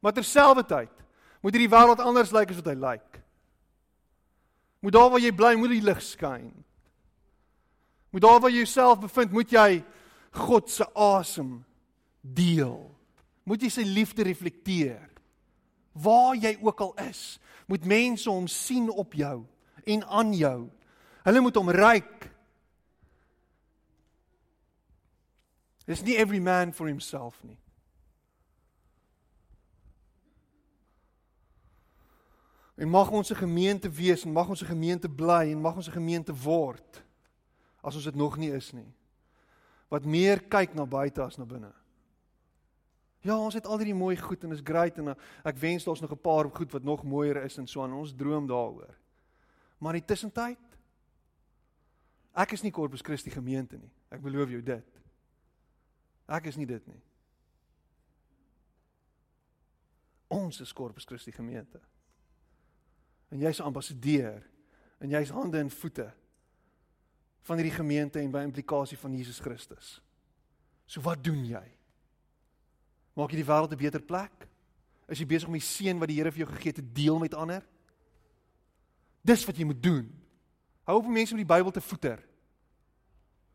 Maar 0.00 0.14
terselfdertyd 0.16 0.92
moet 1.42 1.54
hierdie 1.54 1.70
wêreld 1.70 2.02
anders 2.02 2.34
lyk 2.34 2.52
as 2.52 2.60
wat 2.60 2.70
hy 2.72 2.76
lyk. 2.78 3.22
Moet 4.82 4.94
daar 4.94 5.10
waar 5.10 5.22
jy 5.22 5.32
bly, 5.34 5.54
moet 5.58 5.74
die 5.74 5.82
lig 5.82 6.02
skyn. 6.02 6.52
Moet 8.14 8.22
daar 8.24 8.38
waar 8.40 8.52
jy 8.52 8.62
jouself 8.62 9.00
bevind, 9.02 9.34
moet 9.34 9.52
jy 9.52 9.82
God 10.38 10.70
se 10.70 10.86
asem 10.94 11.58
deel 12.22 12.88
moet 13.48 13.64
jy 13.64 13.70
sy 13.72 13.84
liefde 13.88 14.26
reflekteer. 14.28 15.06
Waar 15.98 16.36
jy 16.36 16.54
ook 16.60 16.82
al 16.84 16.92
is, 17.08 17.38
moet 17.66 17.86
mense 17.88 18.28
hom 18.30 18.48
sien 18.50 18.90
op 18.92 19.16
jou 19.16 19.40
en 19.88 20.04
aan 20.04 20.34
jou. 20.36 20.58
Hulle 21.24 21.42
moet 21.44 21.56
hom 21.56 21.72
ryk. 21.72 22.28
Dis 25.88 26.04
nie 26.04 26.18
every 26.20 26.40
man 26.44 26.74
for 26.76 26.90
himself 26.90 27.40
nie. 27.42 27.56
En 32.78 32.88
mag 32.88 33.10
ons 33.10 33.30
'n 33.30 33.34
gemeente 33.34 33.90
wees 33.90 34.24
en 34.24 34.32
mag 34.32 34.48
ons 34.48 34.62
'n 34.62 34.66
gemeente 34.66 35.08
bly 35.08 35.50
en 35.50 35.60
mag 35.60 35.74
ons 35.74 35.88
'n 35.88 35.98
gemeente 35.98 36.34
word 36.34 37.04
as 37.82 37.94
ons 37.94 38.04
dit 38.04 38.14
nog 38.14 38.36
nie 38.36 38.50
is 38.50 38.72
nie. 38.72 38.94
Wat 39.88 40.04
meer 40.04 40.42
kyk 40.42 40.74
na 40.74 40.86
buite 40.86 41.22
as 41.22 41.36
na 41.36 41.44
binne. 41.44 41.72
Ja, 43.20 43.38
ons 43.38 43.54
het 43.54 43.66
al 43.66 43.78
hierdie 43.78 43.94
mooi 43.94 44.16
goed 44.16 44.44
en 44.44 44.52
is 44.52 44.60
great 44.64 44.98
en 44.98 45.08
uh, 45.08 45.14
ek 45.44 45.56
wens 45.56 45.84
daar's 45.84 46.00
nog 46.00 46.12
'n 46.12 46.20
paar 46.20 46.50
goed 46.50 46.72
wat 46.72 46.82
nog 46.82 47.02
mooier 47.02 47.36
is 47.44 47.58
en 47.58 47.66
so 47.66 47.82
aan 47.82 47.92
ons 47.92 48.14
droom 48.14 48.46
daaroor. 48.46 48.94
Maar 49.78 49.94
in 49.94 50.00
die 50.00 50.14
tussentyd 50.14 50.58
ek 52.32 52.52
is 52.52 52.62
nie 52.62 52.70
Corpus 52.70 53.02
Christi 53.02 53.30
gemeente 53.30 53.76
nie. 53.76 53.90
Ek 54.08 54.22
beloof 54.22 54.48
jou 54.48 54.62
dit. 54.62 55.00
Ek 56.28 56.46
is 56.46 56.56
nie 56.56 56.66
dit 56.66 56.86
nie. 56.86 57.02
Ons 60.28 60.60
is 60.60 60.72
Corpus 60.72 61.04
Christi 61.04 61.32
gemeente. 61.32 61.80
En 63.28 63.40
jy's 63.40 63.60
ambassadeur 63.60 64.42
en 64.98 65.10
jy's 65.10 65.30
hande 65.30 65.60
en 65.60 65.70
voete 65.70 66.08
van 67.48 67.60
hierdie 67.60 67.76
gemeente 67.76 68.20
en 68.20 68.32
by 68.32 68.42
implikasie 68.44 68.98
van 68.98 69.14
Jesus 69.16 69.40
Christus. 69.40 69.98
So 70.88 71.00
wat 71.04 71.22
doen 71.24 71.44
jy? 71.46 71.64
Maak 73.16 73.32
jy 73.32 73.40
die 73.40 73.48
wêreld 73.48 73.72
'n 73.72 73.80
beter 73.80 74.02
plek? 74.02 74.48
Is 75.08 75.18
jy 75.18 75.26
besig 75.26 75.48
om 75.48 75.56
die 75.56 75.64
seën 75.64 75.98
wat 75.98 76.08
die 76.08 76.16
Here 76.16 76.30
vir 76.30 76.44
jou 76.44 76.50
gegee 76.52 76.72
het 76.72 76.80
te 76.80 76.92
deel 76.92 77.18
met 77.18 77.34
ander? 77.34 77.64
Dis 79.24 79.44
wat 79.44 79.56
jy 79.56 79.64
moet 79.64 79.82
doen. 79.82 80.06
Hou 80.84 80.98
op 80.98 81.04
om 81.04 81.12
mense 81.12 81.34
met 81.34 81.46
die 81.46 81.54
Bybel 81.54 81.70
te 81.70 81.80
voeter. 81.80 82.20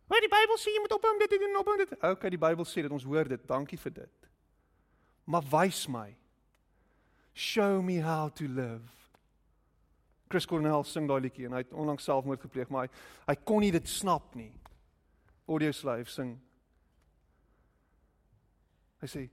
Maar 0.07 0.19
die 0.19 0.30
Bybel 0.30 0.57
sê 0.57 0.74
jy 0.74 0.82
moet 0.82 0.91
ophou 0.91 1.13
om 1.13 1.19
dit 1.19 1.30
doen, 1.30 1.55
ophou 1.57 1.78
dit. 1.78 1.93
Okay, 2.03 2.30
die 2.30 2.38
Bybel 2.38 2.65
sê 2.65 2.82
dit, 2.82 2.91
ons 2.91 3.03
hoor 3.03 3.28
dit. 3.28 3.47
Dankie 3.47 3.78
vir 3.78 3.93
dit. 3.93 4.30
Maar 5.26 5.43
wys 5.49 5.88
my. 5.88 6.15
Show 7.34 7.82
me 7.82 8.01
how 8.01 8.30
to 8.30 8.47
live. 8.47 9.03
Chris 10.34 10.47
Cornell 10.49 10.81
sing 10.89 11.05
daai 11.05 11.21
liedjie 11.27 11.45
en 11.45 11.53
hy 11.53 11.61
het 11.61 11.73
onlangs 11.77 12.07
selfmoord 12.07 12.41
gepleeg, 12.41 12.71
maar 12.73 12.88
hy 12.88 13.34
hy 13.34 13.36
kon 13.45 13.61
nie 13.61 13.69
dit 13.73 13.89
snap 13.89 14.34
nie. 14.34 14.49
Audio 15.45 15.73
slave 15.75 16.09
sing. 16.09 16.31
Hy 19.03 19.09
sê 19.11 19.27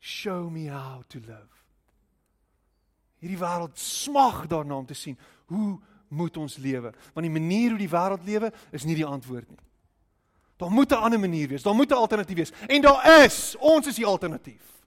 show 0.00 0.48
me 0.48 0.70
how 0.72 1.02
to 1.12 1.20
live. 1.26 1.60
Hierdie 3.20 3.36
wêreld 3.36 3.76
smag 3.76 4.46
daarna 4.48 4.78
om 4.80 4.88
te 4.88 4.96
sien 4.96 5.18
hoe 5.52 5.76
moet 6.08 6.38
ons 6.40 6.56
lewe? 6.56 6.94
Want 7.12 7.26
die 7.26 7.34
manier 7.36 7.74
hoe 7.74 7.82
die 7.82 7.90
wêreld 7.92 8.24
lewe 8.24 8.48
is 8.72 8.88
nie 8.88 8.96
die 8.96 9.04
antwoord 9.04 9.50
nie. 9.50 9.60
Daar 10.56 10.72
moet 10.72 10.92
'n 10.92 11.04
ander 11.04 11.20
manier 11.20 11.48
wees. 11.48 11.62
Daar 11.62 11.76
moet 11.76 11.90
'n 11.90 12.00
alternatief 12.00 12.36
wees. 12.36 12.52
En 12.68 12.80
daar 12.80 13.24
is. 13.24 13.56
Ons 13.58 13.86
is 13.86 13.96
die 14.00 14.06
alternatief. 14.06 14.79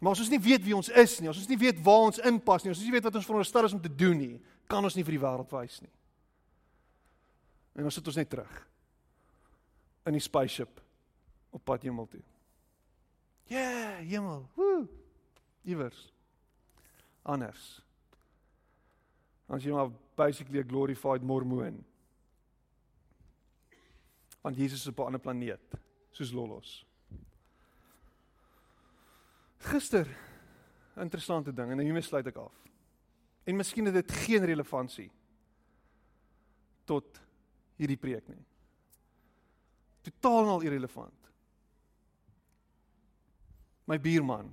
Maar 0.00 0.12
as 0.12 0.22
ons 0.24 0.30
nie 0.30 0.42
weet 0.42 0.64
wie 0.64 0.76
ons 0.76 0.88
is 0.88 1.20
nie, 1.20 1.28
as 1.30 1.38
ons 1.38 1.48
nie 1.48 1.58
weet 1.58 1.78
waar 1.84 2.08
ons 2.08 2.18
inpas 2.18 2.64
nie, 2.64 2.72
as 2.72 2.80
ons 2.80 2.86
nie 2.86 2.94
weet 2.96 3.06
wat 3.06 3.18
ons 3.20 3.26
veronderstel 3.28 3.68
is 3.68 3.76
om 3.76 3.82
te 3.82 3.92
doen 3.94 4.18
nie, 4.18 4.40
kan 4.66 4.84
ons 4.84 4.96
nie 4.96 5.04
vir 5.06 5.16
die 5.16 5.22
wêreld 5.22 5.52
wys 5.54 5.80
nie. 5.84 5.92
En 7.74 7.86
ons 7.86 7.94
sit 7.94 8.10
ons 8.10 8.18
net 8.18 8.30
terug 8.30 8.54
in 10.04 10.16
die 10.16 10.22
spaceship 10.22 10.80
op 11.54 11.62
pad 11.64 11.86
hemel 11.86 12.08
toe. 12.10 12.22
Ja, 13.48 13.60
yeah, 13.60 13.96
hemel. 14.08 14.44
Woe. 14.56 14.84
Iewers. 15.64 16.00
Anders. 17.22 17.62
As 19.48 19.64
jy 19.64 19.72
maar 19.72 19.92
basically 20.16 20.60
'n 20.60 20.68
glorified 20.68 21.22
mormoon. 21.22 21.84
Want 24.42 24.56
Jesus 24.56 24.80
is 24.80 24.88
op 24.88 24.98
'n 24.98 25.06
ander 25.06 25.20
planeet, 25.20 25.74
soos 26.10 26.32
Lolos. 26.32 26.84
Gister 29.64 30.08
interessante 31.00 31.52
ding 31.52 31.72
en 31.72 31.82
hiermee 31.82 32.04
sluit 32.04 32.26
ek 32.30 32.38
af. 32.38 32.54
En 33.44 33.56
miskien 33.58 33.88
het 33.88 33.96
dit 33.98 34.16
geen 34.24 34.44
relevantie 34.46 35.10
tot 36.88 37.20
hierdie 37.80 37.98
preek 37.98 38.28
nie. 38.30 38.42
Totaal 40.04 40.44
en 40.44 40.52
al 40.54 40.66
irrelevant. 40.68 41.30
My 43.88 43.98
buurman. 44.00 44.52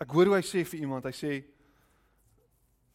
Ek 0.00 0.10
hoor 0.12 0.32
hoe 0.32 0.40
hy 0.40 0.44
sê 0.44 0.64
vir 0.66 0.82
iemand, 0.82 1.06
hy 1.06 1.14
sê 1.16 1.32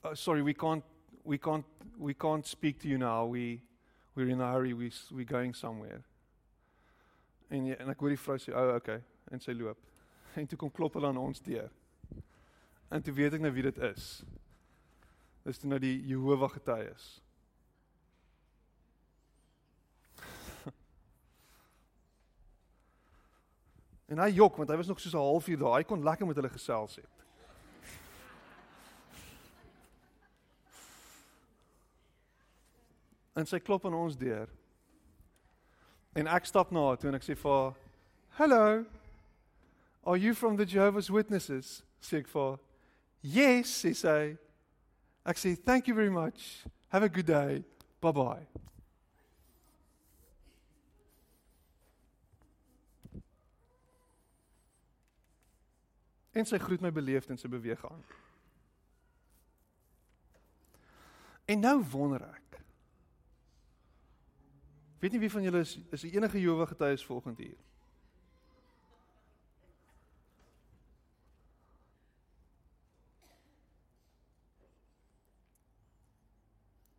oh, 0.03 0.13
sorry, 0.13 0.43
we 0.45 0.53
can't 0.53 0.85
we 1.23 1.37
can't 1.37 1.65
we 1.97 2.13
can't 2.13 2.45
speak 2.45 2.81
to 2.81 2.89
you 2.89 2.97
now. 2.97 3.25
We 3.25 3.61
we're 4.15 4.29
in 4.29 4.41
a 4.41 4.51
hurry. 4.51 4.73
We 4.73 4.91
we 5.13 5.25
going 5.25 5.55
somewhere. 5.55 6.08
En 7.49 7.65
jy, 7.65 7.75
en 7.81 7.89
ek 7.89 7.99
hoor 7.99 8.09
die 8.13 8.21
vrou 8.21 8.37
sê, 8.37 8.53
"O, 8.53 8.69
oh, 8.69 8.75
okay." 8.75 9.03
En 9.31 9.39
sy 9.39 9.53
loop. 9.53 9.77
En 10.35 10.47
toe 10.47 10.57
kom 10.57 10.71
klop 10.71 10.93
hulle 10.93 11.07
aan 11.07 11.17
ons 11.17 11.41
deur. 11.41 11.71
En 12.89 13.01
toe 13.01 13.13
weet 13.13 13.33
ek 13.33 13.41
nou 13.41 13.51
wie 13.53 13.63
dit 13.63 13.77
is. 13.77 14.23
Dis 15.43 15.57
toe 15.57 15.69
nou 15.69 15.79
die 15.79 16.05
Jehova 16.05 16.47
getuies. 16.47 17.21
en 24.09 24.17
hy 24.17 24.29
jok 24.33 24.57
want 24.57 24.69
hy 24.69 24.77
was 24.81 24.87
nog 24.87 24.99
soos 24.99 25.13
'n 25.13 25.17
halfuur 25.17 25.57
daar. 25.57 25.77
Hy 25.77 25.83
kon 25.83 26.03
lekker 26.03 26.27
met 26.27 26.35
hulle 26.35 26.49
gesels 26.49 26.95
het. 26.95 27.19
En 33.33 33.45
sy 33.45 33.59
klop 33.59 33.85
aan 33.85 33.93
ons 33.93 34.17
deur. 34.17 34.58
En 36.13 36.27
ek 36.27 36.45
stap 36.45 36.71
na 36.71 36.87
haar 36.87 36.97
toe 36.97 37.09
en 37.09 37.15
ek 37.15 37.23
sê 37.23 37.35
vir 37.37 37.51
haar, 37.51 37.75
"Hello. 38.37 38.85
Are 40.05 40.17
you 40.17 40.33
from 40.33 40.57
the 40.57 40.65
Jehovah's 40.65 41.09
Witnesses?" 41.09 41.83
sê 42.01 42.19
ek 42.19 42.27
vir 42.27 42.41
haar. 42.41 42.59
"Yes," 43.21 43.83
sê 43.83 43.95
sy. 43.95 44.37
Ek 45.25 45.35
sê, 45.35 45.55
"Thank 45.55 45.87
you 45.87 45.95
very 45.95 46.09
much. 46.09 46.65
Have 46.89 47.03
a 47.03 47.09
good 47.09 47.25
day. 47.25 47.63
Bye-bye." 48.01 48.47
En 56.33 56.45
sy 56.45 56.57
groet 56.57 56.81
my 56.81 56.91
beleefd 56.91 57.29
en 57.29 57.37
sy 57.37 57.47
beweeg 57.47 57.85
aan. 57.85 58.03
En 61.45 61.59
nou 61.59 61.83
wonder 61.91 62.21
ek 62.21 62.38
Weet 64.99 65.11
nie 65.11 65.19
wie 65.19 65.31
van 65.31 65.43
julle 65.43 65.59
is 65.59 65.79
is 65.91 66.01
die 66.01 66.11
enige 66.11 66.39
Jowe 66.41 66.67
getuies 66.67 67.05
volgende 67.05 67.43
hier. 67.43 67.57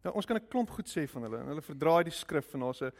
Nou 0.02 0.14
ons 0.14 0.26
kan 0.26 0.36
'n 0.36 0.48
klomp 0.48 0.70
goed 0.70 0.88
sê 0.88 1.06
van 1.08 1.22
hulle 1.22 1.38
en 1.38 1.46
hulle 1.46 1.62
verdraai 1.62 2.04
die 2.04 2.12
skrif 2.12 2.54
en 2.54 2.60
daar's 2.60 2.80
'n 2.82 2.92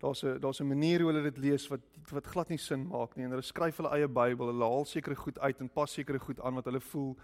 daar's 0.00 0.24
'n 0.24 0.40
daar's 0.40 0.60
'n 0.60 0.66
manier 0.66 1.00
hoe 1.00 1.12
hulle 1.12 1.30
dit 1.30 1.38
lees 1.38 1.68
wat 1.68 1.80
wat 2.10 2.26
glad 2.26 2.48
nie 2.48 2.58
sin 2.58 2.86
maak 2.86 3.16
nie 3.16 3.24
en 3.24 3.30
hulle 3.30 3.42
skryf 3.42 3.76
hulle 3.76 3.90
eie 3.90 4.08
Bybel, 4.08 4.46
hulle 4.46 4.64
haal 4.64 4.84
sekere 4.84 5.14
goed 5.14 5.38
uit 5.38 5.60
en 5.60 5.68
pas 5.68 5.92
sekere 5.92 6.18
goed 6.18 6.40
aan 6.40 6.54
wat 6.54 6.64
hulle 6.64 6.80
voel 6.80 7.16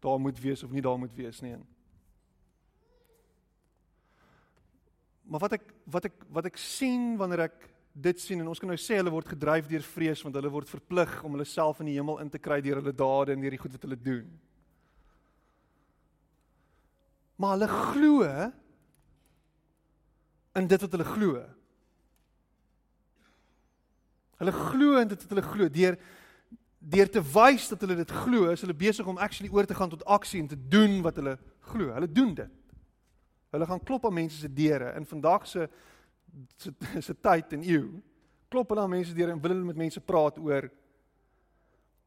daar 0.00 0.20
moet 0.20 0.40
wees 0.40 0.62
of 0.62 0.70
nie 0.70 0.82
daar 0.82 0.98
moet 0.98 1.14
wees 1.14 1.40
nie. 1.40 1.52
En 1.52 1.66
Maar 5.24 5.40
wat 5.46 5.56
ek 5.58 5.70
wat 5.90 6.08
ek 6.10 6.26
wat 6.36 6.48
ek 6.50 6.58
sien 6.60 7.14
wanneer 7.20 7.46
ek 7.48 7.70
dit 7.94 8.20
sien 8.20 8.40
en 8.42 8.50
ons 8.50 8.58
kan 8.58 8.68
nou 8.68 8.78
sê 8.80 8.98
hulle 8.98 9.12
word 9.14 9.30
gedryf 9.30 9.68
deur 9.70 9.84
vrees 9.86 10.22
want 10.24 10.34
hulle 10.34 10.50
word 10.50 10.68
verplig 10.68 11.12
om 11.22 11.36
hulle 11.36 11.46
self 11.46 11.78
in 11.80 11.92
die 11.92 11.94
hemel 11.94 12.18
in 12.24 12.30
te 12.32 12.40
kry 12.42 12.58
deur 12.64 12.80
hulle 12.80 12.94
dade 12.96 13.34
en 13.34 13.44
deur 13.44 13.54
die 13.54 13.60
goed 13.62 13.76
wat 13.76 13.86
hulle 13.86 14.00
doen. 14.00 14.26
Maar 17.38 17.56
hulle 17.56 17.70
glo 17.70 18.32
in 20.58 20.68
dit 20.70 20.84
wat 20.86 20.92
hulle 20.94 21.06
glo. 21.06 21.44
Hulle 24.42 24.54
glo 24.58 25.00
in 25.00 25.10
dit 25.10 25.24
wat 25.24 25.34
hulle 25.34 25.48
glo 25.48 25.70
deur 25.78 25.98
deur 26.84 27.08
te 27.08 27.22
wys 27.32 27.70
dat 27.70 27.80
hulle 27.80 27.96
dit 27.96 28.10
glo, 28.12 28.50
is 28.52 28.60
hulle 28.60 28.76
besig 28.76 29.06
om 29.08 29.16
actually 29.16 29.48
oor 29.48 29.64
te 29.64 29.76
gaan 29.76 29.88
tot 29.88 30.02
aksie 30.04 30.42
en 30.42 30.50
te 30.50 30.58
doen 30.68 30.98
wat 31.06 31.16
hulle 31.16 31.38
glo. 31.70 31.88
Hulle 31.96 32.10
doen 32.12 32.34
dit. 32.36 32.63
Hulle 33.54 33.66
gaan 33.70 33.82
klop 33.86 34.06
aan 34.08 34.16
mense 34.16 34.40
se 34.42 34.50
deure 34.50 34.94
in 34.98 35.06
vandag 35.06 35.46
se 35.46 35.68
se 36.58 36.72
se 37.06 37.14
tyd 37.14 37.52
en 37.54 37.62
eeu. 37.62 37.88
Klop 38.50 38.72
hulle 38.74 38.82
aan 38.82 38.90
mense 38.90 39.12
se 39.12 39.16
deure 39.16 39.32
en 39.32 39.42
wil 39.42 39.54
hulle 39.54 39.68
met 39.70 39.78
mense 39.78 40.00
praat 40.02 40.38
oor 40.42 40.66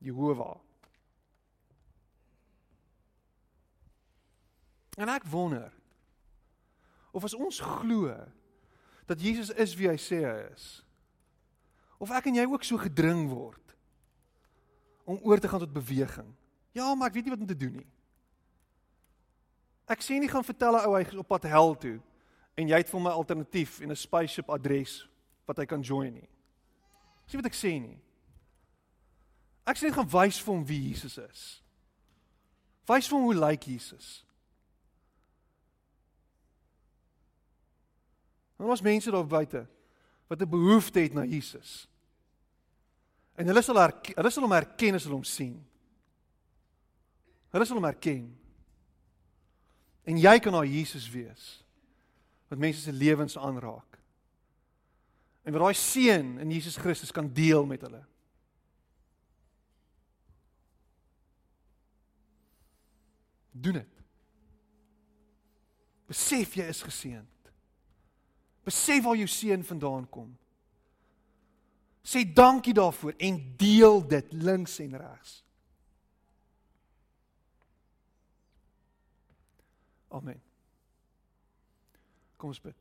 Jehovah. 0.03 0.57
En 4.97 5.09
ek 5.13 5.27
wonder 5.31 5.71
of 7.15 7.23
as 7.23 7.33
ons 7.37 7.59
glo 7.63 8.11
dat 9.07 9.21
Jesus 9.21 9.49
is 9.55 9.73
wie 9.79 9.87
hy 9.87 9.95
sê 10.01 10.19
hy 10.25 10.39
is. 10.51 10.65
Of 11.97 12.11
ek 12.13 12.27
en 12.29 12.41
jy 12.41 12.45
ook 12.49 12.65
so 12.67 12.77
gedring 12.81 13.29
word 13.31 13.63
om 15.07 15.21
oor 15.23 15.39
te 15.39 15.47
gaan 15.47 15.63
tot 15.63 15.71
beweging. 15.73 16.27
Ja, 16.75 16.91
maar 16.93 17.07
ek 17.07 17.17
weet 17.17 17.29
nie 17.29 17.33
wat 17.33 17.45
om 17.45 17.49
te 17.49 17.57
doen 17.57 17.79
nie. 17.79 17.87
Ek 19.87 20.03
sê 20.03 20.19
nie 20.19 20.27
gaan 20.27 20.43
vertel 20.43 20.75
'n 20.75 20.85
ou 20.85 20.95
hy 20.95 21.01
is 21.01 21.15
op 21.15 21.27
pad 21.27 21.43
hel 21.43 21.75
toe 21.75 21.99
en 22.57 22.67
jy 22.67 22.77
het 22.77 22.89
vir 22.89 22.99
my 22.99 23.11
alternatief 23.11 23.79
en 23.81 23.91
'n 23.91 23.95
spaceship 23.95 24.49
adres 24.49 25.07
wat 25.45 25.57
hy 25.57 25.65
kan 25.65 25.81
join 25.81 26.13
nie. 26.13 26.29
Sien 27.25 27.41
wat 27.41 27.51
ek 27.51 27.55
sê 27.55 27.79
nie. 27.79 27.99
Ek 29.65 29.77
sê 29.77 29.83
nie 29.83 29.93
gaan 29.93 30.09
wys 30.09 30.39
vir 30.39 30.53
hom 30.53 30.65
wie 30.65 30.89
Jesus 30.89 31.17
is. 31.17 31.63
Wys 32.87 33.07
vir 33.07 33.17
hom 33.17 33.25
hoe 33.25 33.35
lyk 33.35 33.49
like 33.49 33.71
Jesus. 33.71 34.25
Nou 38.57 38.69
ons 38.69 38.81
mense 38.81 39.11
daar 39.11 39.27
buite 39.27 39.67
wat 40.27 40.41
'n 40.41 40.49
behoefte 40.49 40.99
het 40.99 41.13
na 41.13 41.23
Jesus. 41.23 41.87
En 43.35 43.47
hulle 43.47 43.61
sal 43.61 43.75
herken, 43.75 44.15
hulle 44.15 44.29
sal 44.29 44.43
hom 44.43 44.51
herken 44.51 44.95
as 44.95 45.03
hulle 45.03 45.15
hom 45.15 45.23
sien. 45.23 45.65
Hulle 47.53 47.65
sal 47.65 47.75
hom 47.75 47.83
herken. 47.83 48.46
En 50.07 50.19
jy 50.19 50.37
kan 50.39 50.55
daai 50.55 50.69
Jesus 50.71 51.09
wees 51.11 51.47
wat 52.47 52.61
mense 52.63 52.79
se 52.79 52.93
lewens 52.95 53.35
aanraak. 53.37 53.97
En 55.43 55.51
wat 55.51 55.65
daai 55.65 55.75
seën 55.75 56.37
in 56.39 56.51
Jesus 56.51 56.77
Christus 56.79 57.11
kan 57.11 57.27
deel 57.33 57.65
met 57.67 57.83
hulle. 57.83 57.99
Doen 63.51 63.81
dit. 63.81 63.93
Besef 66.07 66.55
jy 66.55 66.67
is 66.71 66.83
geseënd. 66.87 67.51
Besef 68.67 69.03
waar 69.03 69.19
jou 69.19 69.27
seën 69.31 69.63
vandaan 69.63 70.07
kom. 70.11 70.29
Sê 72.07 72.23
dankie 72.23 72.75
daarvoor 72.75 73.17
en 73.19 73.41
deel 73.59 73.99
dit 74.07 74.31
links 74.39 74.79
en 74.79 74.95
regs. 74.99 75.41
Amen. 80.07 80.41
Kom 82.37 82.49
ons 82.49 82.61
bid. 82.61 82.75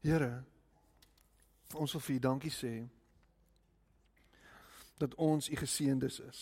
Here, 0.00 0.44
ons 1.74 1.92
wil 1.92 2.00
vir 2.00 2.16
U 2.16 2.20
dankie 2.24 2.52
sê 2.52 2.72
dat 5.00 5.14
ons 5.20 5.48
U 5.48 5.56
geseëndes 5.60 6.20
is. 6.24 6.40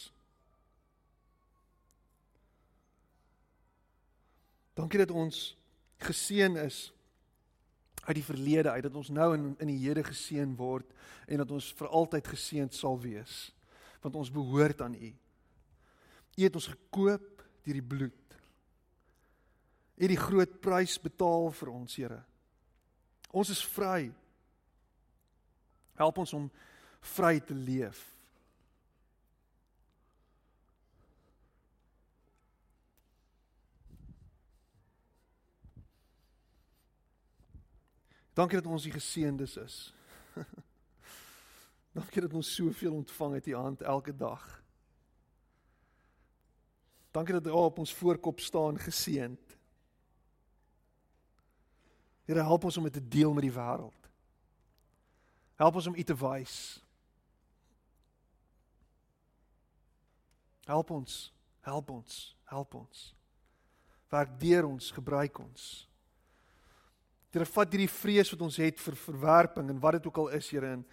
Dankie 4.78 4.98
dat 5.02 5.10
ons 5.10 5.56
geseën 5.98 6.56
is 6.62 6.92
uit 8.08 8.16
die 8.16 8.24
verlede 8.24 8.72
uit 8.72 8.86
dat 8.86 8.96
ons 8.96 9.10
nou 9.12 9.34
in 9.36 9.50
in 9.60 9.68
die 9.68 9.80
Here 9.82 10.02
geseën 10.04 10.54
word 10.56 10.88
en 11.28 11.42
dat 11.42 11.50
ons 11.52 11.72
vir 11.76 11.88
altyd 11.88 12.30
geseënd 12.32 12.74
sal 12.74 12.96
wees 13.00 13.48
want 14.00 14.14
ons 14.16 14.30
behoort 14.30 14.80
aan 14.80 14.94
U. 14.94 15.10
U 16.38 16.42
het 16.42 16.54
ons 16.54 16.70
gekoop 16.70 17.42
deur 17.66 17.74
die 17.74 17.82
bloed. 17.82 18.36
U 19.98 20.02
het 20.06 20.12
die 20.12 20.20
groot 20.20 20.60
prys 20.62 20.94
betaal 21.02 21.50
vir 21.58 21.70
ons, 21.72 21.96
Here. 21.98 22.20
Ons 23.34 23.50
is 23.50 23.64
vry. 23.74 24.06
Help 25.98 26.22
ons 26.22 26.32
om 26.38 26.46
vry 27.16 27.40
te 27.42 27.54
leef. 27.54 27.98
Dankie 38.38 38.60
dat 38.60 38.70
ons 38.70 38.84
die 38.86 38.94
geseëndes 38.94 39.56
is. 39.58 39.76
Dankie 41.98 42.22
dat 42.22 42.34
ons 42.38 42.54
soveel 42.54 42.94
ontvang 42.94 43.32
uit 43.32 43.46
U 43.46 43.54
hand 43.54 43.82
elke 43.82 44.14
dag. 44.16 44.44
Dankie 47.10 47.34
dat 47.34 47.46
U 47.46 47.50
op 47.50 47.78
ons 47.78 47.94
voorkop 47.94 48.40
staan 48.40 48.78
geseënd. 48.78 49.56
Here 52.30 52.44
help 52.46 52.64
ons 52.64 52.76
om 52.76 52.86
dit 52.86 52.92
te 52.92 53.08
deel 53.08 53.32
met 53.34 53.42
die 53.42 53.52
wêreld. 53.52 54.06
Help 55.58 55.74
ons 55.74 55.86
om 55.90 55.98
U 55.98 56.02
te 56.02 56.14
wys. 56.14 56.54
Help 60.68 60.90
ons, 60.90 61.34
help 61.60 61.90
ons, 61.90 62.36
help 62.44 62.74
ons. 62.74 63.14
Werk 64.12 64.38
deur 64.38 64.68
ons, 64.68 64.90
gebruik 64.94 65.38
ons. 65.42 65.87
Here 67.34 67.44
vat 67.44 67.74
hierdie 67.74 67.90
vrees 67.92 68.30
wat 68.32 68.42
ons 68.46 68.56
het 68.62 68.80
vir 68.80 68.96
verwerping 68.96 69.68
en 69.68 69.80
wat 69.82 69.98
dit 69.98 70.08
ook 70.08 70.22
al 70.24 70.30
is, 70.38 70.48
Here, 70.50 70.72
en, 70.78 70.84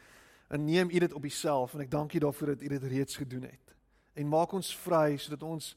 en 0.51 0.65
neem 0.65 0.91
U 0.91 0.99
dit 1.05 1.15
op 1.15 1.25
Uself 1.25 1.75
en 1.75 1.85
ek 1.85 1.93
dank 1.93 2.13
U 2.13 2.21
daarvoor 2.25 2.53
dat 2.55 2.65
U 2.65 2.71
dit 2.75 2.89
reeds 2.91 3.21
gedoen 3.21 3.47
het. 3.47 3.75
En 4.15 4.31
maak 4.31 4.53
ons 4.55 4.75
vry 4.85 5.15
sodat 5.19 5.43
ons 5.47 5.73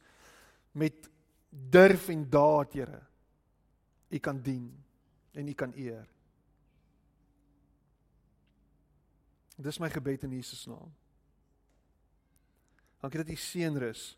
met 0.78 1.09
durf 1.48 2.09
en 2.12 2.26
daad, 2.30 2.74
Here, 2.74 3.02
U 4.11 4.18
kan 4.18 4.42
dien 4.42 4.70
en 5.38 5.48
U 5.48 5.54
kan 5.54 5.74
eer. 5.76 6.06
Dis 9.59 9.80
my 9.82 9.90
gebed 9.90 10.22
in 10.26 10.36
Jesus 10.38 10.66
naam. 10.70 10.90
Dankie 13.02 13.22
dat 13.22 13.30
U 13.30 13.36
seën 13.38 13.78
rus 13.78 14.12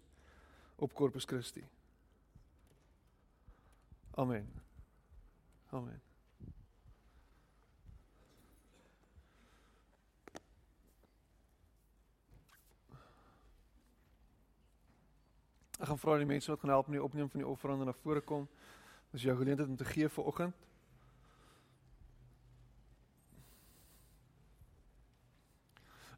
op 0.81 0.95
Corpus 0.97 1.25
Christi. 1.29 1.65
Amen. 4.17 4.49
Amen. 5.71 6.10
Ek 15.81 15.89
gaan 15.89 15.99
vra 15.99 16.19
die 16.21 16.29
mense 16.29 16.51
wat 16.53 16.61
gaan 16.61 16.75
help 16.75 16.89
met 16.89 16.99
die 16.99 17.05
opneem 17.05 17.29
van 17.33 17.41
die 17.41 17.49
offerande 17.49 17.87
na 17.89 17.95
vore 18.03 18.21
kom. 18.21 18.49
Dis 19.15 19.25
jou 19.25 19.37
geleentheid 19.37 19.69
om 19.69 19.79
te 19.81 19.87
gee 19.89 20.09
vir 20.13 20.27
oggend. 20.29 20.67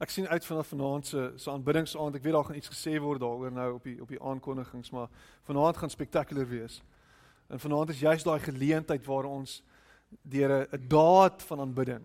Ek 0.02 0.10
sien 0.10 0.26
uit 0.26 0.44
vanaf 0.44 0.72
vanaand 0.74 1.06
se 1.06 1.28
se 1.36 1.50
aanbiddingsaand. 1.50 2.18
Ek 2.18 2.24
weet 2.26 2.34
daar 2.34 2.48
gaan 2.48 2.58
iets 2.58 2.72
gesê 2.72 2.96
word 2.98 3.22
daaroor 3.22 3.54
nou 3.54 3.68
op 3.76 3.86
die 3.86 4.00
op 4.02 4.10
die 4.10 4.18
aankondigings, 4.18 4.90
maar 4.90 5.08
vanaand 5.46 5.78
gaan 5.78 5.94
spektakulêr 5.94 6.48
wees. 6.50 6.80
En 7.46 7.62
vanaand 7.62 7.94
is 7.94 8.02
juist 8.02 8.26
daai 8.26 8.40
geleentheid 8.42 9.06
waar 9.06 9.30
ons 9.30 9.62
deur 10.22 10.66
'n 10.66 10.88
daad 10.88 11.42
van 11.42 11.60
aanbidding, 11.60 12.04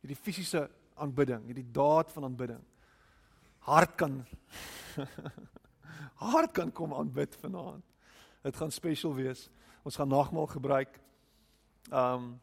hierdie 0.00 0.20
fisiese 0.20 0.68
aanbidding, 0.94 1.46
hierdie 1.48 1.70
daad 1.72 2.12
van 2.12 2.24
aanbidding 2.24 2.60
hart 3.64 3.94
kan 3.96 4.20
hart 6.14 6.52
kan 6.52 6.72
kom 6.72 6.94
aanbid 6.94 7.36
vanaand. 7.36 7.84
Dit 8.42 8.56
gaan 8.56 8.70
special 8.70 9.14
wees. 9.14 9.50
Ons 9.82 9.96
gaan 9.96 10.08
nagmaal 10.08 10.46
gebruik. 10.46 11.00
Um 11.92 12.40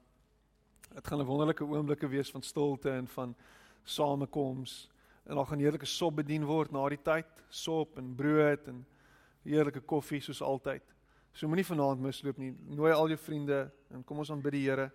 dit 0.94 1.08
gaan 1.08 1.20
'n 1.20 1.26
wonderlike 1.26 1.64
oomblikke 1.64 2.08
wees 2.08 2.32
van 2.32 2.42
stilte 2.42 2.90
en 2.90 3.08
van 3.08 3.36
samekoms 3.84 4.90
en 5.24 5.36
daar 5.36 5.46
gaan 5.46 5.60
heerlike 5.60 5.86
sop 5.86 6.16
bedien 6.16 6.46
word 6.46 6.72
na 6.72 6.90
die 6.90 7.02
tyd, 7.02 7.28
sop 7.50 7.98
en 7.98 8.16
brood 8.16 8.68
en 8.68 8.86
heerlike 9.44 9.80
koffie 9.80 10.22
soos 10.22 10.42
altyd. 10.42 10.84
So 11.34 11.48
moenie 11.48 11.66
vanaand 11.66 12.02
misloop 12.02 12.38
nie. 12.38 12.52
Nooi 12.68 12.92
al 12.92 13.08
jou 13.08 13.18
vriende 13.18 13.72
en 13.90 14.04
kom 14.04 14.20
ons 14.20 14.32
aanbid 14.32 14.52
die 14.52 14.66
Here. 14.66 14.92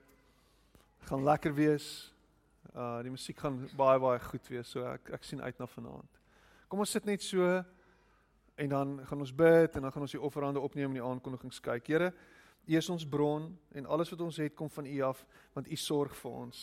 Gaan 1.08 1.24
lekker 1.24 1.54
wees. 1.54 2.12
Uh 2.74 3.00
die 3.02 3.10
musiek 3.10 3.38
gaan 3.38 3.62
baie 3.76 3.98
baie 3.98 4.20
goed 4.20 4.48
wees. 4.48 4.68
So 4.68 4.84
ek 4.84 5.10
ek 5.16 5.24
sien 5.24 5.40
uit 5.40 5.58
na 5.58 5.66
vanaand. 5.66 6.20
Kom 6.68 6.82
ons 6.82 6.90
sit 6.90 7.04
net 7.06 7.22
so 7.22 7.64
en 8.56 8.68
dan 8.68 9.00
gaan 9.06 9.20
ons 9.20 9.34
bid 9.34 9.76
en 9.76 9.82
dan 9.82 9.92
gaan 9.92 10.02
ons 10.06 10.14
die 10.16 10.20
offerande 10.20 10.60
opneem 10.60 10.88
en 10.88 10.98
die 11.00 11.04
aankondigings 11.04 11.60
kyk. 11.60 11.86
Here, 11.92 12.12
U 12.66 12.74
is 12.74 12.88
ons 12.90 13.04
bron 13.06 13.50
en 13.78 13.86
alles 13.86 14.10
wat 14.10 14.20
ons 14.24 14.40
het 14.42 14.54
kom 14.56 14.70
van 14.72 14.86
U 14.86 15.00
af 15.06 15.22
want 15.54 15.68
U 15.70 15.76
sorg 15.76 16.16
vir 16.16 16.32
ons. 16.32 16.62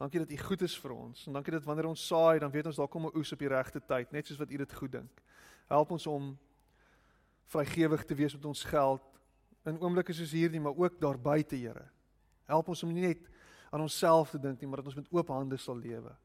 Dankie 0.00 0.20
dat 0.20 0.32
U 0.32 0.38
goed 0.48 0.62
is 0.66 0.74
vir 0.80 0.92
ons. 0.92 1.26
En 1.26 1.36
dankie 1.38 1.52
dat 1.54 1.64
wanneer 1.64 1.88
ons 1.88 2.06
saai, 2.06 2.38
dan 2.42 2.50
weet 2.50 2.66
ons 2.66 2.76
daar 2.76 2.88
kom 2.88 3.06
'n 3.06 3.16
oes 3.16 3.32
op 3.32 3.38
die 3.38 3.48
regte 3.48 3.80
tyd, 3.80 4.12
net 4.12 4.26
soos 4.26 4.38
wat 4.38 4.50
U 4.50 4.56
dit 4.56 4.72
goed 4.72 4.92
dink. 4.92 5.22
Help 5.68 5.90
ons 5.90 6.06
om 6.06 6.38
vrygewig 7.46 8.04
te 8.04 8.14
wees 8.14 8.34
met 8.34 8.44
ons 8.44 8.64
geld 8.64 9.02
in 9.64 9.80
oomblikke 9.80 10.12
soos 10.12 10.32
hierdie, 10.32 10.60
maar 10.60 10.76
ook 10.76 11.00
daar 11.00 11.18
buite, 11.18 11.56
Here. 11.56 11.88
Help 12.46 12.68
ons 12.68 12.82
om 12.82 12.92
nie 12.92 13.06
net 13.06 13.28
aan 13.70 13.80
onsself 13.80 14.30
te 14.30 14.38
dink 14.38 14.60
nie, 14.60 14.68
maar 14.68 14.76
dat 14.76 14.86
ons 14.86 14.94
met 14.94 15.12
oop 15.12 15.28
hande 15.28 15.56
sal 15.56 15.76
lewe. 15.76 16.16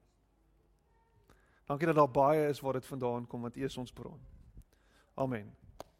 Dankie 1.66 1.88
dat 1.88 1.96
daar 1.96 2.12
baie 2.12 2.50
is 2.50 2.60
waar 2.60 2.74
dit 2.74 2.86
vandaan 2.86 3.28
kom 3.28 3.42
want 3.42 3.58
U 3.58 3.64
is 3.64 3.78
ons 3.78 3.92
bron. 3.92 4.20
Amen. 5.18 5.52